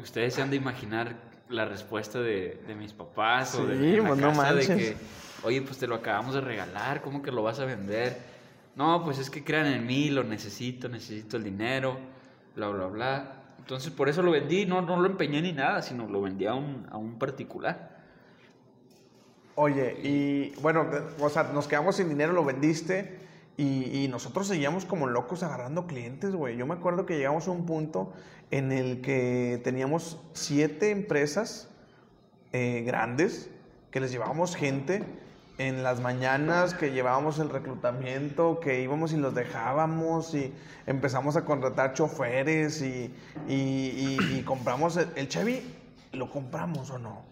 Ustedes 0.00 0.34
se 0.34 0.42
han 0.42 0.50
de 0.50 0.56
imaginar 0.56 1.16
la 1.48 1.64
respuesta 1.66 2.20
de, 2.20 2.60
de 2.66 2.74
mis 2.74 2.92
papás 2.92 3.54
o 3.54 3.66
de, 3.66 3.78
Sí, 3.78 3.96
la 4.00 4.08
pues 4.08 4.20
no 4.20 4.28
casa 4.32 4.54
de 4.54 4.66
que, 4.66 4.96
oye, 5.44 5.62
pues 5.62 5.78
te 5.78 5.86
lo 5.86 5.94
acabamos 5.94 6.34
de 6.34 6.40
regalar, 6.40 7.00
¿cómo 7.00 7.22
que 7.22 7.30
lo 7.30 7.42
vas 7.42 7.60
a 7.60 7.64
vender? 7.64 8.18
No, 8.76 9.04
pues 9.04 9.18
es 9.18 9.30
que 9.30 9.44
crean 9.44 9.66
en 9.66 9.86
mí, 9.86 10.10
lo 10.10 10.24
necesito, 10.24 10.88
necesito 10.88 11.36
el 11.36 11.44
dinero, 11.44 11.96
bla, 12.56 12.68
bla, 12.70 12.86
bla. 12.86 13.32
Entonces 13.58 13.92
por 13.92 14.08
eso 14.08 14.20
lo 14.22 14.32
vendí, 14.32 14.66
no, 14.66 14.82
no 14.82 15.00
lo 15.00 15.06
empeñé 15.06 15.40
ni 15.42 15.52
nada, 15.52 15.80
sino 15.80 16.08
lo 16.08 16.20
vendí 16.22 16.44
a 16.46 16.54
un, 16.54 16.86
a 16.90 16.96
un 16.96 17.18
particular. 17.18 17.93
Oye, 19.56 19.96
y 20.02 20.52
bueno, 20.60 20.86
o 21.20 21.28
sea, 21.28 21.44
nos 21.44 21.68
quedamos 21.68 21.96
sin 21.96 22.08
dinero, 22.08 22.32
lo 22.32 22.44
vendiste 22.44 23.18
y, 23.56 24.04
y 24.04 24.08
nosotros 24.08 24.48
seguíamos 24.48 24.84
como 24.84 25.06
locos 25.06 25.42
agarrando 25.44 25.86
clientes, 25.86 26.34
güey. 26.34 26.56
Yo 26.56 26.66
me 26.66 26.74
acuerdo 26.74 27.06
que 27.06 27.16
llegamos 27.16 27.46
a 27.46 27.52
un 27.52 27.64
punto 27.64 28.12
en 28.50 28.72
el 28.72 29.00
que 29.00 29.60
teníamos 29.62 30.18
siete 30.32 30.90
empresas 30.90 31.68
eh, 32.52 32.82
grandes 32.84 33.48
que 33.92 34.00
les 34.00 34.10
llevábamos 34.10 34.56
gente 34.56 35.04
en 35.58 35.84
las 35.84 36.00
mañanas, 36.00 36.74
que 36.74 36.90
llevábamos 36.90 37.38
el 37.38 37.48
reclutamiento, 37.48 38.58
que 38.58 38.82
íbamos 38.82 39.12
y 39.12 39.16
los 39.18 39.36
dejábamos 39.36 40.34
y 40.34 40.52
empezamos 40.86 41.36
a 41.36 41.44
contratar 41.44 41.94
choferes 41.94 42.82
y, 42.82 43.14
y, 43.48 43.54
y- 43.54 44.36
y 44.38 44.42
compramos 44.42 44.96
el, 44.96 45.08
el 45.14 45.28
Chevy, 45.28 45.62
¿lo 46.12 46.28
compramos 46.28 46.90
o 46.90 46.98
no? 46.98 47.22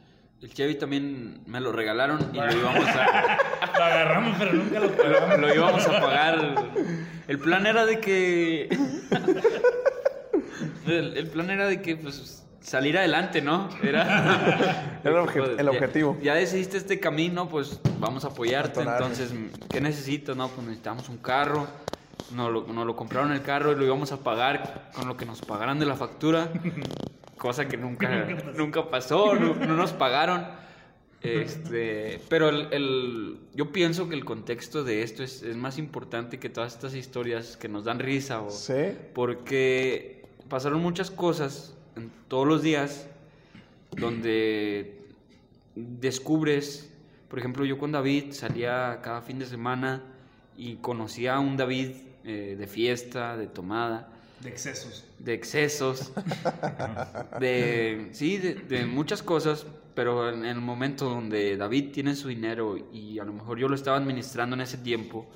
El 0.43 0.53
Chevy 0.53 0.75
también 0.75 1.41
me 1.47 1.61
lo 1.61 1.71
regalaron 1.73 2.19
y 2.33 2.37
lo 2.37 2.53
íbamos 2.59 2.87
a, 2.89 3.39
Lo 3.79 3.85
agarramos, 3.85 4.37
pero 4.39 4.53
nunca 4.55 4.81
lo 4.81 4.89
lo, 4.89 5.37
lo 5.39 5.55
íbamos 5.55 5.87
a 5.87 6.01
pagar. 6.01 6.55
El 7.29 7.39
plan 7.39 7.67
era 7.67 7.87
de 7.87 8.01
que. 8.01 8.69
El, 10.87 11.17
el 11.17 11.27
plan 11.29 11.49
era 11.51 11.67
de 11.67 11.81
que, 11.81 11.97
pues, 11.97 12.45
salir 12.61 12.99
adelante, 12.99 13.41
¿no? 13.41 13.69
Era. 13.83 14.03
Era 15.05 15.21
el 15.21 15.27
obje- 15.27 15.59
el 15.59 15.65
Ya- 15.65 15.71
objetivo. 15.71 16.19
Ya, 16.23 16.35
decidiste 16.35 16.77
este 16.77 16.99
camino, 17.01 17.49
pues 17.49 17.81
vamos 17.99 18.25
a 18.25 18.29
apoyarte. 18.29 18.81
Entonces, 18.81 19.33
¿qué 19.71 19.81
necesitas? 19.81 20.37
No, 20.37 20.49
pues 20.49 20.65
necesitamos 20.67 21.09
un 21.09 21.19
carro. 21.19 21.67
Nos 22.33 22.51
lo, 22.53 22.67
nos 22.67 22.87
lo 22.87 22.95
compraron 22.97 23.33
el 23.33 23.43
carro 23.43 23.73
y 23.73 23.77
lo 23.77 23.85
íbamos 23.85 24.11
a 24.13 24.19
pagar 24.19 24.91
con 24.95 25.07
lo 25.09 25.17
que 25.17 25.25
nos 25.27 25.41
pagaran 25.41 25.79
de 25.79 25.87
la 25.87 25.97
factura. 25.97 26.49
Cosa 27.43 27.67
que 27.67 27.77
nunca, 27.77 28.09
nunca 28.57 28.89
pasó, 28.89 29.35
no, 29.35 29.55
no 29.57 29.75
nos 29.77 29.93
pagaron. 29.93 30.47
Este, 31.23 32.21
pero 32.29 32.49
el, 32.49 32.69
el- 32.73 33.39
yo 33.55 33.73
pienso 33.73 34.09
que 34.09 34.15
el 34.15 34.25
contexto 34.25 34.85
de 34.85 35.03
esto 35.03 35.25
es, 35.25 35.43
es 35.43 35.57
más 35.57 35.77
importante 35.79 36.39
que 36.39 36.49
todas 36.49 36.73
estas 36.75 36.95
historias 36.95 37.57
que 37.57 37.69
nos 37.69 37.83
dan 37.85 37.99
risa 37.99 38.43
o, 38.43 38.51
Sí. 38.51 38.93
porque 39.13 40.25
pasaron 40.49 40.81
muchas 40.81 41.11
cosas 41.11 41.75
en 41.97 42.11
todos 42.29 42.47
los 42.47 42.63
días 42.63 43.09
donde 43.97 45.01
descubres, 45.75 46.93
por 47.29 47.39
ejemplo, 47.39 47.65
yo 47.65 47.79
con 47.79 47.93
David 47.93 48.33
salía 48.33 49.01
cada 49.03 49.21
fin 49.23 49.39
de 49.39 49.47
semana 49.47 50.03
y 50.57 50.77
conocía 50.77 51.37
a 51.37 51.41
un 51.41 51.57
David 51.57 51.91
eh, 52.25 52.57
de 52.59 52.67
fiesta, 52.67 53.37
de 53.37 53.47
tomada, 53.47 54.12
De 54.43 54.49
excesos. 54.49 55.05
de 55.19 55.35
excesos, 55.35 56.13
de 57.41 58.09
sí, 58.13 58.39
de, 58.39 58.55
de 58.55 58.87
muchas 58.87 59.23
cosas, 59.23 59.67
pero 59.95 60.31
en, 60.31 60.45
el 60.45 60.61
momento 60.61 61.09
donde 61.09 61.57
David 61.57 61.93
tiene 61.93 62.15
su 62.17 62.29
dinero 62.29 62.77
y 62.93 63.19
a 63.19 63.25
lo 63.25 63.33
mejor 63.33 63.59
yo 63.59 63.69
lo 63.69 63.75
estaba 63.75 63.97
administrando 63.97 64.55
en 64.55 64.63
ese 64.63 64.79
tiempo, 64.79 65.27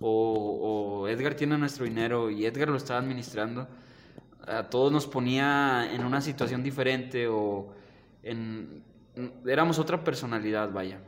o, 0.00 1.00
o 1.02 1.08
Edgar 1.08 1.34
tiene 1.34 1.56
nuestro 1.58 1.84
dinero 1.84 2.30
y 2.30 2.46
Edgar 2.46 2.68
lo 2.68 2.76
estaba 2.76 3.00
administrando, 3.00 3.66
a 4.46 4.64
todos 4.64 4.92
nos 4.92 5.06
ponía 5.06 5.90
en 5.92 6.04
una 6.04 6.20
situación 6.20 6.62
diferente 6.62 7.26
o 7.28 7.72
en, 8.22 8.82
éramos 9.46 9.78
otra 9.78 10.04
personalidad, 10.04 10.70
vaya. 10.72 10.98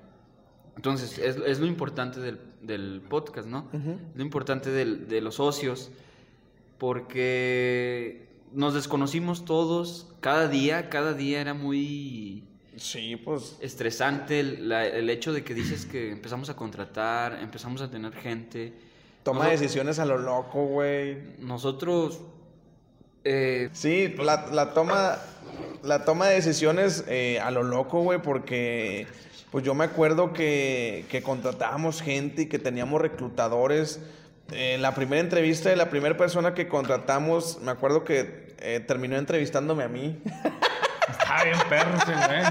Entonces, 0.77 1.19
es, 1.19 1.37
es 1.37 1.59
lo 1.59 1.67
importante 1.67 2.21
del, 2.21 2.39
del 2.63 3.03
podcast, 3.09 3.49
¿no? 3.49 3.69
Lo 4.15 4.23
importante 4.23 4.71
del- 4.71 5.09
de 5.09 5.21
los 5.23 5.37
socios, 5.37 5.91
porque 6.79 8.27
nos 8.53 8.75
desconocimos 8.75 9.45
todos 9.45 10.07
cada 10.21 10.49
día, 10.49 10.89
cada 10.89 11.13
día 11.15 11.41
era 11.41 11.55
muy 11.55 12.45
Sí, 12.77 13.17
pues. 13.17 13.57
estresante 13.61 14.41
el, 14.41 14.69
la- 14.69 14.87
el 14.87 15.09
hecho 15.11 15.33
de 15.33 15.45
que 15.45 15.55
dices 15.55 15.87
que 15.87 16.11
empezamos 16.13 16.51
a 16.51 16.57
contratar, 16.57 17.39
empezamos 17.43 17.81
a 17.83 17.91
tener 17.91 18.13
gente. 18.15 18.73
Toma 19.23 19.41
Nosotros- 19.41 19.61
decisiones 19.61 19.99
a 19.99 20.05
lo 20.07 20.19
loco, 20.19 20.67
güey. 20.67 21.19
Nosotros, 21.41 22.21
eh, 23.25 23.71
Sí, 23.73 24.15
la, 24.19 24.47
la 24.53 24.73
toma. 24.75 25.19
La 25.83 26.05
toma 26.05 26.27
de 26.27 26.35
decisiones 26.35 27.05
eh, 27.09 27.39
a 27.41 27.51
lo 27.51 27.63
loco, 27.63 28.03
güey, 28.03 28.21
porque. 28.23 29.07
Pues 29.51 29.65
yo 29.65 29.75
me 29.75 29.85
acuerdo 29.85 30.33
que, 30.33 31.07
que 31.09 31.23
contratábamos 31.23 32.03
gente 32.03 32.43
y 32.43 32.47
que 32.47 32.59
teníamos 32.59 33.01
reclutadores. 33.01 34.01
En 34.53 34.81
la 34.81 34.95
primera 34.95 35.21
entrevista 35.21 35.71
de 35.71 35.77
la 35.77 35.91
primera 35.91 36.17
persona 36.17 36.55
que 36.55 36.69
contratamos, 36.69 37.61
me 37.63 37.73
acuerdo 37.73 38.05
que 38.05 38.55
eh, 38.61 38.81
terminó 38.81 39.17
entrevistándome 39.17 39.83
a 39.85 39.89
mí. 39.89 40.21
Está 41.09 41.45
bien 41.45 41.59
perro 41.69 41.99
güey. 42.07 42.43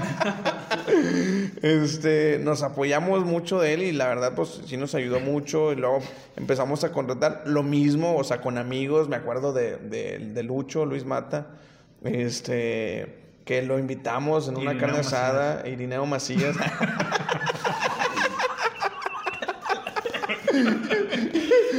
Este, 1.62 2.38
nos 2.42 2.62
apoyamos 2.62 3.24
mucho 3.24 3.60
de 3.60 3.74
él 3.74 3.82
y 3.82 3.92
la 3.92 4.06
verdad, 4.06 4.34
pues 4.34 4.60
sí 4.66 4.76
nos 4.76 4.94
ayudó 4.94 5.20
mucho. 5.20 5.72
Y 5.72 5.76
luego 5.76 6.00
empezamos 6.36 6.84
a 6.84 6.92
contratar 6.92 7.42
lo 7.46 7.62
mismo, 7.62 8.16
o 8.16 8.24
sea, 8.24 8.40
con 8.40 8.58
amigos. 8.58 9.08
Me 9.08 9.16
acuerdo 9.16 9.52
de, 9.52 9.76
de, 9.76 10.18
de 10.18 10.42
Lucho, 10.42 10.86
Luis 10.86 11.04
Mata, 11.04 11.48
este, 12.04 13.26
que 13.44 13.62
lo 13.62 13.78
invitamos 13.78 14.48
en 14.48 14.56
una 14.56 14.78
carne 14.78 14.98
asada, 14.98 15.66
Irineo 15.68 16.06
Macías. 16.06 16.56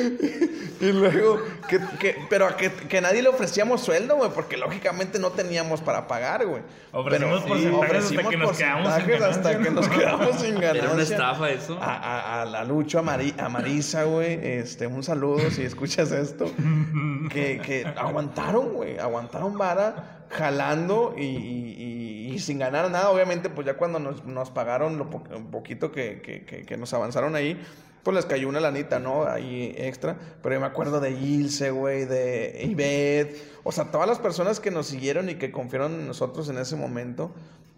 Y 0.79 0.91
luego, 0.91 1.41
que, 1.67 1.79
que- 1.99 2.15
pero 2.29 2.45
a 2.45 2.55
que, 2.55 2.71
que 2.71 3.01
nadie 3.01 3.23
le 3.23 3.29
ofrecíamos 3.29 3.81
sueldo, 3.81 4.15
güey, 4.17 4.29
porque 4.29 4.57
lógicamente 4.57 5.17
no 5.17 5.31
teníamos 5.31 5.81
para 5.81 6.05
pagar, 6.05 6.45
güey. 6.45 6.61
Ofrecimos 6.91 7.43
Pero 7.47 8.01
sí, 8.03 8.15
hasta 8.15 8.29
que 8.29 8.37
nos 8.37 8.55
quedamos 8.57 8.93
sin 8.93 9.05
porcentajes 9.07 9.21
hasta 9.23 9.51
ganancia, 9.53 9.59
que 9.63 9.71
nos 9.71 9.87
¿no? 9.89 9.97
quedamos 9.97 10.35
sin 10.39 10.53
ganancia. 10.55 10.83
era 10.83 10.91
una 10.93 11.01
estafa 11.03 11.49
eso. 11.49 11.79
A, 11.81 11.95
a, 11.95 12.41
a 12.43 12.45
la 12.45 12.63
Lucho, 12.63 12.99
a, 12.99 13.01
Mari- 13.01 13.33
a 13.39 13.49
Marisa, 13.49 14.03
güey, 14.03 14.39
este, 14.43 14.85
un 14.85 15.01
saludo 15.01 15.49
si 15.49 15.63
escuchas 15.63 16.11
esto. 16.11 16.45
que, 17.31 17.59
que 17.59 17.85
aguantaron, 17.97 18.73
güey, 18.73 18.99
aguantaron 18.99 19.57
vara, 19.57 20.25
jalando 20.29 21.15
y, 21.17 21.23
y- 21.23 22.27
y- 22.29 22.33
y 22.35 22.39
sin 22.39 22.59
ganar 22.59 22.91
nada. 22.91 23.09
Obviamente, 23.09 23.49
pues 23.49 23.65
ya 23.65 23.73
cuando 23.77 23.97
nos, 23.97 24.23
nos 24.25 24.51
pagaron 24.51 24.99
lo 24.99 25.09
po- 25.09 25.23
un 25.35 25.49
poquito 25.49 25.91
que, 25.91 26.21
que- 26.21 26.43
que- 26.45 26.63
que 26.67 26.77
nos 26.77 26.93
avanzaron 26.93 27.35
ahí, 27.35 27.59
pues 28.07 28.15
les 28.15 28.25
cayó 28.25 28.47
una 28.47 28.61
lanita, 28.61 28.99
¿no? 28.99 29.25
Ahí 29.25 29.75
extra. 29.75 30.15
Pero 30.41 30.57
me 30.61 30.65
acuerdo 30.65 31.01
de 31.01 31.11
Ilse, 31.11 31.71
güey, 31.71 32.05
de 32.05 32.61
Ivette. 32.63 33.35
O 33.65 33.73
sea, 33.73 33.91
todas 33.91 34.07
las 34.07 34.17
personas 34.17 34.61
que 34.61 34.71
nos 34.71 34.87
siguieron 34.87 35.29
y 35.29 35.35
que 35.35 35.51
confiaron 35.51 35.93
en 35.95 36.07
nosotros 36.07 36.47
en 36.47 36.57
ese 36.57 36.77
momento 36.77 37.31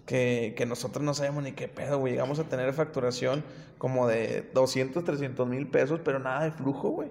que, 0.06 0.54
que 0.56 0.68
nosotros 0.68 1.04
no 1.04 1.16
sabíamos 1.16 1.42
ni 1.42 1.54
qué 1.54 1.68
pedo, 1.68 1.98
güey. 1.98 2.14
Llegamos 2.14 2.38
a 2.38 2.44
tener 2.44 2.72
facturación 2.74 3.44
como 3.80 4.08
de 4.08 4.48
200, 4.54 5.04
300 5.04 5.48
mil 5.48 5.66
pesos, 5.66 6.00
pero 6.06 6.20
nada 6.20 6.44
de 6.44 6.52
flujo, 6.52 6.90
güey. 6.90 7.10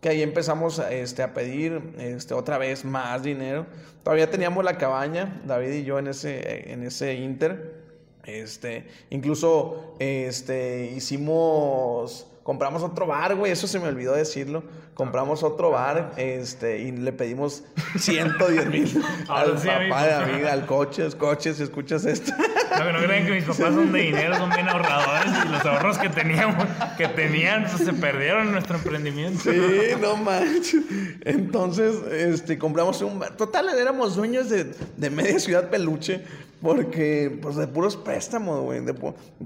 Que 0.00 0.08
ahí 0.08 0.22
empezamos 0.22 0.78
este, 0.78 1.22
a 1.22 1.34
pedir 1.34 1.82
este, 1.98 2.32
otra 2.32 2.56
vez 2.56 2.86
más 2.86 3.22
dinero. 3.22 3.66
Todavía 4.02 4.30
teníamos 4.30 4.64
la 4.64 4.78
cabaña, 4.78 5.42
David 5.44 5.70
y 5.70 5.84
yo 5.84 5.98
en 5.98 6.06
ese, 6.06 6.72
en 6.72 6.82
ese 6.82 7.12
inter. 7.12 7.84
Este, 8.24 8.86
incluso 9.10 9.96
este, 9.98 10.92
hicimos, 10.96 12.26
compramos 12.44 12.82
otro 12.84 13.08
bar, 13.08 13.34
güey, 13.34 13.50
eso 13.50 13.66
se 13.66 13.80
me 13.80 13.88
olvidó 13.88 14.14
decirlo. 14.14 14.62
compramos 14.94 15.42
otro 15.42 15.72
bar 15.72 16.12
este, 16.16 16.78
y 16.78 16.92
le 16.92 17.12
pedimos 17.12 17.64
110 17.98 18.66
mil 18.68 19.04
al 19.28 19.54
papá 19.54 20.06
de 20.06 20.12
amiga, 20.14 20.52
al 20.52 20.66
coche, 20.66 21.08
coche, 21.18 21.52
si 21.54 21.64
escuchas 21.64 22.04
esto. 22.04 22.32
No, 22.78 22.98
crean 22.98 23.26
que 23.26 23.32
mis 23.32 23.44
papás 23.44 23.74
son 23.74 23.92
de 23.92 24.00
dinero, 24.00 24.36
son 24.36 24.50
bien 24.50 24.68
ahorradores 24.68 25.32
y 25.44 25.48
los 25.48 25.64
ahorros 25.64 25.98
que 25.98 26.08
teníamos, 26.08 26.66
que 26.96 27.08
tenían, 27.08 27.66
pues, 27.70 27.84
se 27.84 27.92
perdieron 27.92 28.46
en 28.46 28.52
nuestro 28.52 28.76
emprendimiento. 28.76 29.40
Sí, 29.42 29.60
no 30.00 30.16
manches. 30.16 30.82
Entonces, 31.24 31.96
este, 32.10 32.58
compramos 32.58 33.00
un. 33.02 33.20
Total, 33.36 33.68
éramos 33.78 34.16
dueños 34.16 34.48
de, 34.50 34.74
de 34.96 35.10
media 35.10 35.38
ciudad 35.38 35.70
peluche. 35.70 36.22
Porque, 36.64 37.30
pues, 37.42 37.56
de 37.56 37.66
puros 37.66 37.94
préstamos, 37.94 38.62
güey. 38.62 38.80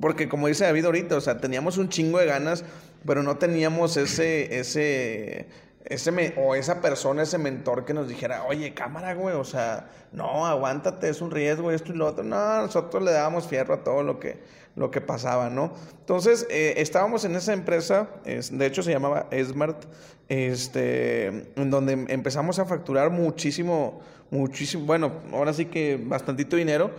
Porque, 0.00 0.28
como 0.28 0.46
dice 0.46 0.64
David 0.64 0.84
ahorita, 0.84 1.16
o 1.16 1.20
sea, 1.20 1.40
teníamos 1.40 1.76
un 1.76 1.88
chingo 1.88 2.20
de 2.20 2.26
ganas, 2.26 2.64
pero 3.04 3.24
no 3.24 3.38
teníamos 3.38 3.96
ese, 3.96 4.60
ese, 4.60 5.48
ese, 5.84 6.10
me- 6.12 6.34
o 6.36 6.54
esa 6.54 6.80
persona, 6.80 7.22
ese 7.22 7.38
mentor 7.38 7.84
que 7.84 7.94
nos 7.94 8.08
dijera, 8.08 8.44
oye, 8.44 8.74
cámara, 8.74 9.14
güey, 9.14 9.34
o 9.34 9.44
sea, 9.44 9.88
no, 10.12 10.46
aguántate, 10.46 11.08
es 11.08 11.20
un 11.20 11.30
riesgo, 11.30 11.70
esto 11.70 11.92
y 11.92 11.96
lo 11.96 12.06
otro. 12.06 12.24
No, 12.24 12.62
nosotros 12.62 13.02
le 13.02 13.12
dábamos 13.12 13.46
fierro 13.46 13.74
a 13.74 13.84
todo 13.84 14.02
lo 14.02 14.18
que, 14.20 14.38
lo 14.76 14.90
que 14.90 15.00
pasaba, 15.00 15.50
¿no? 15.50 15.72
Entonces, 16.00 16.46
eh, 16.50 16.74
estábamos 16.78 17.24
en 17.24 17.36
esa 17.36 17.52
empresa, 17.52 18.08
es- 18.24 18.56
de 18.56 18.66
hecho 18.66 18.82
se 18.82 18.90
llamaba 18.92 19.26
Smart, 19.44 19.84
este, 20.28 21.26
en 21.56 21.70
donde 21.70 21.92
em- 21.94 22.06
empezamos 22.08 22.58
a 22.58 22.64
facturar 22.64 23.10
muchísimo, 23.10 24.00
muchísimo, 24.30 24.84
bueno, 24.86 25.12
ahora 25.32 25.52
sí 25.52 25.66
que 25.66 25.98
bastantito 26.02 26.56
dinero, 26.56 26.90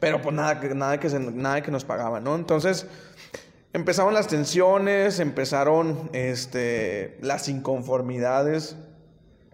pero 0.00 0.20
pues 0.20 0.34
nada, 0.34 0.58
que- 0.60 0.74
nada, 0.74 0.98
que, 0.98 1.08
nada 1.08 1.62
que 1.62 1.70
nos 1.70 1.84
pagaban, 1.84 2.24
¿no? 2.24 2.34
Entonces, 2.34 2.86
empezaron 3.72 4.14
las 4.14 4.26
tensiones, 4.28 5.18
empezaron 5.20 6.10
este, 6.12 7.16
las 7.20 7.48
inconformidades. 7.48 8.76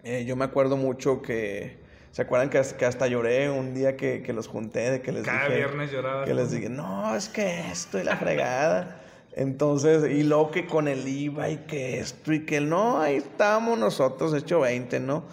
Eh, 0.03 0.25
yo 0.25 0.35
me 0.35 0.45
acuerdo 0.45 0.77
mucho 0.77 1.21
que, 1.21 1.77
¿se 2.11 2.21
acuerdan 2.21 2.49
que, 2.49 2.57
hasta- 2.57 2.77
que 2.77 2.85
hasta 2.85 3.07
lloré 3.07 3.49
un 3.49 3.73
día 3.73 3.95
que, 3.97 4.21
que 4.23 4.33
los 4.33 4.47
junté, 4.47 4.91
de 4.91 5.01
que 5.01 5.11
les 5.11 5.23
Cada 5.23 5.45
dije... 5.45 5.57
viernes 5.57 5.91
llorabas, 5.91 6.25
Que 6.27 6.33
¿no? 6.33 6.39
les 6.41 6.51
dije, 6.51 6.69
no, 6.69 7.15
es 7.15 7.29
que 7.29 7.69
esto 7.71 7.99
y 7.99 8.03
la 8.03 8.17
fregada. 8.17 9.01
Entonces, 9.35 10.09
y 10.11 10.23
luego 10.23 10.51
que 10.51 10.65
con 10.65 10.87
el 10.87 11.07
IVA 11.07 11.49
y 11.49 11.57
que 11.57 11.99
esto 11.99 12.33
y 12.33 12.45
que 12.45 12.57
el 12.57 12.67
no, 12.69 12.99
ahí 12.99 13.15
estamos 13.17 13.77
nosotros, 13.77 14.33
hecho 14.33 14.61
20, 14.61 14.99
¿no? 14.99 15.23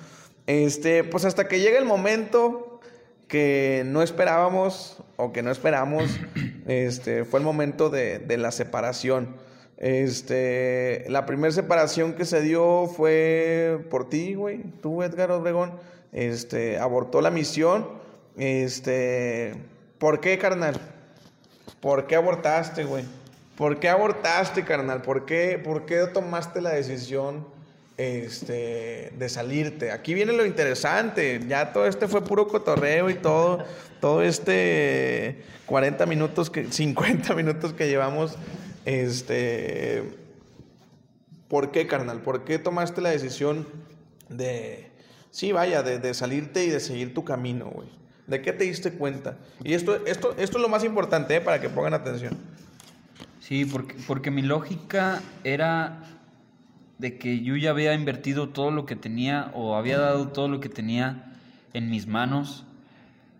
Este, 0.47 1.03
pues 1.03 1.24
hasta 1.24 1.49
que 1.49 1.59
llega 1.59 1.78
el 1.78 1.87
momento 1.87 2.66
que 3.29 3.83
no 3.87 4.03
esperábamos 4.03 5.03
o 5.16 5.33
que 5.33 5.43
no 5.43 5.51
esperamos, 5.51 6.05
este, 6.66 7.24
fue 7.24 7.41
el 7.41 7.45
momento 7.45 7.91
de, 7.91 8.18
de 8.18 8.37
la 8.37 8.51
separación. 8.51 9.37
Este, 9.79 11.05
la 11.09 11.27
primera 11.27 11.53
separación 11.53 12.14
que 12.14 12.24
se 12.24 12.41
dio 12.41 12.87
fue 12.87 13.87
por 13.91 14.09
ti, 14.09 14.35
güey, 14.35 14.62
tú, 14.81 15.03
Edgar 15.03 15.31
Obregón, 15.31 15.72
este, 16.12 16.79
abortó 16.79 17.20
la 17.20 17.31
misión, 17.31 17.87
este, 18.39 19.55
¿por 19.99 20.20
qué, 20.20 20.39
carnal? 20.39 20.81
¿Por 21.81 22.07
qué 22.07 22.16
abortaste, 22.16 22.85
güey? 22.85 23.05
¿Por 23.57 23.79
qué 23.79 23.89
abortaste, 23.91 24.64
carnal? 24.64 25.03
¿Por 25.03 25.27
qué, 25.27 25.61
por 25.62 25.85
qué 25.85 26.07
tomaste 26.07 26.61
la 26.61 26.70
decisión 26.70 27.47
este, 27.97 29.12
de 29.18 29.28
salirte? 29.28 29.90
Aquí 29.90 30.14
viene 30.14 30.32
lo 30.32 30.44
interesante. 30.47 31.40
Ya 31.49 31.72
todo 31.72 31.86
este 31.86 32.09
fue 32.09 32.22
puro 32.22 32.49
cotorreo 32.49 33.11
y 33.11 33.14
todo, 33.14 33.64
todo 34.01 34.22
este 34.22 35.42
40 35.66 36.07
minutos, 36.07 36.51
que, 36.51 36.70
50 36.70 37.34
minutos 37.34 37.72
que 37.72 37.88
llevamos. 37.88 38.36
Este, 38.84 40.05
¿Por 41.49 41.70
qué, 41.70 41.86
carnal? 41.86 42.22
¿Por 42.22 42.44
qué 42.44 42.59
tomaste 42.59 43.01
la 43.01 43.11
decisión 43.11 43.66
de, 44.28 44.90
sí, 45.30 45.53
vaya, 45.53 45.82
de, 45.82 45.99
de 45.99 46.14
salirte 46.14 46.64
y 46.64 46.70
de 46.70 46.80
seguir 46.80 47.14
tu 47.14 47.24
camino, 47.24 47.66
güey? 47.66 47.88
¿De 48.26 48.42
qué 48.42 48.53
te 48.53 48.64
diste 48.64 48.92
cuenta? 48.92 49.36
Y 49.62 49.74
esto, 49.74 50.05
esto, 50.07 50.34
esto 50.36 50.59
es 50.59 50.62
lo 50.62 50.68
más 50.68 50.82
importante, 50.82 51.36
¿eh? 51.36 51.40
para 51.40 51.61
que 51.61 51.68
pongan 51.68 51.94
atención. 51.94 52.36
Sí, 53.40 53.64
porque, 53.64 53.94
porque 54.09 54.32
mi 54.32 54.42
lógica 54.42 55.22
era 55.44 56.03
de 56.99 57.18
que 57.18 57.42
yo 57.42 57.57
ya 57.57 57.70
había 57.70 57.94
invertido 57.94 58.49
todo 58.49 58.70
lo 58.70 58.86
que 58.86 58.97
tenía 58.97 59.51
o 59.55 59.76
había 59.76 59.99
dado 59.99 60.28
todo 60.28 60.49
lo 60.49 60.61
que 60.61 60.68
tenía 60.68 61.32
en 61.72 61.90
mis 61.90 62.07
manos. 62.07 62.64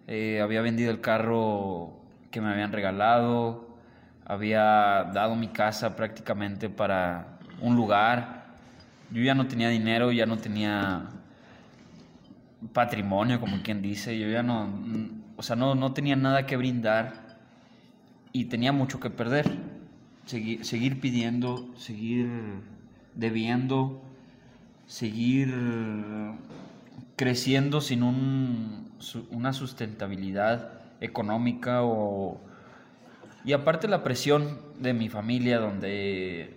Eh, 0.07 0.40
había 0.42 0.61
vendido 0.61 0.90
el 0.90 1.00
carro 1.00 1.92
que 2.30 2.40
me 2.40 2.50
habían 2.50 2.72
regalado, 2.72 3.76
había 4.24 5.11
dado 5.14 5.34
mi 5.36 5.48
casa 5.48 5.96
prácticamente 5.96 6.68
para 6.68 7.38
un 7.61 7.76
lugar. 7.76 8.46
Yo 9.11 9.22
ya 9.22 9.34
no 9.34 9.46
tenía 9.46 9.68
dinero, 9.68 10.12
ya 10.12 10.26
no 10.26 10.36
tenía 10.36 11.09
patrimonio, 12.72 13.40
como 13.40 13.62
quien 13.62 13.80
dice. 13.80 14.18
Yo 14.18 14.28
ya 14.28 14.42
no, 14.42 14.68
o 15.36 15.42
sea, 15.42 15.57
no, 15.57 15.74
no 15.74 15.92
tenía 15.92 16.16
nada 16.16 16.44
que 16.44 16.57
brindar 16.57 17.38
y 18.32 18.46
tenía 18.46 18.72
mucho 18.72 19.00
que 19.00 19.11
perder. 19.11 19.50
Seguir, 20.26 20.64
seguir 20.64 21.00
pidiendo, 21.00 21.72
seguir 21.76 22.28
debiendo, 23.16 24.02
seguir 24.86 25.52
creciendo 27.16 27.80
sin 27.80 28.02
un, 28.02 28.92
una 29.30 29.52
sustentabilidad 29.52 30.80
económica. 31.00 31.82
Y 33.44 33.52
aparte 33.52 33.88
la 33.88 34.02
presión 34.02 34.58
de 34.78 34.92
mi 34.92 35.08
familia 35.08 35.58
donde 35.58 36.54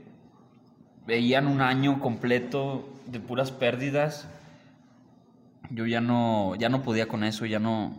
veían 1.08 1.48
un 1.48 1.62
año 1.62 2.00
completo 2.00 2.88
de 3.08 3.20
puras 3.20 3.52
pérdidas, 3.52 4.28
yo 5.72 5.86
ya 5.86 6.02
no, 6.02 6.56
ya 6.56 6.70
no 6.70 6.84
podía 6.84 7.08
con 7.08 7.24
eso, 7.24 7.46
ya 7.46 7.60
no... 7.60 7.98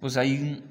Pues 0.00 0.16
hay 0.16 0.64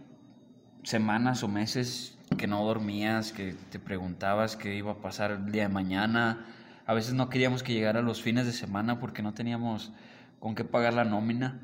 semanas 0.83 1.43
o 1.43 1.47
meses 1.47 2.17
que 2.37 2.47
no 2.47 2.63
dormías, 2.65 3.31
que 3.31 3.55
te 3.71 3.79
preguntabas 3.79 4.55
qué 4.55 4.75
iba 4.75 4.91
a 4.91 4.95
pasar 4.95 5.31
el 5.31 5.51
día 5.51 5.63
de 5.63 5.69
mañana. 5.69 6.45
A 6.85 6.93
veces 6.93 7.13
no 7.13 7.29
queríamos 7.29 7.63
que 7.63 7.73
llegara 7.73 8.01
los 8.01 8.21
fines 8.21 8.45
de 8.45 8.53
semana 8.53 8.99
porque 8.99 9.21
no 9.21 9.33
teníamos 9.33 9.91
con 10.39 10.55
qué 10.55 10.63
pagar 10.63 10.93
la 10.93 11.03
nómina. 11.05 11.59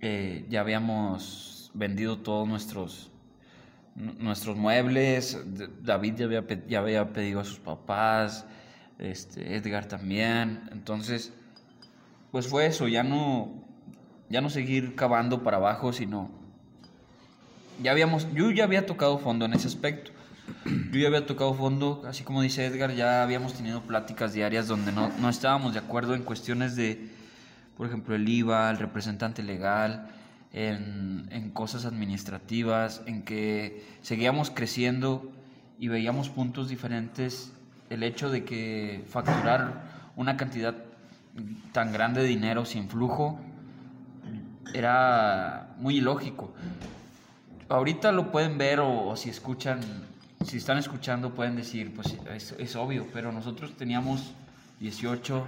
Eh, 0.00 0.46
ya 0.48 0.60
habíamos 0.60 1.70
vendido 1.74 2.18
todos 2.18 2.48
nuestros 2.48 3.10
nu- 3.94 4.14
nuestros 4.18 4.56
muebles. 4.56 5.38
David 5.82 6.14
ya 6.16 6.24
había, 6.24 6.44
ya 6.68 6.78
había 6.80 7.12
pedido 7.12 7.40
a 7.40 7.44
sus 7.44 7.58
papás, 7.58 8.46
este, 8.98 9.56
Edgar 9.56 9.86
también. 9.86 10.68
Entonces, 10.72 11.32
pues 12.30 12.48
fue 12.48 12.66
eso, 12.66 12.88
ya 12.88 13.02
no, 13.02 13.52
ya 14.30 14.40
no 14.40 14.48
seguir 14.50 14.94
cavando 14.96 15.42
para 15.42 15.58
abajo, 15.58 15.92
sino 15.92 16.30
ya 17.82 17.90
habíamos, 17.92 18.32
yo 18.32 18.50
ya 18.50 18.64
había 18.64 18.86
tocado 18.86 19.18
fondo 19.18 19.44
en 19.44 19.54
ese 19.54 19.68
aspecto. 19.68 20.11
Yo 20.64 20.98
ya 20.98 21.08
había 21.08 21.26
tocado 21.26 21.54
fondo, 21.54 22.02
así 22.06 22.24
como 22.24 22.42
dice 22.42 22.66
Edgar, 22.66 22.92
ya 22.94 23.22
habíamos 23.22 23.54
tenido 23.54 23.82
pláticas 23.82 24.32
diarias 24.32 24.68
donde 24.68 24.92
no, 24.92 25.10
no 25.20 25.28
estábamos 25.28 25.72
de 25.72 25.78
acuerdo 25.78 26.14
en 26.14 26.22
cuestiones 26.22 26.76
de, 26.76 27.10
por 27.76 27.86
ejemplo, 27.86 28.14
el 28.14 28.28
IVA, 28.28 28.70
el 28.70 28.78
representante 28.78 29.42
legal, 29.42 30.08
en, 30.52 31.28
en 31.30 31.50
cosas 31.50 31.86
administrativas, 31.86 33.02
en 33.06 33.22
que 33.22 33.84
seguíamos 34.02 34.50
creciendo 34.50 35.32
y 35.78 35.88
veíamos 35.88 36.28
puntos 36.28 36.68
diferentes. 36.68 37.52
El 37.88 38.02
hecho 38.02 38.30
de 38.30 38.44
que 38.44 39.04
facturar 39.08 40.12
una 40.16 40.36
cantidad 40.36 40.74
tan 41.72 41.92
grande 41.92 42.22
de 42.22 42.28
dinero 42.28 42.64
sin 42.64 42.88
flujo 42.88 43.38
era 44.74 45.74
muy 45.78 45.96
ilógico. 45.96 46.52
Ahorita 47.68 48.12
lo 48.12 48.30
pueden 48.30 48.58
ver 48.58 48.80
o, 48.80 49.08
o 49.08 49.16
si 49.16 49.30
escuchan, 49.30 49.80
si 50.44 50.56
están 50.58 50.78
escuchando 50.78 51.34
pueden 51.34 51.56
decir, 51.56 51.94
pues 51.94 52.16
es, 52.34 52.52
es 52.58 52.76
obvio, 52.76 53.06
pero 53.12 53.32
nosotros 53.32 53.72
teníamos 53.76 54.32
18, 54.80 55.46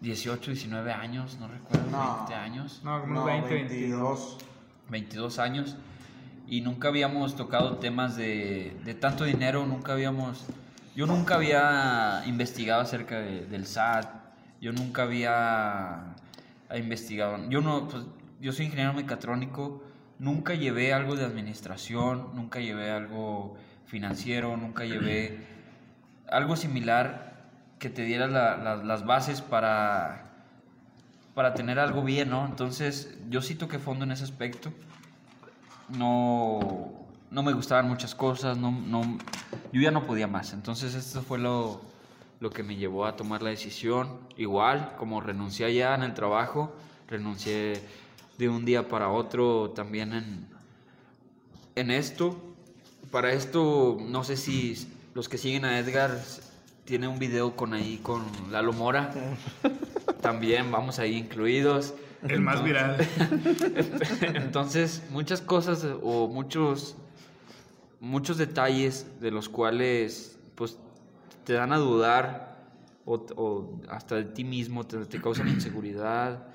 18, 0.00 0.50
19 0.50 0.92
años, 0.92 1.36
no 1.38 1.48
recuerdo, 1.48 1.84
20 2.26 2.34
años. 2.34 2.80
No, 2.84 3.00
como 3.00 3.12
unos 3.12 3.24
20, 3.26 3.54
22. 3.54 4.38
22 4.88 5.38
años 5.38 5.76
y 6.48 6.60
nunca 6.60 6.88
habíamos 6.88 7.36
tocado 7.36 7.76
temas 7.78 8.16
de, 8.16 8.76
de 8.84 8.94
tanto 8.94 9.24
dinero, 9.24 9.64
nunca 9.66 9.92
habíamos, 9.92 10.44
yo 10.96 11.06
nunca 11.06 11.36
había 11.36 12.22
investigado 12.26 12.82
acerca 12.82 13.20
de- 13.20 13.46
del 13.46 13.66
SAT, 13.66 14.06
yo 14.60 14.72
nunca 14.72 15.02
había 15.04 16.14
investigado, 16.76 17.38
yo 17.48 17.60
no, 17.60 17.88
pues, 17.88 18.04
yo 18.40 18.52
soy 18.52 18.66
ingeniero 18.66 18.92
mecatrónico, 18.92 19.82
nunca 20.22 20.54
llevé 20.54 20.92
algo 20.94 21.16
de 21.16 21.24
administración, 21.24 22.28
nunca 22.34 22.60
llevé 22.60 22.90
algo 22.92 23.56
financiero, 23.86 24.56
nunca 24.56 24.84
llevé 24.84 25.44
algo 26.30 26.54
similar 26.56 27.32
que 27.80 27.90
te 27.90 28.02
diera 28.04 28.28
la- 28.28 28.56
la- 28.56 28.76
las 28.76 29.04
bases 29.04 29.42
para 29.42 30.28
para 31.34 31.54
tener 31.54 31.78
algo 31.78 32.02
bien, 32.02 32.28
¿no? 32.28 32.44
Entonces, 32.44 33.16
yo 33.30 33.40
sí 33.40 33.54
toqué 33.54 33.78
fondo 33.78 34.04
en 34.04 34.12
ese 34.12 34.22
aspecto. 34.24 34.70
No, 35.88 36.92
no 37.30 37.42
me 37.42 37.52
gustaban 37.54 37.88
muchas 37.88 38.14
cosas, 38.14 38.58
no, 38.58 38.70
no, 38.70 39.00
yo 39.72 39.80
ya 39.80 39.90
no 39.90 40.04
podía 40.04 40.26
más. 40.26 40.52
Entonces, 40.52 40.94
esto 40.94 41.22
fue 41.22 41.38
lo, 41.38 41.80
lo 42.40 42.50
que 42.50 42.62
me 42.62 42.76
llevó 42.76 43.06
a 43.06 43.16
tomar 43.16 43.42
la 43.42 43.48
decisión. 43.48 44.18
Igual, 44.36 44.94
como 44.98 45.22
renuncié 45.22 45.64
allá 45.64 45.94
en 45.94 46.02
el 46.02 46.12
trabajo, 46.12 46.76
renuncié 47.08 47.82
de 48.42 48.48
un 48.48 48.64
día 48.64 48.88
para 48.88 49.08
otro 49.08 49.70
también 49.70 50.12
en, 50.12 50.46
en 51.76 51.92
esto. 51.92 52.36
Para 53.12 53.32
esto, 53.32 53.98
no 54.00 54.24
sé 54.24 54.36
si 54.36 54.88
los 55.14 55.28
que 55.28 55.38
siguen 55.38 55.64
a 55.64 55.78
Edgar 55.78 56.18
tiene 56.84 57.06
un 57.06 57.20
video 57.20 57.54
con 57.54 57.72
ahí 57.72 58.00
con 58.02 58.24
Lalo 58.50 58.72
Mora. 58.72 59.14
También 60.20 60.72
vamos 60.72 60.98
ahí 60.98 61.16
incluidos. 61.16 61.94
El 62.26 62.40
más 62.40 62.64
viral. 62.64 62.96
Entonces, 64.34 65.04
muchas 65.10 65.40
cosas 65.40 65.86
o 66.02 66.26
muchos 66.26 66.96
muchos 68.00 68.38
detalles 68.38 69.06
de 69.20 69.30
los 69.30 69.48
cuales 69.48 70.36
pues 70.56 70.76
te 71.44 71.52
dan 71.52 71.72
a 71.72 71.76
dudar 71.76 72.56
o, 73.04 73.14
o 73.36 73.80
hasta 73.88 74.16
de 74.16 74.24
ti 74.24 74.42
mismo 74.42 74.84
te, 74.84 75.06
te 75.06 75.20
causan 75.20 75.46
inseguridad. 75.46 76.51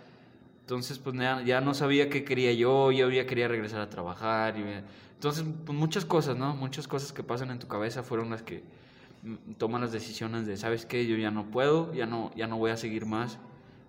Entonces, 0.67 0.99
pues 0.99 1.15
ya, 1.15 1.41
ya 1.43 1.61
no 1.61 1.73
sabía 1.73 2.09
qué 2.09 2.25
quería 2.25 2.51
yo, 2.51 2.91
yo 2.91 3.09
ya 3.09 3.25
quería 3.25 3.47
regresar 3.47 3.79
a 3.79 3.89
trabajar. 3.89 4.57
Y, 4.59 4.63
entonces, 5.13 5.45
pues 5.65 5.77
muchas 5.77 6.03
cosas, 6.03 6.35
¿no? 6.35 6.57
Muchas 6.57 6.89
cosas 6.89 7.13
que 7.13 7.23
pasan 7.23 7.51
en 7.51 7.59
tu 7.59 7.69
cabeza 7.69 8.03
fueron 8.03 8.29
las 8.29 8.41
que 8.41 8.65
mm, 9.23 9.53
toman 9.53 9.79
las 9.79 9.93
decisiones 9.93 10.45
de, 10.45 10.57
¿sabes 10.57 10.85
qué? 10.85 11.07
Yo 11.07 11.15
ya 11.15 11.31
no 11.31 11.45
puedo, 11.51 11.93
ya 11.93 12.05
no, 12.05 12.31
ya 12.35 12.47
no 12.47 12.57
voy 12.57 12.71
a 12.71 12.75
seguir 12.75 13.05
más. 13.05 13.37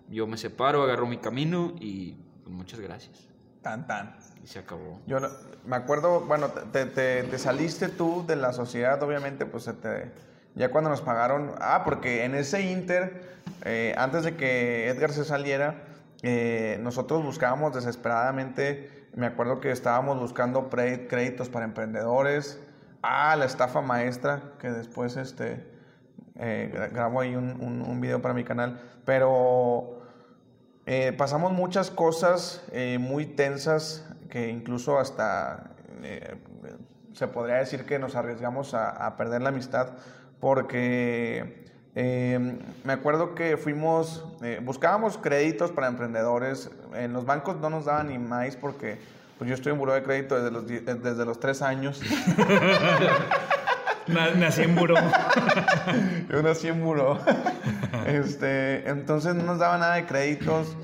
Yo 0.09 0.29
me 0.29 0.37
separo, 0.37 0.85
agarro 0.85 1.09
mi 1.09 1.17
camino 1.19 1.75
y 1.81 2.13
pues, 2.45 2.55
muchas 2.55 2.79
gracias. 2.79 3.27
Tan, 3.61 3.89
tan. 3.89 4.17
Y 4.45 4.47
se 4.47 4.61
acabó. 4.61 5.01
Yo 5.09 5.19
no- 5.19 5.31
me 5.67 5.75
acuerdo, 5.75 6.21
bueno, 6.21 6.47
te, 6.73 6.87
te- 6.87 7.25
te 7.25 7.39
saliste 7.41 7.89
tú 7.89 8.25
de 8.25 8.37
la 8.37 8.53
sociedad, 8.53 9.03
obviamente, 9.03 9.47
pues 9.47 9.65
se 9.65 9.73
te, 9.73 10.13
ya 10.55 10.71
cuando 10.71 10.91
nos 10.91 11.01
pagaron, 11.01 11.55
ah, 11.61 11.83
porque 11.85 12.23
en 12.25 12.37
ese 12.37 12.71
inter, 12.71 13.41
eh, 13.65 13.97
antes 13.99 14.23
de 14.23 14.37
que 14.37 14.87
Edgar 14.87 15.11
se 15.11 15.25
saliera, 15.25 15.87
eh, 16.23 16.79
nosotros 16.83 17.23
buscábamos 17.25 17.75
desesperadamente, 17.75 19.09
me 19.15 19.27
acuerdo 19.27 19.61
que 19.61 19.71
estábamos 19.71 20.19
buscando 20.19 20.69
créditos 20.69 21.49
para 21.49 21.65
emprendedores, 21.65 22.61
ah, 23.03 23.37
la 23.37 23.45
estafa 23.45 23.81
maestra, 23.81 24.53
que 24.61 24.71
después 24.71 25.17
este, 25.17 25.65
eh, 26.37 26.71
gra- 26.75 26.93
grabo 26.93 27.21
ahí 27.21 27.35
un, 27.37 28.01
video 28.01 28.21
para 28.23 28.35
mi 28.35 28.45
canal, 28.45 28.81
pero... 29.05 29.95
Eh, 30.91 31.13
pasamos 31.13 31.53
muchas 31.53 31.91
cosas 31.91 32.65
muy 32.99 33.27
tensas 33.27 34.09
que 34.31 34.49
incluso 34.49 34.99
hasta 34.99 35.73
se 37.13 37.27
podría 37.29 37.57
decir 37.57 37.85
que 37.85 37.99
nos 37.99 38.15
arriesgamos 38.15 38.73
a, 38.73 38.89
a 38.91 39.17
perder 39.17 39.43
la 39.43 39.49
amistad 39.51 39.91
porque 40.41 41.68
eh, 42.01 42.39
me 42.85 42.93
acuerdo 42.93 43.35
que 43.35 43.57
fuimos, 43.57 44.25
eh, 44.41 44.61
buscábamos 44.63 45.19
créditos 45.19 45.73
para 45.73 45.89
emprendedores, 45.89 46.71
en 46.95 47.13
los 47.13 47.27
bancos 47.27 47.57
no 47.57 47.71
nos 47.71 47.87
daban 47.87 48.07
ni 48.09 48.19
más 48.19 48.55
porque 48.55 48.99
pues 49.37 49.49
yo 49.49 49.55
estoy 49.55 49.73
en 49.73 49.79
buró 49.79 49.95
de 49.95 50.03
crédito 50.05 50.37
desde 50.37 50.51
los, 50.53 50.67
die- 50.69 50.81
desde 50.81 51.25
los 51.25 51.41
tres 51.41 51.61
años. 51.63 52.01
Na- 54.07 54.31
Nací 54.31 54.63
en 54.63 54.75
buró. 54.75 54.95
Yo 56.31 56.43
nací 56.43 56.69
en 56.69 56.83
buró. 56.83 57.19
Este, 58.07 58.89
entonces 58.89 59.35
no 59.35 59.43
nos 59.43 59.59
daba 59.59 59.77
nada 59.77 59.97
de 59.97 60.07
créditos. 60.07 60.75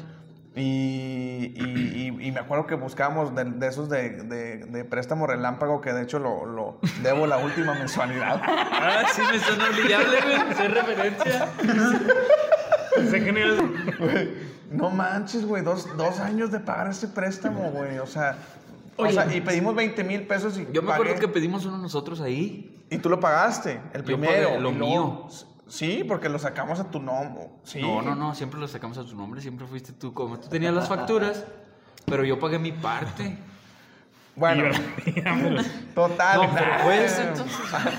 Y, 0.56 1.52
y- 1.56 2.14
y- 2.20 2.26
y 2.28 2.30
me 2.32 2.38
acuerdo 2.40 2.66
que 2.66 2.76
buscábamos 2.76 3.34
de, 3.34 3.44
de 3.44 3.66
esos 3.66 3.88
de, 3.88 4.10
de- 4.22 4.58
de 4.58 4.84
préstamo 4.84 5.26
relámpago, 5.26 5.80
que 5.80 5.92
de 5.92 6.02
hecho 6.04 6.20
lo, 6.20 6.46
lo 6.46 6.78
debo 7.02 7.26
la 7.26 7.38
última 7.38 7.74
mensualidad. 7.74 8.40
Ah, 8.86 9.04
sí, 9.12 9.22
me 9.32 9.38
suena 9.38 9.64
olvidable, 9.66 10.20
güey. 10.20 10.54
¿Sé 10.56 10.68
referencia? 10.68 11.48
Sé 13.10 13.20
genial. 13.20 13.72
No 14.70 14.90
manches, 14.90 15.44
güey, 15.46 15.62
dos, 15.62 15.88
dos 15.96 16.20
años 16.20 16.50
de 16.52 16.60
pagar 16.60 16.88
ese 16.90 17.08
préstamo, 17.08 17.70
güey. 17.70 17.98
O 17.98 18.06
sea, 18.06 18.36
o 18.96 19.08
sea, 19.10 19.34
y 19.34 19.40
pedimos 19.40 19.74
20 19.74 20.04
mil 20.04 20.26
pesos 20.26 20.58
y 20.58 20.68
Yo 20.72 20.82
me 20.82 20.92
acuerdo 20.92 21.14
que 21.16 21.28
pedimos 21.28 21.64
uno 21.66 21.78
nosotros 21.78 22.20
ahí. 22.20 22.70
Y 22.90 22.98
tú 22.98 23.08
lo 23.08 23.18
pagaste, 23.18 23.80
el 23.92 24.00
Yo 24.02 24.04
primero. 24.06 24.48
pagué 24.50 24.60
lo 24.60 24.70
luego- 24.70 24.78
mío. 24.78 25.28
Sí, 25.66 26.04
porque 26.06 26.28
lo 26.28 26.38
sacamos 26.38 26.78
a 26.80 26.90
tu 26.90 27.00
nombre. 27.00 27.48
Sí. 27.64 27.80
No, 27.80 28.02
no, 28.02 28.14
no, 28.14 28.34
siempre 28.34 28.60
lo 28.60 28.68
sacamos 28.68 28.98
a 28.98 29.04
tu 29.04 29.14
nombre, 29.16 29.40
siempre 29.40 29.66
fuiste 29.66 29.92
tú. 29.92 30.12
Como 30.12 30.38
tú 30.38 30.48
tenías 30.48 30.74
las 30.74 30.88
facturas, 30.88 31.44
pero 32.06 32.24
yo 32.24 32.38
pagué 32.38 32.58
mi 32.58 32.72
parte. 32.72 33.36
Bueno, 34.36 34.64
total. 35.94 36.42
No, 36.42 36.54
pero 36.54 36.78
fue 36.82 37.04
ese 37.04 37.22
entonces. 37.22 37.56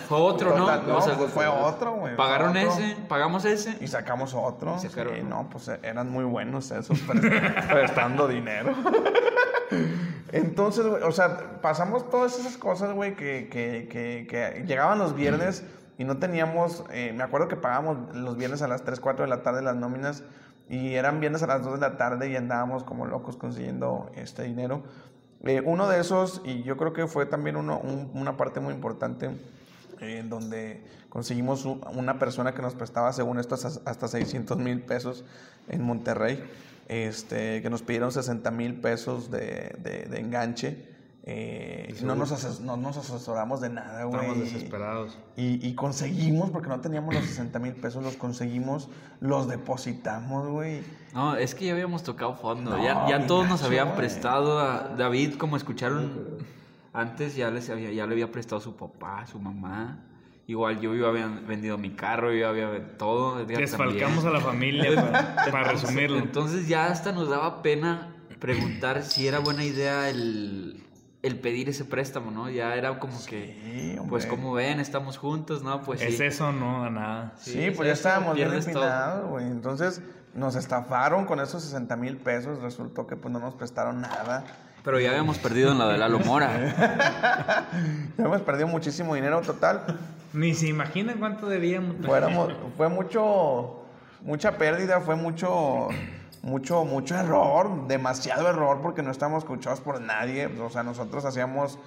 Fue 0.10 0.18
otro, 0.18 0.50
¿no? 0.58 0.66
Total, 0.66 0.88
no, 0.88 0.98
O 0.98 1.02
sea, 1.02 1.16
pues 1.18 1.32
fue 1.32 1.48
otro, 1.48 1.94
güey. 1.94 2.16
Pagaron 2.18 2.50
otro. 2.50 2.72
ese, 2.74 2.98
pagamos 3.08 3.46
ese. 3.46 3.78
Y 3.80 3.88
sacamos 3.88 4.34
otro. 4.34 4.76
Y 4.78 4.80
sacaron 4.82 5.16
Sí, 5.16 5.22
no, 5.24 5.48
pues 5.50 5.70
eh, 5.70 5.80
eran 5.82 6.10
muy 6.12 6.26
buenos 6.26 6.72
esos 6.72 7.00
prest- 7.08 7.68
prestando 7.70 8.28
dinero. 8.28 8.74
Entonces, 10.32 10.86
güey, 10.86 11.04
o 11.04 11.12
sea, 11.12 11.62
pasamos 11.62 12.10
todas 12.10 12.38
esas 12.38 12.58
cosas, 12.58 12.94
güey, 12.94 13.16
que, 13.16 13.48
que, 13.50 13.88
que, 13.90 14.28
que 14.30 14.64
llegaban 14.68 15.00
los 15.00 15.16
viernes 15.16 15.64
y 15.98 16.04
no 16.04 16.18
teníamos, 16.18 16.84
eh, 16.92 17.14
me 17.16 17.24
acuerdo 17.24 17.48
que 17.48 17.56
pagábamos 17.56 18.16
los 18.16 18.36
viernes 18.38 18.62
a 18.62 18.68
las 18.68 18.84
3, 18.84 19.00
4 19.00 19.24
de 19.26 19.30
la 19.30 19.44
tarde 19.44 19.62
las 19.62 19.76
nóminas 19.76 20.24
y 20.70 20.94
eran 20.96 21.20
viernes 21.20 21.44
a 21.44 21.48
las 21.48 21.64
2 21.64 21.76
de 21.76 21.80
la 21.82 21.98
tarde 21.98 22.30
y 22.30 22.36
andábamos 22.36 22.84
como 22.84 23.06
locos 23.06 23.38
consiguiendo 23.38 24.10
este 24.16 24.44
dinero. 24.44 24.84
Eh, 25.44 25.62
uno 25.64 25.88
de 25.88 26.00
esos, 26.00 26.42
y 26.44 26.64
yo 26.64 26.76
creo 26.76 26.92
que 26.94 27.06
fue 27.08 27.26
también 27.26 27.56
uno, 27.56 27.80
un- 27.80 28.10
una 28.14 28.36
parte 28.36 28.60
muy 28.60 28.74
importante, 28.74 29.28
eh, 30.02 30.18
en 30.20 30.30
donde 30.30 30.82
conseguimos 31.10 31.66
una 31.66 32.20
persona 32.20 32.54
que 32.54 32.62
nos 32.62 32.74
prestaba, 32.76 33.14
según 33.14 33.40
esto, 33.40 33.56
hasta, 33.56 33.70
hasta 33.90 34.08
600 34.08 34.58
mil 34.58 34.82
pesos 34.82 35.24
en 35.70 35.82
Monterrey, 35.84 36.44
este, 36.88 37.62
que 37.62 37.70
nos 37.70 37.82
pidieron 37.84 38.12
60 38.12 38.52
mil 38.52 38.80
pesos 38.82 39.32
de, 39.32 39.76
de- 39.84 40.08
de 40.10 40.20
enganche. 40.20 40.95
Eh, 41.28 41.96
no, 42.04 42.14
nos 42.14 42.62
no 42.62 42.78
nos 42.78 42.98
asesoramos 42.98 43.60
de 43.60 43.70
nada, 43.70 44.04
güey. 44.04 44.22
Estamos 44.22 44.40
desesperados. 44.40 45.18
Y, 45.36 45.68
y 45.68 45.74
conseguimos, 45.74 46.52
porque 46.52 46.70
no 46.70 46.80
teníamos 46.82 47.16
los 47.16 47.26
60 47.26 47.58
mil 47.58 47.74
pesos, 47.74 48.04
los 48.04 48.16
conseguimos, 48.16 48.90
los 49.22 49.48
depositamos, 49.48 50.48
güey. 50.48 50.84
No, 51.16 51.36
es 51.36 51.56
que 51.56 51.66
ya 51.66 51.74
habíamos 51.74 52.04
tocado 52.04 52.36
fondo. 52.36 52.78
No, 52.78 52.84
ya 52.84 53.26
todos 53.26 53.50
nos 53.50 53.64
habían 53.64 53.96
prestado 53.96 54.60
a 54.60 54.90
David, 54.96 55.36
como 55.38 55.58
escucharon 55.58 56.12
antes, 56.94 57.36
ya, 57.36 57.50
les 57.50 57.72
había, 57.72 57.92
ya 57.92 58.06
le 58.06 58.14
había 58.14 58.32
prestado 58.32 58.58
a 58.58 58.64
su 58.64 58.76
papá, 58.76 59.26
su 59.26 59.40
mamá. 59.40 59.98
Igual 60.46 60.80
yo, 60.80 60.94
yo 60.94 61.08
había 61.08 61.26
vendido 61.26 61.78
mi 61.80 61.90
carro, 61.90 62.32
yo 62.32 62.48
había 62.48 62.98
todo. 62.98 63.44
Desfalcamos 63.46 64.24
también. 64.24 64.28
a 64.28 64.32
la 64.32 64.40
familia, 64.40 64.96
para, 64.96 65.52
para 65.52 65.72
resumirlo. 65.72 66.20
Entonces 66.20 66.68
ya 66.68 66.86
hasta 66.86 67.12
nos 67.12 67.30
daba 67.30 67.64
pena 67.64 68.16
preguntar 68.40 69.02
si 69.02 69.28
era 69.28 69.40
buena 69.40 69.64
idea 69.64 70.08
el, 70.08 70.86
el 71.26 71.40
pedir 71.40 71.70
ese 71.70 71.86
préstamo, 71.86 72.30
¿no? 72.32 72.50
Ya 72.50 72.76
era 72.76 73.00
como 73.00 73.18
que, 73.26 73.96
hombre. 73.98 74.10
pues 74.10 74.26
como 74.26 74.54
ven, 74.54 74.80
estamos 74.80 75.18
juntos, 75.18 75.64
¿no? 75.64 75.82
Pues 75.82 76.00
sí. 76.02 76.08
¿Es 76.08 76.20
eso 76.20 76.52
no? 76.52 76.84
A 76.86 76.90
nada. 76.90 77.34
Sí, 77.38 77.52
Sí, 77.52 77.72
pues 77.72 77.88
ya 77.88 77.94
eso, 77.94 78.08
estábamos 78.08 78.36
bien 78.36 78.54
empinados, 78.54 79.30
güey. 79.30 79.46
Entonces 79.46 80.02
nos 80.34 80.56
estafaron 80.56 81.26
con 81.26 81.40
esos 81.40 81.64
60 81.64 81.96
mil 81.96 82.18
pesos. 82.18 82.62
Resultó 82.62 83.08
que 83.08 83.16
pues 83.16 83.32
no 83.34 83.40
nos 83.40 83.56
prestaron 83.56 84.02
nada. 84.02 84.44
Pero 84.84 85.00
ya 85.00 85.10
habíamos 85.10 85.40
perdido 85.40 85.72
en 85.72 85.80
la 85.80 85.88
de 85.88 85.98
Lalo 85.98 86.20
Mora. 86.20 87.68
Ya 88.18 88.24
hemos 88.24 88.42
perdido 88.42 88.68
muchísimo 88.68 89.16
dinero 89.16 89.42
total. 89.42 89.82
Ni 90.34 90.54
se 90.54 90.68
imaginan 90.68 91.18
cuánto 91.18 91.48
debíamos. 91.48 91.96
Fuéramos, 92.06 92.54
fue 92.78 92.88
mucho, 92.90 93.84
mucha 94.22 94.58
pérdida, 94.58 95.02
fue 95.02 95.16
mucho, 95.16 95.88
mucho, 96.46 96.86
mucho 96.86 97.16
error, 97.18 97.88
demasiado 97.88 98.48
error 98.48 98.80
porque 98.82 99.02
no 99.04 99.12
estábamos 99.12 99.44
escuchados 99.44 99.82
por 99.82 100.00
nadie. 100.00 100.46
O 100.46 100.70
sea, 100.70 100.84
nosotros 100.84 101.26
hacíamos 101.26 101.80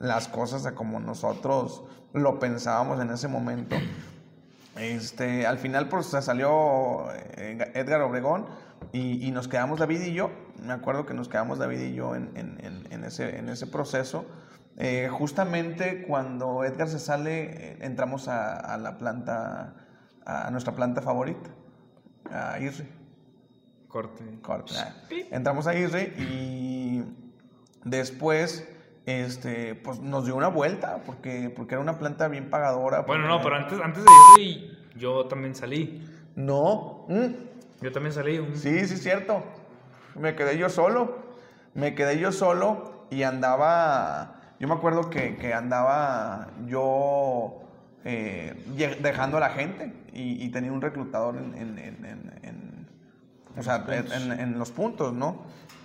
las 0.00 0.26
cosas 0.28 0.66
como 0.72 0.98
nosotros 0.98 1.84
lo 2.12 2.38
pensábamos 2.38 3.00
en 3.00 3.10
ese 3.10 3.28
momento. 3.28 3.76
Este, 4.76 5.46
al 5.46 5.58
final 5.58 5.88
pues 5.88 6.06
salió 6.06 7.10
eh, 7.36 7.70
Edgar 7.74 8.00
Obregón 8.02 8.46
y, 8.92 9.30
nos 9.30 9.48
quedamos 9.48 9.78
David 9.78 10.00
y 10.00 10.12
yo. 10.14 10.30
Me 10.62 10.72
acuerdo 10.72 11.06
que 11.06 11.14
nos 11.14 11.28
quedamos 11.28 11.58
David 11.58 11.80
y 11.80 11.94
yo 11.94 12.14
en- 12.16 12.30
en 12.90 13.04
ese, 13.04 13.38
en 13.38 13.48
ese 13.48 13.66
proceso. 13.66 14.26
Eh, 14.78 15.08
justamente 15.10 16.04
cuando 16.06 16.62
Edgar 16.64 16.88
se 16.88 16.98
sale, 16.98 17.44
eh, 17.44 17.78
entramos 17.80 18.28
a, 18.28 18.56
a 18.56 18.76
la 18.76 18.98
planta, 18.98 19.74
a 20.26 20.50
nuestra 20.50 20.74
planta 20.74 21.00
favorita, 21.00 21.50
a 22.30 22.58
IRRI. 22.58 22.95
Corte. 23.96 24.24
Corte. 24.42 24.74
Ah. 24.76 24.92
Entramos 25.30 25.66
a 25.66 25.74
IRRI 25.74 26.12
y 26.18 27.04
después 27.84 28.68
este, 29.06 29.74
pues 29.74 30.00
nos 30.00 30.26
dio 30.26 30.36
una 30.36 30.48
vuelta 30.48 31.02
porque, 31.06 31.50
porque 31.54 31.74
era 31.76 31.80
una 31.82 31.98
planta 31.98 32.28
bien 32.28 32.50
pagadora. 32.50 33.00
Bueno, 33.02 33.22
porque- 33.24 33.28
no, 33.38 33.42
pero 33.42 33.56
antes, 33.56 33.80
antes 33.80 34.04
de 34.36 34.42
ir, 34.42 34.78
yo 34.96 35.24
también 35.26 35.54
salí. 35.54 36.06
No. 36.34 37.06
mm, 37.08 37.82
Yo 37.82 37.90
también 37.92 38.12
salí. 38.12 38.38
un- 38.38 38.54
Sí, 38.56 38.86
sí, 38.86 38.96
cierto. 38.98 39.42
Me 40.14 40.34
quedé 40.34 40.58
yo 40.58 40.68
solo. 40.68 41.16
Me 41.74 41.94
quedé 41.94 42.18
yo 42.18 42.32
solo 42.32 43.06
y 43.10 43.22
andaba. 43.22 44.40
Yo 44.60 44.68
me 44.68 44.74
acuerdo 44.74 45.08
que, 45.08 45.36
que 45.36 45.54
andaba 45.54 46.48
yo 46.66 47.60
eh, 48.04 48.54
dejando 49.00 49.38
a 49.38 49.40
la 49.40 49.50
gente 49.50 49.92
y, 50.12 50.44
y 50.44 50.48
tenía 50.50 50.70
un 50.72 50.80
reclutador 50.80 51.36
en, 51.36 51.54
en- 51.54 51.78
en- 51.78 52.04
en- 52.04 52.32
en- 52.42 52.65
o 53.58 53.62
sea, 53.62 53.84
en, 53.88 54.58
los 54.58 54.70
puntos, 54.70 55.12
¿no? 55.12 55.36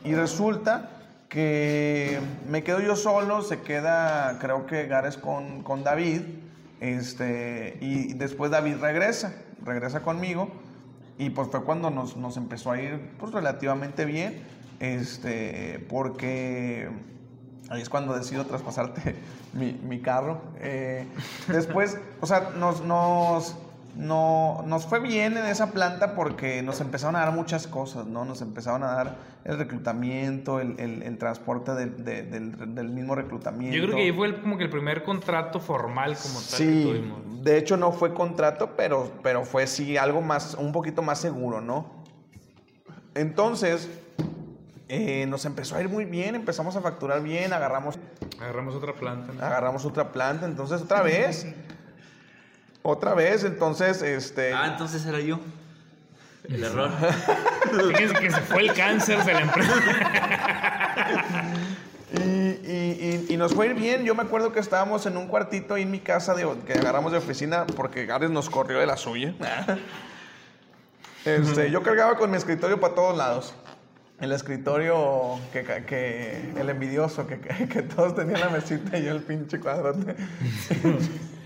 Y 0.04 0.14
resulta 0.14 0.90
que 1.30 2.20
me 2.48 2.64
quedo 2.64 2.82
yo 2.82 2.96
solo, 2.96 3.42
se 3.42 3.62
queda, 3.62 4.38
creo 4.40 4.66
que 4.66 4.88
Gares 4.88 5.18
con, 5.18 5.64
con 5.64 5.84
David, 5.84 6.22
este, 6.80 7.78
y 7.80 8.14
después 8.14 8.52
David 8.52 8.78
regresa, 8.82 9.34
regresa 9.64 10.02
conmigo, 10.02 10.50
y 11.18 11.30
pues 11.30 11.50
fue 11.50 11.64
cuando 11.64 11.90
nos, 11.90 12.18
nos 12.18 12.36
empezó 12.38 12.72
a 12.72 12.82
ir 12.82 13.12
pues 13.20 13.32
relativamente 13.32 14.06
bien, 14.06 14.42
este, 14.80 15.86
porque 15.88 16.90
ahí 17.70 17.82
es 17.82 17.90
cuando 17.90 18.18
decido 18.18 18.46
traspasarte 18.46 19.16
mi, 19.54 19.74
mi 19.74 20.02
carro. 20.02 20.42
Eh, 20.60 21.06
después, 21.48 21.98
o 22.20 22.26
sea, 22.26 22.52
nos, 22.58 22.84
nos, 22.84 23.56
no, 23.96 24.64
nos 24.68 24.86
fue 24.86 25.00
bien 25.00 25.38
en 25.38 25.46
esa 25.46 25.72
planta 25.72 26.16
porque 26.16 26.62
nos 26.62 26.80
empezaron 26.82 27.16
a 27.16 27.20
dar 27.20 27.34
muchas 27.34 27.68
cosas, 27.68 28.06
¿no? 28.06 28.24
Nos 28.26 28.42
empezaron 28.42 28.84
a 28.84 28.88
dar 28.94 29.16
el 29.44 29.58
reclutamiento, 29.58 30.60
el, 30.60 30.80
el- 30.80 31.04
el 31.04 31.18
transporte 31.18 31.74
del, 31.74 32.04
de- 32.06 32.24
del- 32.24 32.76
del 32.76 32.90
mismo 32.90 33.16
reclutamiento. 33.16 33.76
Yo 33.78 33.84
creo 33.84 33.96
que 33.96 34.04
ahí 34.04 34.12
fue 34.14 34.28
el- 34.28 34.42
como 34.42 34.58
que 34.58 34.64
el 34.66 34.70
primer 34.70 35.04
contrato 35.04 35.60
formal 35.60 36.16
como 36.22 36.36
tal 36.36 36.44
que 36.44 36.56
Sí, 36.58 36.84
tuvimos. 36.84 37.44
de 37.44 37.58
hecho 37.58 37.76
no 37.78 37.92
fue 37.92 38.14
contrato, 38.14 38.72
pero, 38.78 39.12
pero 39.24 39.44
fue 39.44 39.68
sí 39.68 39.98
algo 39.98 40.22
más, 40.22 40.54
un 40.56 40.72
poquito 40.72 41.02
más 41.02 41.20
seguro, 41.20 41.60
¿no? 41.60 41.86
Entonces, 43.16 43.90
eh, 44.88 45.26
nos 45.28 45.46
empezó 45.46 45.76
a 45.76 45.82
ir 45.82 45.90
muy 45.90 46.06
bien, 46.06 46.36
empezamos 46.36 46.76
a 46.76 46.82
facturar 46.82 47.22
bien, 47.22 47.52
agarramos, 47.54 47.98
Agarramos 48.40 48.76
otra 48.76 48.94
planta. 48.94 49.34
¿no? 49.34 49.46
agarramos 49.46 49.86
otra 49.86 50.12
planta, 50.12 50.46
entonces 50.46 50.82
otra 50.82 51.02
vez, 51.02 51.46
otra 52.84 53.14
vez, 53.14 53.44
entonces, 53.44 54.02
este... 54.02 54.54
Ah, 54.54 54.68
entonces 54.68 55.06
era 55.06 55.20
yo. 55.20 55.40
El 56.50 56.64
error. 56.64 56.90
Fíjense 57.90 58.16
que 58.16 58.32
se 58.32 58.42
fue 58.42 58.64
el 58.64 58.74
cáncer 58.74 59.24
de 59.24 59.34
la 59.34 59.42
empresa. 59.42 59.74
Y, 62.14 62.20
y- 62.20 63.26
y- 63.30 63.34
y 63.34 63.38
nos 63.38 63.54
fue 63.54 63.68
a 63.68 63.70
ir 63.70 63.76
bien. 63.76 64.04
Yo 64.04 64.16
me 64.16 64.24
acuerdo 64.24 64.52
que 64.52 64.60
estábamos 64.60 65.06
en 65.06 65.16
un 65.18 65.28
cuartito 65.28 65.76
ahí 65.76 65.84
en 65.84 65.92
mi 65.92 66.00
casa 66.00 66.34
de, 66.34 66.46
que 66.66 66.74
agarramos 66.74 67.12
de 67.12 67.20
oficina 67.20 67.66
porque 67.76 68.06
Gares 68.06 68.30
nos 68.32 68.50
corrió 68.50 68.80
de 68.80 68.86
la 68.86 68.98
suya. 68.98 69.34
Este, 71.24 71.70
yo 71.70 71.84
cargaba 71.84 72.16
con 72.18 72.32
mi 72.32 72.38
escritorio 72.38 72.80
para 72.80 72.96
todos 72.96 73.16
lados. 73.16 73.54
El 74.20 74.32
escritorio 74.32 75.38
que, 75.54 75.64
que- 75.86 76.52
el 76.58 76.68
envidioso, 76.68 77.28
que, 77.28 77.40
que- 77.40 77.68
que 77.70 77.84
todos 77.84 78.16
tenían 78.16 78.40
la 78.40 78.50
mesita 78.50 78.98
y 78.98 79.06
yo 79.06 79.12
el 79.12 79.22
pinche 79.22 79.60
cuadrote. 79.60 80.16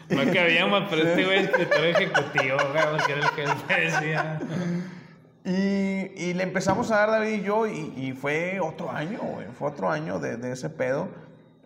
No 0.10 0.34
cabíamos, 0.34 0.84
pero 0.90 1.08
este 1.08 1.26
güey 1.26 1.40
es 1.40 1.46
escritor 1.46 1.86
ejecutivo, 1.86 2.58
güey, 2.72 2.84
porque 2.92 3.12
era 3.14 3.26
el 3.26 3.32
que 3.32 3.44
él 3.44 3.92
decía. 3.92 4.40
Y, 5.44 6.30
y 6.30 6.34
le 6.34 6.44
empezamos 6.44 6.92
a 6.92 6.98
dar 6.98 7.12
David 7.12 7.34
y 7.34 7.42
yo 7.44 7.68
y, 7.68 7.94
y 7.96 8.14
fue 8.14 8.60
otro 8.60 8.92
año, 8.92 9.20
güey, 9.20 9.48
fue 9.58 9.70
otro 9.70 9.92
año 9.92 10.20
de, 10.20 10.38
de 10.38 10.52
ese 10.52 10.70
pedo. 10.70 11.08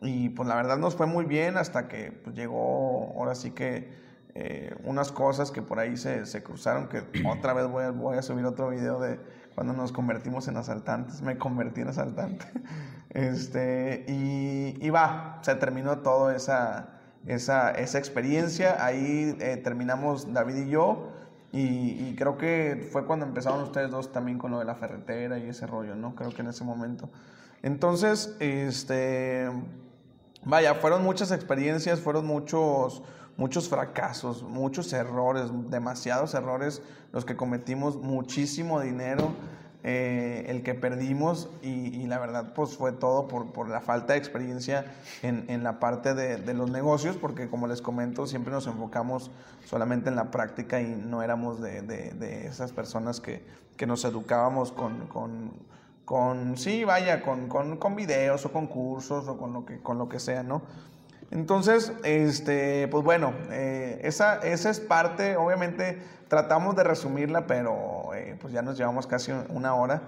Y 0.02 0.30
pues 0.30 0.48
la 0.48 0.56
verdad 0.56 0.78
nos 0.78 0.96
fue 0.96 1.08
muy 1.08 1.26
bien 1.26 1.58
hasta 1.58 1.88
que 1.88 2.12
pues, 2.12 2.36
llegó, 2.36 3.14
ahora 3.18 3.36
sí 3.36 3.52
que 3.52 3.90
eh, 4.36 4.76
unas 4.84 5.12
cosas 5.12 5.52
que 5.52 5.62
por 5.62 5.80
ahí 5.80 5.98
se, 5.98 6.26
se 6.26 6.44
cruzaron, 6.44 6.88
que 6.88 7.04
otra 7.28 7.54
vez 7.54 7.68
voy 7.68 7.84
a, 7.84 7.92
voy 7.92 8.18
a 8.18 8.22
subir 8.22 8.46
otro 8.46 8.70
video 8.70 9.00
de 9.00 9.20
cuando 9.56 9.74
nos 9.74 9.92
convertimos 9.92 10.48
en 10.48 10.56
asaltantes, 10.58 11.22
me 11.22 11.38
convertí 11.38 11.82
en 11.82 11.90
asaltante. 11.90 12.46
Este, 13.12 14.06
y, 14.08 14.78
y 14.86 14.90
va, 14.92 15.40
se 15.42 15.56
terminó 15.56 15.98
toda 15.98 16.36
esa, 16.36 16.99
esa, 17.26 17.72
esa 17.72 17.98
experiencia, 17.98 18.84
ahí 18.84 19.36
eh, 19.40 19.58
terminamos 19.58 20.34
David 20.34 20.68
y 20.68 20.70
yo. 20.70 21.10
Y, 21.52 22.10
y 22.10 22.16
creo 22.16 22.38
que 22.38 22.88
fue 22.92 23.06
cuando 23.06 23.26
empezaron 23.26 23.64
ustedes 23.64 23.90
dos 23.90 24.12
también 24.12 24.38
con 24.38 24.52
lo 24.52 24.60
de 24.60 24.66
la 24.66 24.76
ferretera 24.76 25.40
y 25.40 25.50
ese 25.50 25.66
rollo, 25.66 25.96
¿no? 25.96 26.14
Creo 26.16 26.30
que 26.30 26.42
en 26.42 26.50
ese 26.50 26.64
momento. 26.64 27.10
Entonces, 27.64 28.36
este, 28.40 29.50
vaya, 30.44 30.76
fueron 30.76 31.04
muchas 31.04 31.32
experiencias, 31.32 32.00
fueron 32.00 32.26
muchos, 32.26 33.04
muchos 33.36 33.68
fracasos, 33.68 34.44
muchos 34.44 34.94
errores, 34.94 35.50
demasiados 35.70 36.34
errores 36.34 36.82
los 37.12 37.26
que 37.26 37.36
cometimos, 37.36 37.98
muchísimo 37.98 38.80
dinero. 38.80 39.34
Eh, 39.84 40.46
el 40.50 40.62
que 40.62 40.74
perdimos 40.74 41.50
y, 41.62 42.06
la 42.08 42.20
verdad 42.20 42.54
pues 42.54 42.76
fue 42.76 42.92
todo 42.92 43.28
por, 43.28 43.54
por 43.54 43.70
la 43.70 43.80
falta 43.82 44.14
de 44.14 44.20
experiencia 44.20 44.86
en, 45.22 45.46
en 45.48 45.64
la 45.64 45.80
parte 45.80 46.14
de, 46.16 46.54
los 46.54 46.70
negocios 46.72 47.16
porque 47.18 47.50
como 47.50 47.68
les 47.68 47.82
comento 47.82 48.28
siempre 48.28 48.52
nos 48.52 48.68
enfocamos 48.68 49.32
solamente 49.66 50.10
en 50.10 50.16
la 50.16 50.32
práctica 50.32 50.82
y 50.82 50.88
no 50.88 51.22
éramos 51.24 51.62
de, 51.62 51.82
de- 51.82 52.12
de 52.12 52.48
esas 52.48 52.72
personas 52.74 53.22
que, 53.22 53.42
que 53.78 53.86
nos 53.86 54.04
educábamos 54.04 54.72
con, 54.74 55.08
con, 55.08 55.52
con 56.04 56.58
sí, 56.58 56.84
vaya, 56.84 57.22
con, 57.22 57.48
con, 57.48 57.78
con 57.78 57.96
videos 57.96 58.46
o 58.46 58.52
con 58.52 58.68
cursos 58.68 59.28
o 59.28 59.38
con 59.38 59.54
lo 59.54 59.66
que, 59.66 59.80
con 59.80 59.98
lo 59.98 60.10
que 60.10 60.20
sea, 60.20 60.44
¿no? 60.44 60.64
Entonces, 61.32 61.94
este, 62.04 62.88
pues 62.88 63.04
bueno, 63.04 63.34
eh, 63.52 64.00
esa, 64.04 64.40
esa 64.40 64.70
es 64.70 64.80
parte, 64.80 65.38
obviamente 65.38 66.02
tratamos 66.28 66.76
de 66.76 66.84
resumirla, 66.84 67.48
pero 67.48 68.14
eh, 68.16 68.38
pues 68.40 68.54
ya 68.54 68.62
nos 68.62 68.78
llevamos 68.78 69.08
casi 69.08 69.32
una 69.50 69.76
hora. 69.76 70.02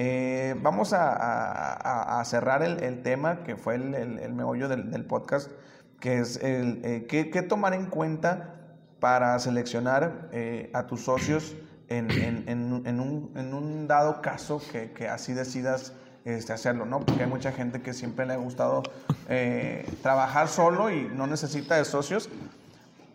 Eh, 0.00 0.54
vamos 0.62 0.92
a, 0.92 2.22
cerrar 2.24 2.62
el, 2.62 3.02
tema 3.02 3.42
que 3.42 3.56
fue 3.56 3.74
el, 3.74 4.32
meollo 4.32 4.68
del, 4.68 5.04
podcast, 5.04 5.50
que 5.98 6.20
es 6.20 6.36
el 6.36 6.80
eh, 6.84 7.06
qué, 7.08 7.42
tomar 7.42 7.74
en 7.74 7.86
cuenta 7.86 8.54
para 9.00 9.36
seleccionar 9.40 10.28
eh, 10.30 10.70
a 10.72 10.86
tus 10.86 11.00
socios 11.00 11.56
en, 11.88 12.08
un, 12.54 13.88
dado 13.88 14.22
caso 14.22 14.62
que 14.70 15.08
así 15.08 15.32
decidas 15.32 15.94
este, 16.28 16.52
hacerlo, 16.52 16.84
¿no? 16.84 17.00
Porque 17.00 17.22
hay 17.22 17.28
mucha 17.28 17.52
gente 17.52 17.80
que 17.80 17.94
siempre 17.94 18.26
le 18.26 18.34
ha 18.34 18.36
gustado 18.36 18.82
eh, 19.28 19.90
trabajar 20.02 20.48
solo 20.48 20.90
y 20.90 21.10
no 21.14 21.26
necesita 21.26 21.76
de 21.76 21.84
socios, 21.84 22.28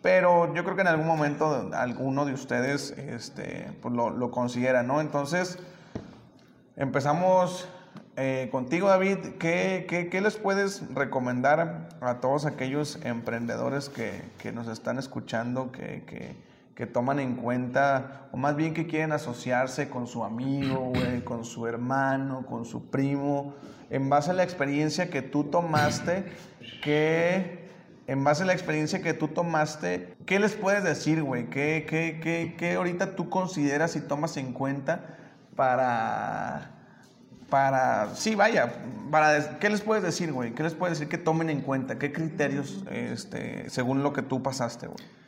pero 0.02 0.52
yo 0.52 0.64
creo 0.64 0.74
que 0.74 0.82
en 0.82 0.88
algún 0.88 1.06
momento 1.06 1.70
alguno 1.74 2.26
de 2.26 2.32
ustedes 2.32 2.90
este, 2.90 3.70
pues 3.80 3.94
lo, 3.94 4.10
lo 4.10 4.30
considera, 4.30 4.82
¿no? 4.82 5.00
Entonces, 5.00 5.58
empezamos 6.76 7.68
eh, 8.16 8.48
contigo, 8.50 8.88
David. 8.88 9.18
¿Qué, 9.38 9.86
qué, 9.88 10.08
qué 10.08 10.20
les 10.20 10.36
puedes 10.36 10.82
recomendar 10.94 11.88
a 12.00 12.20
todos 12.20 12.46
aquellos 12.46 12.98
emprendedores 13.04 13.88
que, 13.88 14.22
que 14.38 14.52
nos 14.52 14.68
están 14.68 14.98
escuchando, 14.98 15.72
que, 15.72 16.04
que, 16.04 16.36
que 16.74 16.86
toman 16.86 17.20
en 17.20 17.36
cuenta, 17.36 18.28
o 18.32 18.36
más 18.36 18.56
bien 18.56 18.74
que 18.74 18.86
quieren 18.86 19.12
asociarse 19.12 19.88
con 19.88 20.06
su 20.06 20.24
amigo, 20.24 20.92
güey, 20.94 21.22
con 21.22 21.44
su 21.44 21.66
hermano, 21.66 22.44
con 22.46 22.64
su 22.64 22.90
primo, 22.90 23.54
en 23.90 24.08
base 24.08 24.32
a 24.32 24.34
la 24.34 24.42
experiencia 24.42 25.08
que 25.08 25.22
tú 25.22 25.44
tomaste, 25.44 26.24
que 26.82 27.68
en 28.06 28.24
base 28.24 28.42
a 28.42 28.46
la 28.46 28.52
experiencia 28.52 29.02
que 29.02 29.14
tú 29.14 29.28
tomaste, 29.28 30.14
¿qué 30.26 30.40
les 30.40 30.54
puedes 30.54 30.82
decir, 30.82 31.22
güey? 31.22 31.48
¿Qué, 31.48 31.86
qué, 31.88 32.20
qué, 32.22 32.54
qué 32.58 32.74
ahorita 32.74 33.14
tú 33.14 33.30
consideras 33.30 33.94
y 33.94 34.00
tomas 34.00 34.36
en 34.36 34.52
cuenta 34.52 35.16
para, 35.54 36.72
para, 37.48 38.14
sí, 38.16 38.34
vaya, 38.34 38.74
para, 39.12 39.58
¿qué 39.60 39.70
les 39.70 39.80
puedes 39.80 40.02
decir, 40.02 40.32
güey? 40.32 40.54
¿Qué 40.54 40.64
les 40.64 40.74
puedes 40.74 40.98
decir 40.98 41.08
que 41.08 41.18
tomen 41.18 41.50
en 41.50 41.60
cuenta? 41.60 41.98
¿Qué 41.98 42.12
criterios, 42.12 42.84
este, 42.90 43.70
según 43.70 44.02
lo 44.02 44.12
que 44.12 44.22
tú 44.22 44.42
pasaste, 44.42 44.88
güey? 44.88 45.23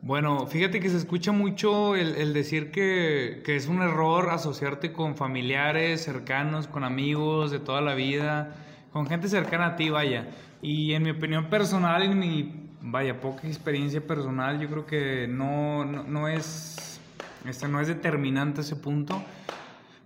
Bueno, 0.00 0.46
fíjate 0.46 0.78
que 0.78 0.88
se 0.88 0.96
escucha 0.96 1.32
mucho 1.32 1.96
el, 1.96 2.32
decir 2.32 2.70
que, 2.70 3.42
que 3.44 3.56
es 3.56 3.66
un 3.66 3.82
error 3.82 4.30
asociarte 4.30 4.92
con 4.92 5.16
familiares, 5.16 6.02
cercanos, 6.02 6.68
con 6.68 6.84
amigos 6.84 7.50
de 7.50 7.58
toda 7.58 7.80
la 7.80 7.94
vida, 7.94 8.54
con 8.92 9.06
gente 9.08 9.28
cercana 9.28 9.66
a 9.66 9.76
ti, 9.76 9.90
vaya. 9.90 10.28
Y 10.62 10.92
en 10.92 11.02
mi 11.02 11.10
opinión 11.10 11.50
personal, 11.50 12.04
en 12.04 12.16
mi, 12.16 12.70
vaya, 12.80 13.20
poca 13.20 13.48
experiencia 13.48 14.00
personal, 14.00 14.60
yo 14.60 14.68
creo 14.68 14.86
que 14.86 15.26
no, 15.28 15.84
no, 15.84 16.04
no 16.04 16.28
es, 16.28 17.00
este, 17.44 17.66
no 17.66 17.80
es 17.80 17.88
determinante 17.88 18.60
ese 18.60 18.76
punto. 18.76 19.20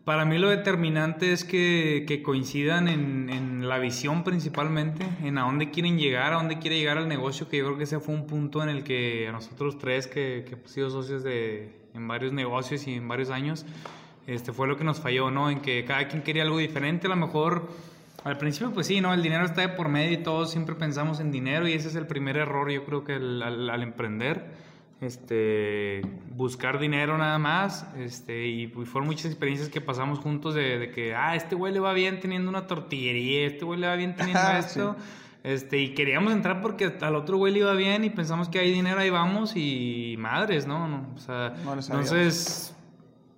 Para 0.05 0.25
mí 0.25 0.37
lo 0.37 0.49
determinante 0.51 1.33
es 1.33 1.45
que, 1.45 2.05
que 2.09 2.23
coincidan 2.25 2.89
en, 2.89 3.31
en 3.31 3.69
la 3.69 3.79
visión 3.79 4.25
principalmente, 4.25 5.07
en 5.23 5.39
a 5.39 5.43
dónde 5.43 5.71
quieren 5.71 5.97
llegar, 5.97 6.33
a 6.33 6.37
dónde 6.37 6.59
quiere 6.59 6.77
llegar 6.77 6.97
el 6.99 7.07
negocio, 7.07 7.49
que 7.49 7.59
yo 7.59 7.67
creo 7.67 7.79
que 7.79 7.85
ese 7.85 8.01
fue 8.01 8.13
un 8.17 8.27
punto 8.27 8.65
en 8.65 8.69
el 8.69 8.83
que 8.83 9.29
a 9.29 9.33
nosotros 9.33 9.79
tres, 9.79 10.09
que, 10.09 10.45
que 10.49 10.55
hemos 10.55 10.73
sido 10.73 10.91
socios 10.91 11.23
de, 11.23 11.73
en 11.95 12.09
varios 12.09 12.33
negocios 12.33 12.85
y 12.89 12.95
en 12.95 13.07
varios 13.07 13.31
años, 13.31 13.65
este 14.27 14.53
fue 14.53 14.67
lo 14.67 14.77
que 14.77 14.83
nos 14.83 14.99
falló, 14.99 15.31
¿no? 15.31 15.51
En 15.51 15.61
que 15.61 15.85
cada 15.85 16.09
quien 16.09 16.23
quería 16.23 16.43
algo 16.43 16.59
diferente, 16.59 17.07
a 17.07 17.11
lo 17.11 17.17
mejor 17.17 17.69
al 18.25 18.39
principio 18.39 18.73
pues 18.73 18.89
sí, 18.89 19.01
¿no? 19.01 19.15
El 19.15 19.23
dinero 19.23 19.45
está 19.45 19.61
de 19.61 19.69
por 19.69 19.89
medio 19.89 20.13
y 20.19 20.23
todos 20.25 20.51
siempre 20.51 20.75
pensamos 20.75 21.21
en 21.21 21.31
dinero 21.31 21.69
y 21.69 21.75
ese 21.75 21.87
es 21.89 21.95
el 21.95 22.09
primer 22.09 22.37
error 22.39 22.69
yo 22.73 22.85
creo 22.85 23.05
que 23.05 23.15
el- 23.15 23.41
al, 23.41 23.71
al 23.71 23.83
emprender 23.85 24.47
este, 25.03 26.01
buscar 26.31 26.79
dinero 26.79 27.19
nada 27.19 27.39
más, 27.39 27.87
este, 27.99 28.47
y, 28.47 28.69
fueron 28.69 29.07
muchas 29.07 29.27
experiencias 29.27 29.69
que 29.69 29.81
pasamos 29.81 30.21
juntos 30.21 30.55
de, 30.55 30.79
de 30.79 30.91
que, 30.91 31.15
ah, 31.15 31.35
este 31.35 31.57
güey 31.57 31.73
le 31.73 31.81
va 31.81 31.93
bien 31.93 32.21
teniendo 32.21 32.49
una 32.49 32.67
tortillería, 32.69 33.47
este 33.47 33.65
güey 33.65 33.81
le 33.81 33.89
va 33.89 33.97
bien 33.97 34.15
teniendo 34.15 34.41
esto, 34.59 34.97
Este, 35.43 35.79
y 35.79 35.95
queríamos 35.95 36.33
entrar 36.33 36.63
porque 36.63 36.95
al 37.01 37.17
otro 37.17 37.37
güey 37.37 37.53
le 37.53 37.59
iba 37.59 37.75
bien 37.75 38.05
y 38.05 38.11
pensamos 38.11 38.49
que 38.49 38.61
hay 38.61 38.73
dinero, 38.73 39.01
ahí 39.01 39.11
vamos 39.11 39.55
y 39.57 40.15
madres, 40.19 40.69
¿no? 40.69 40.87
no 40.87 41.05
o 41.17 41.19
sea, 41.19 41.55
No 41.65 41.73
entonces 41.75 42.77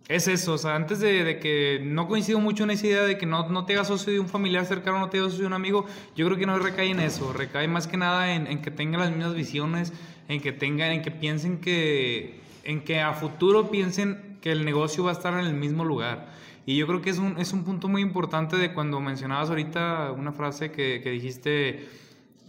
es 0.08 0.28
eso, 0.28 0.52
o 0.52 0.58
sea, 0.58 0.76
antes 0.76 1.00
de, 1.00 1.38
que 1.40 1.80
no 1.82 2.06
coincido 2.08 2.38
mucho 2.38 2.64
en 2.64 2.70
esa 2.70 2.86
idea 2.86 3.02
de 3.04 3.16
que 3.16 3.24
no, 3.24 3.48
no 3.48 3.64
te 3.64 3.72
hagas 3.72 3.88
socio 3.88 4.12
de 4.12 4.20
un 4.20 4.28
familiar 4.28 4.66
cercano, 4.66 4.98
no 4.98 5.08
te 5.08 5.16
hagas 5.16 5.30
socio 5.30 5.44
de 5.44 5.46
un 5.46 5.54
amigo, 5.54 5.86
yo 6.14 6.26
creo 6.26 6.36
que 6.36 6.44
no 6.44 6.58
recae 6.58 6.90
en 6.90 7.00
eso, 7.00 7.32
recae 7.32 7.68
más 7.68 7.86
que 7.86 7.96
nada 7.96 8.34
en, 8.34 8.60
que 8.60 8.70
tengan 8.70 9.00
las 9.00 9.10
mismas 9.10 9.34
visiones, 9.34 9.94
en 10.28 10.42
que 10.42 10.52
tengan, 10.52 10.90
en 10.92 11.02
que 11.02 11.10
piensen 11.10 11.58
que, 11.58 12.40
en 12.64 12.82
que 12.82 13.00
a 13.00 13.14
futuro 13.14 13.70
piensen 13.70 14.38
que 14.42 14.52
el 14.52 14.66
negocio 14.66 15.04
va 15.04 15.10
a 15.10 15.14
estar 15.14 15.32
en 15.32 15.46
el 15.46 15.54
mismo 15.54 15.84
lugar. 15.84 16.28
Y 16.66 16.76
yo 16.76 16.86
creo 16.86 17.00
que 17.00 17.10
es 17.10 17.18
un, 17.18 17.38
es 17.38 17.54
un 17.54 17.64
punto 17.64 17.88
muy 17.88 18.02
importante 18.02 18.56
de 18.56 18.74
cuando 18.74 19.00
mencionabas 19.00 19.48
ahorita 19.48 20.12
una 20.12 20.32
frase 20.32 20.70
que, 20.70 21.00
que 21.02 21.10
dijiste 21.10 21.88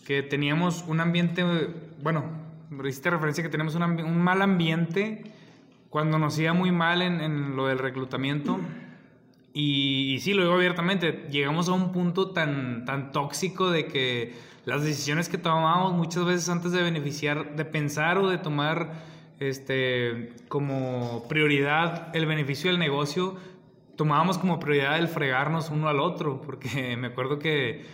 que 0.05 0.23
teníamos 0.23 0.83
un 0.87 0.99
ambiente, 0.99 1.43
bueno, 2.03 2.25
hiciste 2.83 3.09
referencia 3.09 3.43
que 3.43 3.49
tenemos 3.49 3.75
un 3.75 4.21
mal 4.21 4.41
ambiente 4.41 5.23
cuando 5.89 6.19
nos 6.19 6.37
iba 6.39 6.53
muy 6.53 6.71
mal 6.71 7.01
en, 7.01 7.21
en 7.21 7.55
lo 7.55 7.67
del 7.67 7.79
reclutamiento. 7.79 8.59
Y, 9.53 10.13
y 10.15 10.19
sí, 10.19 10.33
lo 10.33 10.41
digo 10.43 10.55
abiertamente, 10.55 11.27
llegamos 11.31 11.69
a 11.69 11.73
un 11.73 11.91
punto 11.93 12.31
tan, 12.31 12.83
tan 12.85 13.11
tóxico 13.11 13.69
de 13.71 13.85
que 13.87 14.33
las 14.65 14.83
decisiones 14.83 15.29
que 15.29 15.37
tomábamos 15.37 15.93
muchas 15.93 16.25
veces 16.25 16.49
antes 16.49 16.71
de 16.73 16.81
beneficiar, 16.81 17.55
de 17.55 17.63
pensar 17.63 18.17
o 18.17 18.27
de 18.27 18.37
tomar 18.37 18.91
este, 19.39 20.33
como 20.49 21.25
prioridad 21.29 22.13
el 22.15 22.25
beneficio 22.25 22.69
del 22.69 22.79
negocio, 22.79 23.35
tomábamos 23.95 24.37
como 24.37 24.59
prioridad 24.59 24.97
el 24.97 25.07
fregarnos 25.07 25.69
uno 25.69 25.87
al 25.87 26.01
otro, 26.01 26.41
porque 26.41 26.97
me 26.99 27.07
acuerdo 27.07 27.39
que 27.39 27.85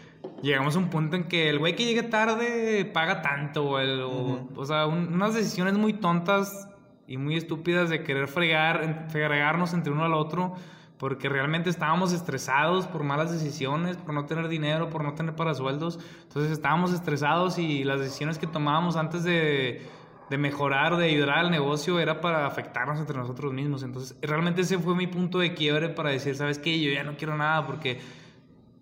llegamos 0.41 0.75
a 0.75 0.79
un 0.79 0.89
punto 0.89 1.15
en 1.15 1.25
que 1.25 1.49
el 1.49 1.59
güey 1.59 1.75
que 1.75 1.85
llegue 1.85 2.03
tarde 2.03 2.85
paga 2.85 3.21
tanto, 3.21 3.65
o, 3.65 3.79
el- 3.79 4.01
o- 4.01 4.47
o 4.55 4.65
sea, 4.65 4.87
un- 4.87 5.13
unas 5.13 5.35
decisiones 5.35 5.75
muy 5.75 5.93
tontas 5.93 6.69
y 7.11 7.17
muy 7.17 7.35
estúpidas 7.35 7.89
de 7.89 8.03
querer 8.03 8.27
fregar, 8.27 9.07
fregarnos 9.09 9.73
entre 9.73 9.91
uno 9.91 10.03
al 10.05 10.13
otro, 10.13 10.53
porque 10.97 11.29
realmente 11.29 11.69
estábamos 11.69 12.13
estresados 12.13 12.85
por 12.87 13.03
malas 13.03 13.31
decisiones, 13.31 13.97
por 13.97 14.13
no 14.13 14.25
tener 14.25 14.47
dinero, 14.47 14.89
por 14.89 15.03
no 15.03 15.13
tener 15.13 15.35
para 15.35 15.53
sueldos. 15.55 15.99
Entonces 16.23 16.51
estábamos 16.51 16.93
estresados 16.93 17.57
y 17.57 17.83
las 17.83 17.99
decisiones 17.99 18.37
que 18.37 18.45
tomábamos 18.47 18.95
antes 18.95 19.23
de, 19.23 19.81
de 20.29 20.37
mejorar 20.37 20.97
de 20.97 21.05
ayudar 21.05 21.39
al 21.39 21.49
negocio 21.51 21.99
era 21.99 22.21
para 22.21 22.45
afectarnos 22.45 22.99
entre 22.99 23.17
nosotros 23.17 23.51
mismos. 23.51 23.81
Entonces 23.83 24.15
realmente 24.21 24.61
ese 24.61 24.77
fue 24.77 24.95
mi 24.95 25.07
punto 25.07 25.39
de 25.39 25.53
quiebre 25.55 25.89
para 25.89 26.11
decir, 26.11 26.35
¿sabes 26.35 26.59
qué? 26.59 26.79
Yo 26.79 26.91
ya 26.91 27.03
no 27.03 27.17
quiero 27.17 27.35
nada 27.35 27.65
porque 27.65 27.99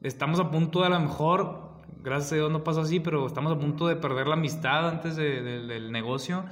estamos 0.04 0.40
a 0.42 0.52
punto 0.52 0.82
de 0.82 0.88
a 0.88 0.90
lo 0.90 1.00
mejor, 1.00 1.70
gracias 2.04 2.34
a 2.34 2.36
Dios 2.36 2.52
no 2.52 2.64
pasó 2.66 2.82
así, 2.82 3.00
pero 3.00 3.26
estamos 3.28 3.52
a 3.54 3.58
punto 3.60 3.88
de 3.88 3.96
perder 3.96 4.28
la 4.28 4.34
amistad 4.36 4.90
antes 4.90 5.16
de- 5.16 5.42
de- 5.42 5.62
del 5.66 5.92
negocio. 5.92 6.44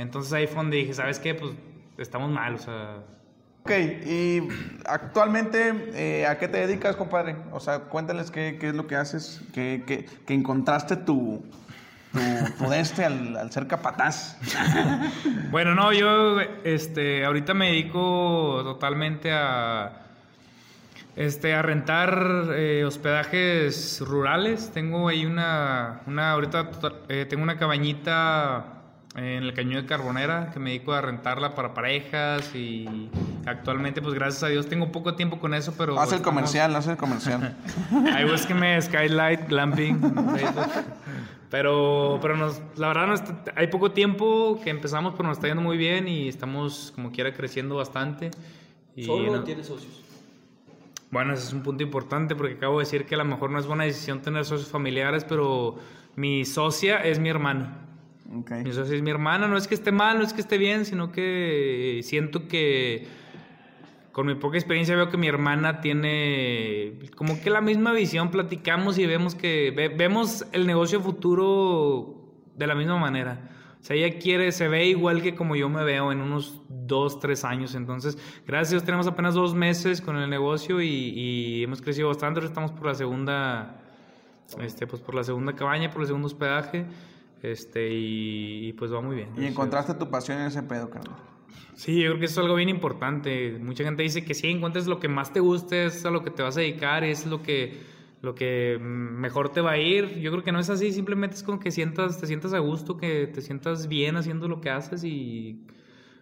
Entonces 0.00 0.32
ahí 0.32 0.46
fue 0.46 0.56
donde 0.56 0.78
dije, 0.78 0.94
¿sabes 0.94 1.18
qué? 1.18 1.34
Pues 1.34 1.52
estamos 1.98 2.30
mal, 2.30 2.54
o 2.54 2.58
sea... 2.58 2.96
Ok, 3.62 3.70
y 4.06 4.48
actualmente, 4.86 5.74
eh, 5.92 6.26
¿a 6.26 6.38
qué 6.38 6.48
te 6.48 6.66
dedicas, 6.66 6.96
compadre? 6.96 7.36
O 7.52 7.60
sea, 7.60 7.80
cuéntales 7.80 8.30
qué, 8.30 8.56
qué 8.58 8.68
es 8.70 8.74
lo 8.74 8.86
que 8.86 8.96
haces, 8.96 9.42
que, 9.52 9.82
que, 9.86 10.06
que 10.26 10.32
encontraste 10.32 10.96
tu, 10.96 11.44
tu, 12.10 12.20
tu 12.58 12.72
este 12.72 13.04
al, 13.04 13.36
al 13.36 13.52
ser 13.52 13.66
capataz. 13.66 14.38
Bueno, 15.50 15.74
no, 15.74 15.92
yo 15.92 16.40
este, 16.64 17.24
ahorita 17.24 17.52
me 17.52 17.66
dedico 17.66 18.60
totalmente 18.64 19.30
a, 19.32 20.04
este, 21.16 21.52
a 21.54 21.60
rentar 21.60 22.46
eh, 22.54 22.84
hospedajes 22.86 24.00
rurales. 24.00 24.70
Tengo 24.72 25.08
ahí 25.08 25.26
una, 25.26 26.00
una 26.06 26.32
ahorita 26.32 26.70
total- 26.70 27.00
eh, 27.08 27.26
tengo 27.28 27.42
una 27.42 27.58
cabañita 27.58 28.79
en 29.16 29.42
el 29.42 29.54
Cañón 29.54 29.82
de 29.82 29.86
Carbonera 29.86 30.50
que 30.52 30.60
me 30.60 30.70
dedico 30.70 30.92
a 30.92 31.00
rentarla 31.00 31.54
para 31.54 31.74
parejas 31.74 32.54
y 32.54 33.10
actualmente, 33.44 34.00
pues 34.00 34.14
gracias 34.14 34.42
a 34.44 34.48
Dios 34.48 34.66
tengo 34.68 34.92
poco 34.92 35.14
tiempo 35.16 35.38
con 35.40 35.52
eso, 35.54 35.74
pero... 35.76 35.98
Haz 35.98 36.10
el 36.12 36.16
estamos- 36.18 36.34
comercial, 36.36 36.76
haz 36.76 36.86
el 36.86 36.96
comercial. 36.96 37.56
Ahí 38.14 38.24
búsqueme 38.24 38.80
Skylight 38.80 39.48
Glamping. 39.48 40.00
Pero, 41.50 42.20
pero 42.22 42.36
nos, 42.36 42.60
la 42.76 42.88
verdad, 42.88 43.08
no 43.08 43.14
está- 43.14 43.52
hay 43.56 43.66
poco 43.66 43.90
tiempo 43.90 44.60
que 44.62 44.70
empezamos, 44.70 45.14
pero 45.16 45.28
nos 45.28 45.38
está 45.38 45.48
yendo 45.48 45.62
muy 45.62 45.76
bien 45.76 46.06
y 46.06 46.28
estamos 46.28 46.92
como 46.94 47.10
quiera 47.10 47.32
creciendo 47.34 47.74
bastante. 47.76 48.30
Y 48.94 49.04
¿Solo 49.04 49.32
no- 49.36 49.42
tienes 49.44 49.66
socios? 49.66 50.04
bueno, 51.10 51.32
ese 51.32 51.42
es 51.48 51.52
un 51.52 51.64
punto 51.64 51.82
importante 51.82 52.36
porque 52.36 52.54
acabo 52.54 52.78
de 52.78 52.84
decir 52.84 53.04
que 53.04 53.16
a 53.16 53.18
lo 53.18 53.24
mejor 53.24 53.50
no 53.50 53.58
es 53.58 53.66
buena 53.66 53.82
decisión 53.82 54.22
tener 54.22 54.44
socios 54.44 54.68
familiares, 54.70 55.24
pero 55.28 55.76
mi 56.14 56.44
socia 56.44 56.98
es 56.98 57.18
mi 57.18 57.28
hermana. 57.28 57.78
Ok. 58.32 58.50
Mi 58.64 58.72
socia 58.72 58.94
es 58.96 59.02
mi 59.02 59.10
hermana, 59.10 59.48
no 59.48 59.56
es 59.56 59.66
que 59.66 59.74
esté 59.74 59.90
mal, 59.92 60.18
no 60.18 60.24
es 60.24 60.32
que 60.32 60.40
esté 60.40 60.56
bien, 60.58 60.84
sino 60.84 61.10
que 61.10 62.00
siento 62.04 62.46
que 62.46 63.06
con 64.12 64.26
mi 64.26 64.34
poca 64.34 64.56
experiencia 64.56 64.94
veo 64.96 65.08
que 65.08 65.16
mi 65.16 65.26
hermana 65.28 65.80
tiene 65.80 66.98
como 67.16 67.40
que 67.40 67.50
la 67.50 67.60
misma 67.60 67.92
visión, 67.92 68.30
platicamos 68.30 68.98
y 68.98 69.06
vemos 69.06 69.34
que 69.34 69.72
ve- 69.76 69.88
vemos 69.88 70.44
el 70.52 70.66
negocio 70.66 71.00
futuro 71.00 72.16
de 72.56 72.66
la 72.66 72.74
misma 72.74 72.98
manera. 72.98 73.48
O 73.80 73.82
sea, 73.82 73.96
ella 73.96 74.18
quiere, 74.18 74.52
se 74.52 74.68
ve 74.68 74.86
igual 74.86 75.22
que 75.22 75.34
como 75.34 75.56
yo 75.56 75.68
me 75.70 75.82
veo 75.84 76.12
en 76.12 76.20
unos 76.20 76.60
dos, 76.68 77.18
tres 77.18 77.44
años. 77.44 77.74
Entonces, 77.74 78.18
gracias 78.46 78.84
tenemos 78.84 79.06
apenas 79.06 79.34
dos 79.34 79.54
meses 79.54 80.00
con 80.02 80.16
el 80.18 80.28
negocio 80.28 80.82
y, 80.82 80.88
y 80.88 81.62
hemos 81.62 81.80
crecido 81.80 82.08
bastante. 82.08 82.40
Ahora 82.40 82.48
estamos 82.48 82.72
por 82.72 82.86
la 82.86 82.94
segunda, 82.94 83.80
este, 84.60 84.86
pues 84.86 85.00
por 85.00 85.14
la 85.14 85.24
segunda 85.24 85.54
cabaña, 85.54 85.90
por 85.90 86.02
el 86.02 86.08
segundo 86.08 86.26
hospedaje. 86.26 86.84
Este, 87.42 87.90
y, 87.90 88.68
y 88.68 88.72
pues 88.74 88.92
va 88.92 89.00
muy 89.00 89.16
bien. 89.16 89.30
Y 89.36 89.46
encontraste 89.46 89.94
tu 89.94 90.10
pasión 90.10 90.38
en 90.40 90.46
ese 90.46 90.62
pedo, 90.62 90.90
carnal. 90.90 91.16
Sí, 91.74 92.02
yo 92.02 92.10
creo 92.10 92.18
que 92.18 92.26
eso 92.26 92.40
es 92.40 92.44
algo 92.44 92.56
bien 92.56 92.68
importante. 92.68 93.58
Mucha 93.58 93.84
gente 93.84 94.02
dice 94.02 94.22
que 94.22 94.34
si 94.34 94.48
encuentres 94.48 94.86
lo 94.86 95.00
que 95.00 95.08
más 95.08 95.32
te 95.32 95.40
guste, 95.40 95.86
es 95.86 96.04
a 96.04 96.10
lo 96.10 96.22
que 96.22 96.30
te 96.30 96.42
vas 96.42 96.56
a 96.58 96.60
dedicar, 96.60 97.04
es 97.04 97.24
lo 97.24 97.42
que, 97.42 97.80
lo 98.20 98.34
que 98.34 98.78
mejor 98.78 99.50
te 99.50 99.62
va 99.62 99.72
a 99.72 99.78
ir. 99.78 100.18
Yo 100.20 100.30
creo 100.30 100.44
que 100.44 100.52
no 100.52 100.60
es 100.60 100.68
así, 100.68 100.92
simplemente 100.92 101.36
es 101.36 101.42
como 101.42 101.58
que 101.58 101.70
sientas, 101.70 102.20
te 102.20 102.26
sientas 102.26 102.52
a 102.52 102.58
gusto, 102.58 102.98
que 102.98 103.26
te 103.28 103.40
sientas 103.40 103.88
bien 103.88 104.16
haciendo 104.16 104.46
lo 104.46 104.60
que 104.60 104.68
haces 104.68 105.04
y 105.04 105.64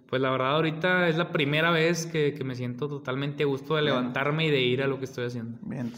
pues 0.08 0.22
la 0.22 0.30
verdad 0.30 0.52
ahorita 0.52 1.08
es 1.08 1.18
la 1.18 1.32
primera 1.32 1.70
vez 1.72 2.06
que, 2.06 2.34
que 2.34 2.44
me 2.44 2.54
siento 2.54 2.88
totalmente 2.88 3.42
a 3.42 3.46
gusto 3.46 3.74
de 3.74 3.82
levantarme 3.82 4.46
y 4.46 4.50
de 4.50 4.60
ir 4.60 4.82
a 4.82 4.86
lo 4.86 4.98
que 4.98 5.06
estoy 5.06 5.26
haciendo. 5.26 5.58
Bien. 5.62 5.92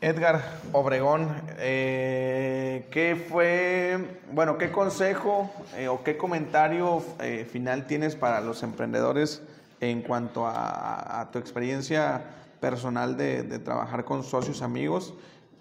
Edgar 0.00 0.60
Obregón, 0.72 1.28
eh, 1.58 2.86
¿qué 2.92 3.16
fue, 3.16 4.20
bueno, 4.32 4.56
qué 4.56 4.70
consejo 4.70 5.50
eh, 5.76 5.88
o 5.88 6.04
qué 6.04 6.16
comentario 6.16 7.02
eh, 7.20 7.44
final 7.50 7.88
tienes 7.88 8.14
para 8.14 8.40
los 8.40 8.62
emprendedores 8.62 9.42
en 9.80 10.02
cuanto 10.02 10.46
a, 10.46 11.28
tu 11.32 11.40
experiencia 11.40 12.22
personal 12.60 13.16
de, 13.16 13.42
de 13.42 13.58
trabajar 13.58 14.04
con 14.04 14.22
socios 14.22 14.62
amigos? 14.62 15.14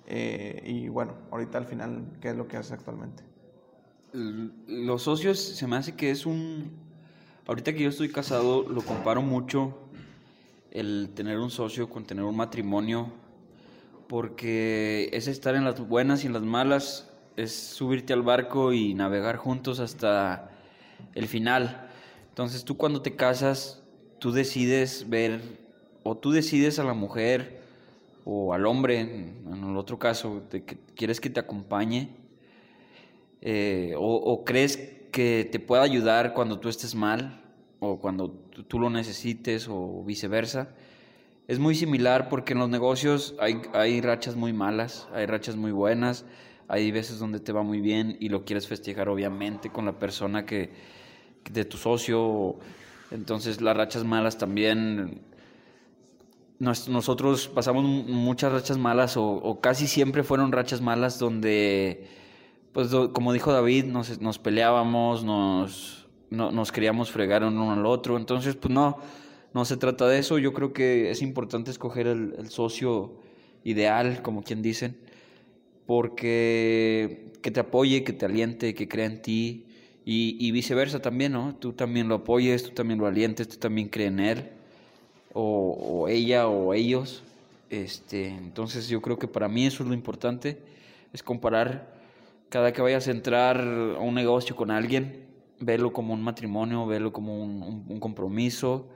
Eh, 0.06 0.62
y 0.66 0.88
bueno, 0.88 1.14
ahorita 1.32 1.58
al 1.58 1.66
final, 1.66 2.06
¿qué 2.22 2.30
es 2.30 2.36
lo 2.36 2.48
que 2.48 2.58
haces 2.58 2.72
actualmente? 2.72 3.24
Los 4.14 5.04
socios 5.04 5.40
se 5.40 5.68
me 5.68 5.76
hace 5.76 5.96
que 5.96 6.12
es 6.12 6.26
un... 6.26 6.72
Ahorita 7.46 7.74
que 7.74 7.84
yo 7.84 7.90
estoy 7.90 8.12
casado, 8.12 8.68
lo 8.70 8.82
comparo 8.82 9.22
mucho 9.22 9.78
el 10.72 11.10
tener 11.14 11.40
un 11.40 11.50
socio 11.50 11.90
con 11.90 12.06
tener 12.06 12.24
un 12.24 12.36
matrimonio, 12.36 13.12
porque 14.08 15.10
es 15.14 15.28
estar 15.28 15.56
en 15.56 15.66
las 15.66 15.80
buenas 15.80 16.24
y 16.24 16.28
en 16.28 16.34
las 16.34 16.44
malas, 16.44 17.10
es 17.36 17.54
subirte 17.54 18.14
al 18.14 18.22
barco 18.22 18.74
y 18.74 18.94
navegar 18.94 19.38
juntos 19.38 19.80
hasta 19.80 20.50
el 21.14 21.28
final. 21.28 21.90
Entonces 22.30 22.64
tú 22.64 22.78
cuando 22.78 23.02
te 23.02 23.16
casas, 23.16 23.84
tú 24.20 24.32
decides 24.32 25.10
ver, 25.10 25.42
o 26.04 26.16
tú 26.16 26.32
decides 26.32 26.80
a 26.80 26.84
la 26.84 26.94
mujer 26.94 27.62
o 28.24 28.54
al 28.54 28.66
hombre, 28.66 29.00
en 29.00 29.64
el 29.70 29.78
otro 29.78 30.00
caso, 30.00 30.44
de 30.52 30.64
que 30.64 30.78
quieres 30.96 31.20
que 31.20 31.30
te 31.30 31.40
acompañe 31.40 32.16
eh, 33.42 33.94
o, 33.98 34.16
o 34.16 34.44
crees 34.44 34.78
que 35.12 35.48
te 35.52 35.60
pueda 35.60 35.84
ayudar 35.84 36.34
cuando 36.34 36.60
tú 36.60 36.70
estés 36.70 36.96
mal 36.96 37.42
o 37.80 38.00
cuando 38.00 38.30
tú 38.68 38.80
lo 38.80 38.90
necesites 38.90 39.68
o 39.70 40.04
viceversa. 40.04 40.70
Es 41.48 41.60
muy 41.60 41.76
similar 41.76 42.28
porque 42.30 42.54
en 42.54 42.60
los 42.60 42.70
negocios 42.70 43.36
hay, 43.40 43.62
hay 43.74 44.02
rachas 44.02 44.36
muy 44.36 44.52
malas, 44.52 45.08
hay 45.14 45.26
rachas 45.26 45.56
muy 45.56 45.72
buenas, 45.72 46.26
hay 46.68 46.92
veces 46.92 47.20
donde 47.20 47.40
te 47.40 47.54
va 47.54 47.64
muy 47.64 47.80
bien 47.80 48.18
y 48.20 48.28
lo 48.30 48.44
quieres 48.44 48.68
festejar 48.68 49.08
obviamente 49.08 49.70
con 49.72 49.86
la 49.86 49.98
persona 49.98 50.46
que, 50.46 50.72
de 51.50 51.64
tu 51.64 51.78
socio. 51.78 52.58
Entonces 53.12 53.62
las 53.62 53.78
rachas 53.78 54.04
malas 54.04 54.38
también 54.38 55.22
nos- 56.60 56.90
nosotros 56.90 57.48
pasamos 57.48 57.84
mu- 57.86 58.04
muchas 58.04 58.52
rachas 58.52 58.78
malas 58.78 59.16
o, 59.16 59.60
casi 59.62 59.88
siempre 59.88 60.24
fueron 60.24 60.52
rachas 60.52 60.82
malas 60.82 61.18
donde, 61.18 62.08
pues 62.74 62.90
como 63.14 63.32
dijo 63.32 63.54
David, 63.54 63.86
nos, 63.86 64.20
nos 64.20 64.38
peleábamos, 64.38 65.24
nos, 65.24 66.08
no- 66.30 66.52
nos 66.52 66.74
queríamos 66.74 67.10
fregar 67.10 67.46
uno 67.46 67.72
al 67.72 67.86
otro. 67.86 68.18
Entonces, 68.18 68.58
pues 68.58 68.74
no, 68.74 68.98
no 69.54 69.66
se 69.66 69.78
trata 69.78 70.08
de 70.08 70.20
eso. 70.20 70.38
Yo 70.38 70.54
creo 70.54 70.74
que 70.74 71.12
es 71.12 71.22
importante 71.22 71.72
escoger 71.72 72.08
el, 72.08 72.50
socio 72.50 73.14
ideal, 73.64 74.22
como 74.22 74.44
quien 74.44 74.62
dicen. 74.62 74.98
porque 75.86 77.32
que 77.42 77.52
te 77.52 77.60
apoye, 77.62 78.04
que 78.04 78.14
te 78.14 78.26
aliente, 78.26 78.74
que 78.74 78.88
crea 78.88 79.06
en 79.06 79.22
ti 79.22 79.66
y, 80.04 80.52
viceversa 80.52 81.02
también, 81.02 81.34
¿no? 81.34 81.56
Tú 81.56 81.74
también 81.74 82.08
lo 82.08 82.16
apoyes, 82.16 82.64
tú 82.64 82.72
también 82.72 83.00
lo 83.00 83.08
alientes, 83.08 83.48
tú 83.48 83.58
también 83.58 83.90
crees 83.90 84.12
en 84.12 84.20
él 84.20 84.50
o, 85.34 86.08
ella 86.10 86.48
o 86.48 86.74
ellos. 86.74 87.24
Este, 87.70 88.28
entonces 88.28 88.88
yo 88.88 89.02
creo 89.02 89.20
que 89.20 89.28
para 89.28 89.48
mí 89.50 89.66
eso 89.66 89.84
es 89.84 89.90
lo 89.90 89.94
importante, 89.94 90.58
es 91.14 91.24
comparar 91.24 91.94
cada 92.50 92.72
que 92.72 92.82
vayas 92.82 93.08
a 93.08 93.12
entrar 93.12 93.60
a 93.60 94.00
un 94.00 94.16
negocio 94.16 94.56
con 94.56 94.72
alguien, 94.72 95.26
verlo 95.60 95.92
como 95.92 96.14
un 96.14 96.22
matrimonio, 96.22 96.86
verlo 96.86 97.12
como 97.12 97.44
un 97.44 98.00
compromiso, 98.00 98.88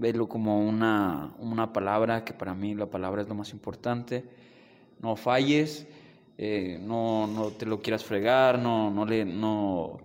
verlo 0.00 0.28
como 0.28 0.66
una, 0.66 1.32
una 1.38 1.72
palabra, 1.72 2.24
que 2.24 2.32
para 2.32 2.54
mí 2.54 2.74
la 2.74 2.86
palabra 2.86 3.22
es 3.22 3.28
lo 3.28 3.34
más 3.34 3.52
importante. 3.52 4.24
No 5.00 5.14
falles, 5.16 5.86
eh, 6.38 6.78
no, 6.82 7.26
no 7.26 7.48
te 7.48 7.66
lo 7.66 7.80
quieras 7.82 8.04
fregar, 8.04 8.58
no, 8.58 8.90
no, 8.90 9.04
le, 9.04 9.24
no, 9.24 9.98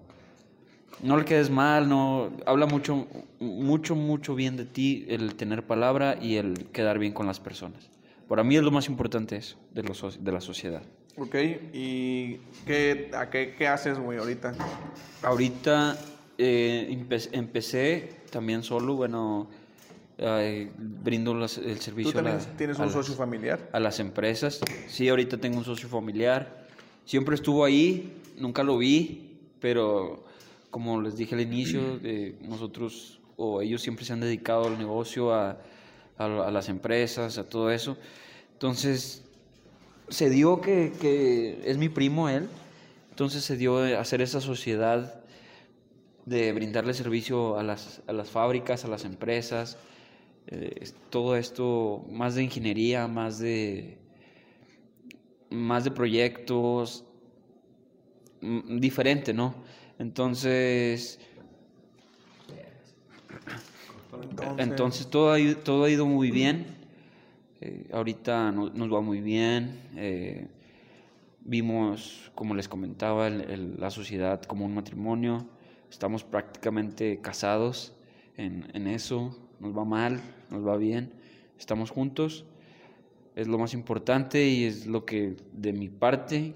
no 1.01 1.17
le 1.17 1.25
quedes 1.25 1.49
mal, 1.49 1.87
no, 1.87 2.31
habla 2.45 2.65
mucho, 2.65 3.07
mucho, 3.39 3.95
mucho 3.95 4.35
bien 4.35 4.57
de 4.57 4.65
ti 4.65 5.05
el 5.07 5.35
tener 5.35 5.65
palabra 5.65 6.17
y 6.21 6.35
el 6.35 6.65
quedar 6.71 6.99
bien 6.99 7.13
con 7.13 7.25
las 7.25 7.39
personas. 7.39 7.89
Para 8.27 8.43
mí 8.43 8.55
es 8.55 8.63
lo 8.63 8.71
más 8.71 8.87
importante 8.89 9.37
eso, 9.37 9.57
de, 9.73 9.83
los, 9.83 10.23
de 10.23 10.31
la 10.31 10.41
sociedad. 10.41 10.81
Ok, 11.17 11.35
¿y 11.73 12.37
qué, 12.65 13.11
a 13.15 13.29
qué, 13.29 13.55
qué 13.57 13.67
haces, 13.67 13.97
güey, 13.97 14.17
ahorita? 14.17 14.53
Ahorita 15.23 15.97
eh, 16.37 16.87
empe- 16.91 17.29
empecé 17.31 18.09
también 18.31 18.63
solo, 18.63 18.95
bueno, 18.95 19.47
eh, 20.17 20.71
brindo 20.77 21.33
las- 21.33 21.57
el 21.57 21.75
¿Tú 21.77 21.83
servicio 21.83 22.11
a, 22.11 22.23
también 22.23 22.37
la- 22.37 22.57
tienes 22.57 22.77
a 22.79 22.81
un 22.81 22.85
las- 22.87 22.93
socio 22.93 23.15
familiar? 23.15 23.69
a 23.71 23.79
las 23.79 23.99
empresas. 23.99 24.61
Sí, 24.87 25.09
ahorita 25.09 25.37
tengo 25.37 25.57
un 25.57 25.65
socio 25.65 25.89
familiar. 25.89 26.65
Siempre 27.05 27.35
estuvo 27.35 27.65
ahí, 27.65 28.21
nunca 28.37 28.63
lo 28.63 28.77
vi, 28.77 29.37
pero 29.59 30.23
como 30.71 31.01
les 31.01 31.17
dije 31.17 31.35
al 31.35 31.41
inicio, 31.41 31.99
eh, 32.03 32.35
nosotros 32.41 33.19
o 33.37 33.61
ellos 33.61 33.81
siempre 33.81 34.05
se 34.05 34.13
han 34.13 34.21
dedicado 34.21 34.67
al 34.67 34.77
negocio, 34.77 35.33
a, 35.33 35.57
a, 36.17 36.25
a 36.25 36.51
las 36.51 36.69
empresas, 36.69 37.37
a 37.37 37.43
todo 37.49 37.69
eso. 37.71 37.97
Entonces, 38.53 39.23
se 40.07 40.29
dio 40.29 40.61
que, 40.61 40.93
que 41.01 41.61
es 41.65 41.77
mi 41.77 41.89
primo 41.89 42.29
él, 42.29 42.47
entonces 43.09 43.43
se 43.43 43.57
dio 43.57 43.79
a 43.79 43.99
hacer 43.99 44.21
esa 44.21 44.39
sociedad 44.39 45.21
de 46.25 46.53
brindarle 46.53 46.93
servicio 46.93 47.57
a 47.59 47.63
las, 47.63 48.01
a 48.07 48.13
las 48.13 48.29
fábricas, 48.29 48.85
a 48.85 48.87
las 48.87 49.03
empresas, 49.05 49.77
eh, 50.47 50.89
todo 51.09 51.35
esto, 51.35 52.05
más 52.11 52.35
de 52.35 52.43
ingeniería, 52.43 53.07
más 53.07 53.39
de, 53.39 53.97
más 55.49 55.83
de 55.83 55.91
proyectos, 55.91 57.03
mm, 58.41 58.79
diferente, 58.79 59.33
¿no? 59.33 59.55
Entonces, 59.99 61.19
entonces 64.57 65.07
todo 65.07 65.31
ha 65.31 65.37
todo 65.63 65.83
ha 65.83 65.89
ido 65.89 66.05
muy 66.05 66.31
bien. 66.31 66.65
Eh, 67.61 67.87
ahorita 67.93 68.51
no- 68.51 68.69
nos 68.69 68.91
va 68.93 69.01
muy 69.01 69.21
bien. 69.21 69.79
eh, 69.95 70.47
vimos, 71.41 72.31
como 72.35 72.55
les 72.55 72.67
comentaba, 72.67 73.29
la 73.29 73.89
sociedad 73.91 74.41
como 74.43 74.65
un 74.65 74.73
matrimonio. 74.75 75.47
Estamos 75.89 76.23
prácticamente 76.23 77.21
casados 77.21 77.93
en 78.37 78.87
eso. 78.87 79.44
Nos 79.59 79.77
va 79.77 79.85
mal, 79.85 80.19
nos 80.49 80.65
va 80.65 80.77
bien. 80.77 81.13
Estamos 81.57 81.91
juntos. 81.91 82.45
Es 83.35 83.47
lo 83.47 83.57
más 83.57 83.73
importante 83.73 84.45
y 84.45 84.65
es 84.65 84.85
lo 84.85 85.05
que 85.05 85.35
de 85.51 85.73
mi 85.73 85.89
parte 85.89 86.55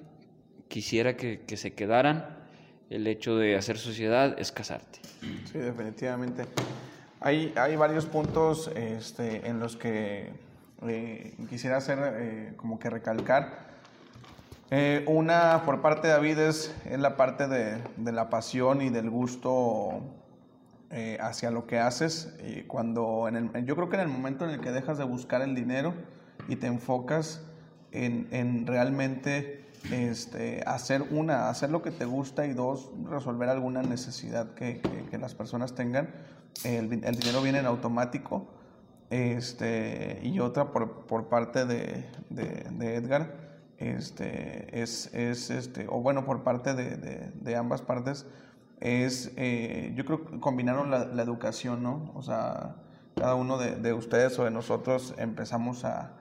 quisiera 0.67 1.17
que, 1.17 1.41
que 1.41 1.57
se 1.57 1.73
quedaran. 1.73 2.37
El 2.89 3.05
hecho 3.07 3.37
de 3.37 3.55
hacer 3.55 3.77
sociedad 3.77 4.39
es 4.39 4.51
casarte. 4.51 4.99
Sí, 5.51 5.59
definitivamente. 5.59 6.45
Hay, 7.19 7.53
hay 7.55 7.75
varios 7.75 8.05
puntos 8.05 8.71
este, 8.75 9.47
en 9.47 9.59
los 9.59 9.75
que 9.75 10.31
eh, 10.87 11.33
quisiera 11.49 11.77
hacer 11.77 11.99
eh, 12.01 12.53
como 12.55 12.79
que 12.79 12.89
recalcar. 12.89 13.67
Eh, 14.71 15.03
una 15.07 15.63
por 15.65 15.81
parte 15.81 16.07
de 16.07 16.13
David 16.13 16.39
es, 16.39 16.73
es 16.85 16.99
la 16.99 17.17
parte 17.17 17.47
de, 17.47 17.77
de 17.97 18.11
la 18.11 18.29
pasión 18.29 18.81
y 18.81 18.89
del 18.89 19.09
gusto 19.09 20.01
eh, 20.91 21.17
hacia 21.21 21.51
lo 21.51 21.67
que 21.67 21.79
haces. 21.79 22.33
Y 22.47 22.61
cuando 22.63 23.27
en 23.27 23.35
el, 23.35 23.65
yo 23.65 23.75
creo 23.75 23.89
que 23.89 23.95
en 23.95 24.01
el 24.01 24.07
momento 24.07 24.45
en 24.45 24.51
el 24.51 24.59
que 24.61 24.71
dejas 24.71 24.97
de 24.97 25.03
buscar 25.03 25.41
el 25.41 25.55
dinero 25.55 25.93
y 26.47 26.55
te 26.55 26.67
enfocas 26.67 27.41
en, 27.91 28.27
en 28.31 28.65
realmente 28.67 29.65
este, 29.91 30.61
hacer 30.65 31.03
una, 31.11 31.49
hacer 31.49 31.69
lo 31.69 31.81
que 31.81 31.91
te 31.91 32.05
gusta 32.05 32.45
y 32.45 32.53
dos, 32.53 32.89
resolver 33.09 33.49
alguna 33.49 33.81
necesidad 33.81 34.53
que, 34.53 34.81
que- 35.09 35.17
las 35.17 35.35
personas 35.35 35.73
tengan, 35.75 36.09
el, 36.63 37.03
el 37.03 37.15
dinero 37.15 37.41
viene 37.41 37.59
en 37.59 37.65
automático. 37.65 38.47
Este, 39.09 40.19
y 40.21 40.39
otra 40.39 40.71
por, 40.71 41.07
por 41.07 41.29
parte 41.29 41.65
de, 41.65 42.05
de- 42.29 42.95
Edgar, 42.95 43.33
este, 43.79 44.81
es, 44.81 45.11
es 45.13 45.49
este, 45.49 45.87
o 45.89 45.99
bueno, 46.01 46.25
por 46.25 46.43
parte 46.43 46.73
de- 46.75 47.31
de 47.33 47.55
ambas 47.55 47.81
partes, 47.81 48.25
es, 48.79 49.31
eh, 49.35 49.93
yo 49.95 50.05
creo 50.05 50.25
que 50.25 50.39
combinaron 50.39 50.89
la, 50.91 51.21
educación, 51.21 51.83
¿no? 51.83 52.11
O 52.15 52.21
sea, 52.21 52.75
cada 53.15 53.35
uno 53.35 53.57
de, 53.57 53.75
de 53.75 53.93
ustedes 53.93 54.37
o 54.39 54.45
de 54.45 54.51
nosotros 54.51 55.13
empezamos 55.17 55.83
a, 55.83 56.13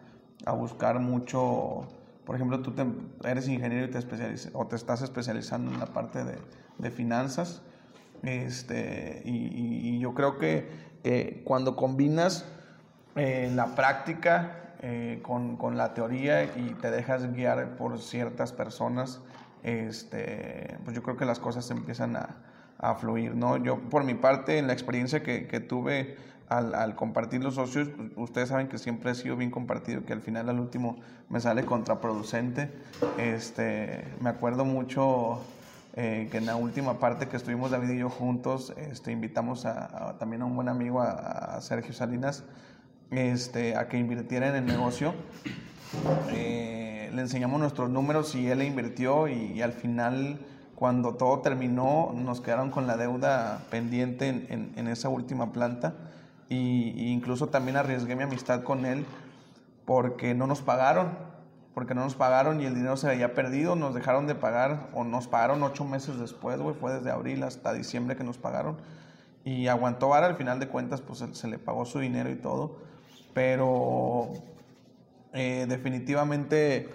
a 0.44 0.52
buscar 0.52 0.98
mucho, 0.98 1.86
por 2.24 2.34
ejemplo, 2.34 2.61
tú 2.61 2.72
te- 2.72 2.86
eres 3.24 3.48
ingeniero 3.48 3.86
y 3.86 3.90
te 3.90 3.98
o 4.52 4.66
te 4.66 4.76
estás 4.76 5.02
especializando 5.02 5.70
en 5.72 5.78
la 5.78 5.86
parte 5.86 6.24
de, 6.24 6.38
de 6.78 6.90
finanzas, 6.90 7.62
este, 8.22 9.22
y, 9.24 9.98
yo 10.00 10.14
creo 10.14 10.38
que 10.38 11.42
cuando 11.44 11.76
combinas 11.76 12.44
eh, 13.16 13.50
la 13.54 13.74
práctica 13.74 14.74
eh, 14.80 15.20
con, 15.22 15.56
con 15.56 15.76
la 15.76 15.94
teoría 15.94 16.44
y 16.44 16.76
te 16.80 16.90
dejas 16.90 17.32
guiar 17.32 17.76
por 17.76 17.98
ciertas 17.98 18.52
personas, 18.52 19.20
este, 19.62 20.78
pues 20.84 20.94
yo 20.94 21.02
creo 21.02 21.16
que 21.16 21.24
las 21.24 21.38
cosas 21.38 21.70
empiezan 21.70 22.16
a, 22.16 22.36
a 22.78 22.94
fluir, 22.94 23.34
¿no? 23.34 23.56
Yo, 23.56 23.78
por 23.78 24.04
mi 24.04 24.14
parte, 24.14 24.58
en 24.58 24.66
la 24.68 24.72
experiencia 24.72 25.22
que, 25.22 25.46
que 25.46 25.60
tuve 25.60 26.16
al, 26.48 26.74
al 26.74 26.94
compartir 26.94 27.42
los 27.42 27.56
socios, 27.56 27.88
ustedes 28.16 28.48
saben 28.48 28.68
que 28.68 28.78
siempre 28.78 29.10
he 29.10 29.14
sido 29.14 29.36
bien 29.36 29.50
compartido, 29.50 30.04
que 30.04 30.12
al 30.12 30.20
final, 30.22 30.48
al 30.48 30.60
último, 30.60 30.96
me 31.28 31.40
sale 31.40 31.64
contraproducente. 31.64 32.70
Este, 33.18 34.05
me 34.20 34.30
acuerdo 34.30 34.64
mucho 34.64 35.40
eh, 35.96 36.28
que 36.30 36.38
en 36.38 36.46
la 36.46 36.55
última 36.56 37.00
parte 37.00 37.26
que 37.26 37.36
estuvimos 37.36 37.70
David 37.72 37.90
y 37.90 37.98
yo 37.98 38.09
juntos, 38.10 38.72
este, 38.76 39.10
invitamos 39.12 39.66
a, 39.66 40.10
a- 40.10 40.18
también 40.18 40.42
a 40.42 40.44
un 40.46 40.55
buen 40.55 40.68
amigo, 40.68 41.00
a, 41.02 41.56
a 41.56 41.60
Sergio 41.60 41.92
Salinas, 41.92 42.44
este, 43.10 43.74
a 43.76 43.88
que 43.88 43.98
invirtiera 43.98 44.48
en 44.48 44.55
el 44.55 44.66
negocio. 44.66 45.14
Eh, 46.30 47.10
le 47.14 47.20
enseñamos 47.22 47.59
nuestros 47.60 47.90
números 47.90 48.34
y 48.34 48.46
él 48.48 48.59
le 48.60 48.66
invirtió 48.66 49.28
y, 49.28 49.52
y 49.52 49.62
al 49.62 49.72
final, 49.72 50.38
cuando 50.78 51.16
todo 51.16 51.40
terminó, 51.40 52.12
nos 52.14 52.40
quedaron 52.40 52.70
con 52.70 52.86
la 52.86 52.96
deuda 52.96 53.64
pendiente 53.68 54.28
en, 54.28 54.46
en- 54.48 54.72
en 54.76 54.86
esa 54.86 55.09
última 55.09 55.52
planta. 55.52 55.94
Y, 56.48 56.90
y 56.96 57.09
incluso 57.12 57.48
también 57.48 57.76
arriesgué 57.76 58.14
mi 58.14 58.22
amistad 58.22 58.62
con 58.62 58.86
él 58.86 59.05
porque 59.84 60.34
no 60.34 60.46
nos 60.46 60.62
pagaron, 60.62 61.09
porque 61.74 61.96
no 61.96 62.02
nos 62.05 62.14
pagaron 62.14 62.60
y 62.60 62.66
el 62.66 62.76
dinero 62.76 62.96
se 62.96 63.10
había 63.10 63.34
perdido, 63.34 63.74
nos 63.74 63.92
dejaron 63.92 64.28
de 64.28 64.36
pagar 64.36 64.88
o 64.94 65.02
nos 65.02 65.26
pagaron 65.26 65.64
ocho 65.64 65.84
meses 65.84 66.16
después, 66.20 66.60
güey, 66.60 66.76
fue 66.76 66.92
desde 66.92 67.10
abril 67.10 67.42
hasta 67.42 67.72
diciembre 67.72 68.14
que 68.14 68.22
nos 68.22 68.38
pagaron. 68.38 68.76
Y 69.44 69.66
aguantó 69.66 70.10
vara, 70.10 70.28
al 70.28 70.36
final 70.36 70.60
de 70.60 70.68
cuentas 70.68 71.00
pues 71.00 71.24
se, 71.32 71.48
le 71.48 71.59
pagó 71.59 71.86
su 71.86 71.98
dinero 71.98 72.30
y 72.30 72.36
todo, 72.36 72.76
pero 73.34 74.28
eh, 75.32 75.66
definitivamente 75.68 76.88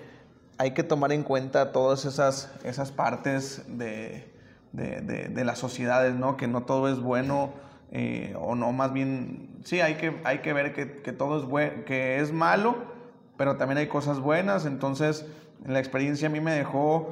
hay 0.58 0.72
que 0.72 0.84
tomar 0.84 1.12
en 1.12 1.24
cuenta 1.24 1.72
todas 1.72 2.06
esas, 2.06 2.52
esas 2.64 2.92
partes 2.92 3.64
de, 3.68 4.32
de, 4.72 5.02
de- 5.02 5.28
de 5.30 5.46
las 5.46 5.60
sociedades, 5.60 6.16
¿no? 6.16 6.38
Que 6.38 6.48
no 6.48 6.64
todo 6.64 6.90
es 6.90 7.00
bueno, 7.00 7.52
eh, 7.92 8.36
o 8.40 8.56
no, 8.56 8.72
más 8.72 8.94
bien, 8.94 9.50
sí, 9.64 9.82
hay 9.82 9.96
que, 9.96 10.20
hay 10.24 10.40
que 10.40 10.54
ver 10.54 10.74
que, 10.74 11.02
que 11.02 11.12
todo 11.12 11.60
es 11.60 11.84
que 11.86 12.20
es 12.20 12.32
malo, 12.32 12.76
pero 13.38 13.58
también 13.58 13.78
hay 13.78 13.88
cosas 13.88 14.20
buenas, 14.20 14.66
entonces 14.66 15.26
la 15.66 15.80
experiencia 15.80 16.28
a 16.28 16.32
mí 16.32 16.40
me 16.40 16.54
dejó 16.54 17.10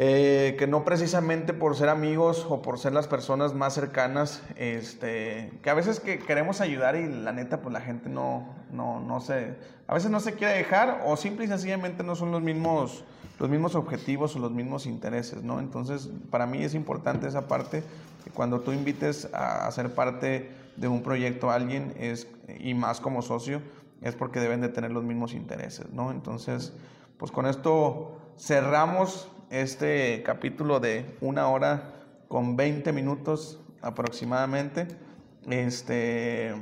eh, 0.00 0.54
que 0.56 0.68
no 0.68 0.84
precisamente 0.84 1.52
por 1.52 1.74
ser 1.74 1.88
amigos 1.88 2.46
o 2.48 2.62
por 2.62 2.78
ser 2.78 2.92
las 2.92 3.08
personas 3.08 3.52
más 3.52 3.74
cercanas, 3.74 4.44
este, 4.54 5.50
que 5.60 5.70
a 5.70 5.74
veces 5.74 5.98
que 5.98 6.20
queremos 6.20 6.60
ayudar 6.60 6.94
y 6.94 7.08
la 7.08 7.32
neta, 7.32 7.60
pues 7.62 7.72
la 7.72 7.80
gente 7.80 8.08
no, 8.08 8.46
no, 8.70 9.00
no 9.00 9.18
se, 9.20 9.56
a 9.88 9.94
veces 9.94 10.08
no 10.12 10.20
se 10.20 10.34
quiere 10.34 10.54
dejar 10.54 11.02
o 11.04 11.16
simple 11.16 11.46
y 11.46 11.48
sencillamente 11.48 12.04
no 12.04 12.14
son 12.14 12.30
los 12.30 12.40
mismos, 12.40 13.02
los 13.40 13.50
mismos 13.50 13.74
objetivos 13.74 14.36
o 14.36 14.38
los 14.38 14.52
mismos 14.52 14.86
intereses, 14.86 15.42
¿no? 15.42 15.58
Entonces, 15.58 16.08
para 16.30 16.46
mí 16.46 16.62
es 16.62 16.74
importante 16.74 17.26
esa 17.26 17.48
parte, 17.48 17.82
que 18.22 18.30
cuando 18.30 18.60
tú 18.60 18.70
invites 18.70 19.28
a, 19.34 19.68
ser 19.72 19.96
parte 19.96 20.48
de 20.76 20.86
un 20.86 21.02
proyecto 21.02 21.50
a 21.50 21.56
alguien, 21.56 21.92
es, 21.98 22.28
y 22.60 22.72
más 22.72 23.00
como 23.00 23.20
socio, 23.20 23.62
es 24.02 24.14
porque 24.14 24.38
deben 24.38 24.60
de 24.60 24.68
tener 24.68 24.92
los 24.92 25.02
mismos 25.02 25.34
intereses, 25.34 25.90
¿no? 25.92 26.12
Entonces, 26.12 26.72
pues 27.16 27.32
con 27.32 27.46
esto 27.46 28.16
cerramos 28.38 29.28
este 29.50 30.22
capítulo 30.24 30.80
de 30.80 31.16
una 31.20 31.48
hora 31.48 31.94
con 32.28 32.56
20 32.56 32.92
minutos 32.92 33.60
aproximadamente. 33.80 34.86
Este, 35.48 36.54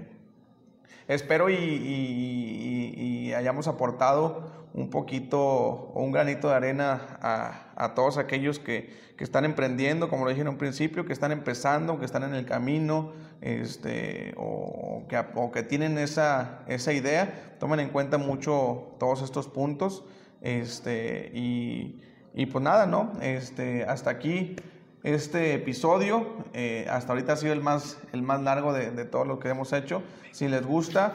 espero 1.09 1.51
y, 1.51 3.33
hayamos 3.37 3.69
aportado 3.69 4.69
un 4.73 4.89
poquito 4.89 5.41
o 5.41 6.03
un 6.03 6.11
granito 6.11 6.49
de 6.49 6.55
arena 6.55 7.19
a, 7.21 7.73
a 7.77 7.95
todos 7.95 8.17
aquellos 8.17 8.59
que, 8.59 8.91
que 9.17 9.25
están 9.25 9.45
emprendiendo, 9.45 10.09
como 10.09 10.25
lo 10.25 10.31
dije 10.31 10.43
en 10.43 10.49
un 10.49 10.59
principio, 10.59 11.05
que 11.05 11.13
están 11.13 11.33
empezando, 11.33 11.99
que 11.99 12.05
están 12.05 12.23
en 12.23 12.35
el 12.35 12.47
camino, 12.47 13.13
este, 13.41 14.35
o, 14.37 15.05
que, 15.09 15.23
que 15.53 15.63
tienen 15.63 15.99
esa, 15.99 16.63
esa 16.67 16.93
idea. 16.93 17.57
Tomen 17.59 17.81
en 17.81 17.89
cuenta 17.89 18.19
mucho 18.19 18.95
todos 18.99 19.23
estos 19.23 19.49
puntos. 19.49 20.05
Este, 20.43 21.31
y, 21.35 22.03
y 22.37 22.47
pues 22.47 22.63
nada, 22.63 22.87
¿no? 22.87 23.13
Este, 23.21 23.85
hasta 23.85 24.11
aquí 24.11 24.55
este 25.03 25.55
episodio. 25.55 26.27
eh, 26.53 26.87
hasta 26.91 27.13
ahorita 27.13 27.33
ha 27.33 27.37
sido 27.37 27.53
el 27.53 27.63
más, 27.63 27.97
el 28.13 28.23
más 28.23 28.43
largo 28.43 28.73
de, 28.73 28.91
de 28.91 29.05
todo 29.05 29.25
lo 29.25 29.41
que 29.41 29.49
hemos 29.49 29.73
hecho. 29.73 30.03
Si 30.33 30.47
les 30.47 30.65
gusta, 30.65 31.15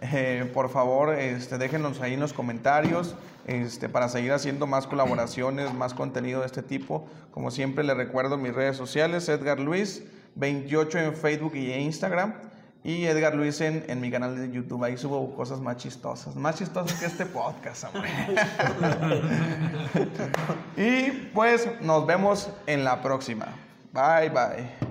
eh, 0.00 0.48
por 0.54 0.70
favor, 0.70 1.12
este, 1.14 1.58
déjenos 1.58 2.00
ahí 2.00 2.14
en 2.14 2.20
los 2.20 2.32
comentarios 2.32 3.16
este, 3.46 3.88
para 3.88 4.08
seguir 4.08 4.32
haciendo 4.32 4.66
más 4.66 4.86
colaboraciones, 4.86 5.74
más 5.74 5.92
contenido 5.92 6.40
de 6.40 6.46
este 6.46 6.62
tipo. 6.62 7.06
Como 7.32 7.50
siempre, 7.50 7.84
les 7.84 7.96
recuerdo 7.96 8.38
mis 8.38 8.54
redes 8.54 8.76
sociales, 8.76 9.28
Edgar 9.28 9.58
Luis, 9.58 10.04
28 10.36 10.98
en 11.00 11.14
Facebook 11.14 11.56
y 11.56 11.72
Instagram. 11.72 12.34
Y 12.82 13.04
Edgar 13.04 13.34
Luis 13.34 13.60
en, 13.60 13.84
en 13.88 14.00
mi 14.00 14.10
canal 14.10 14.36
de 14.36 14.50
YouTube. 14.50 14.82
Ahí 14.84 14.96
subo 14.96 15.34
cosas 15.34 15.60
más 15.60 15.76
chistosas. 15.76 16.34
Más 16.34 16.56
chistosas 16.56 16.98
que 16.98 17.06
este 17.06 17.26
podcast, 17.26 17.84
hombre. 17.84 18.10
y 20.76 21.10
pues 21.34 21.68
nos 21.82 22.06
vemos 22.06 22.48
en 22.66 22.84
la 22.84 23.02
próxima. 23.02 23.48
Bye, 23.92 24.30
bye. 24.30 24.89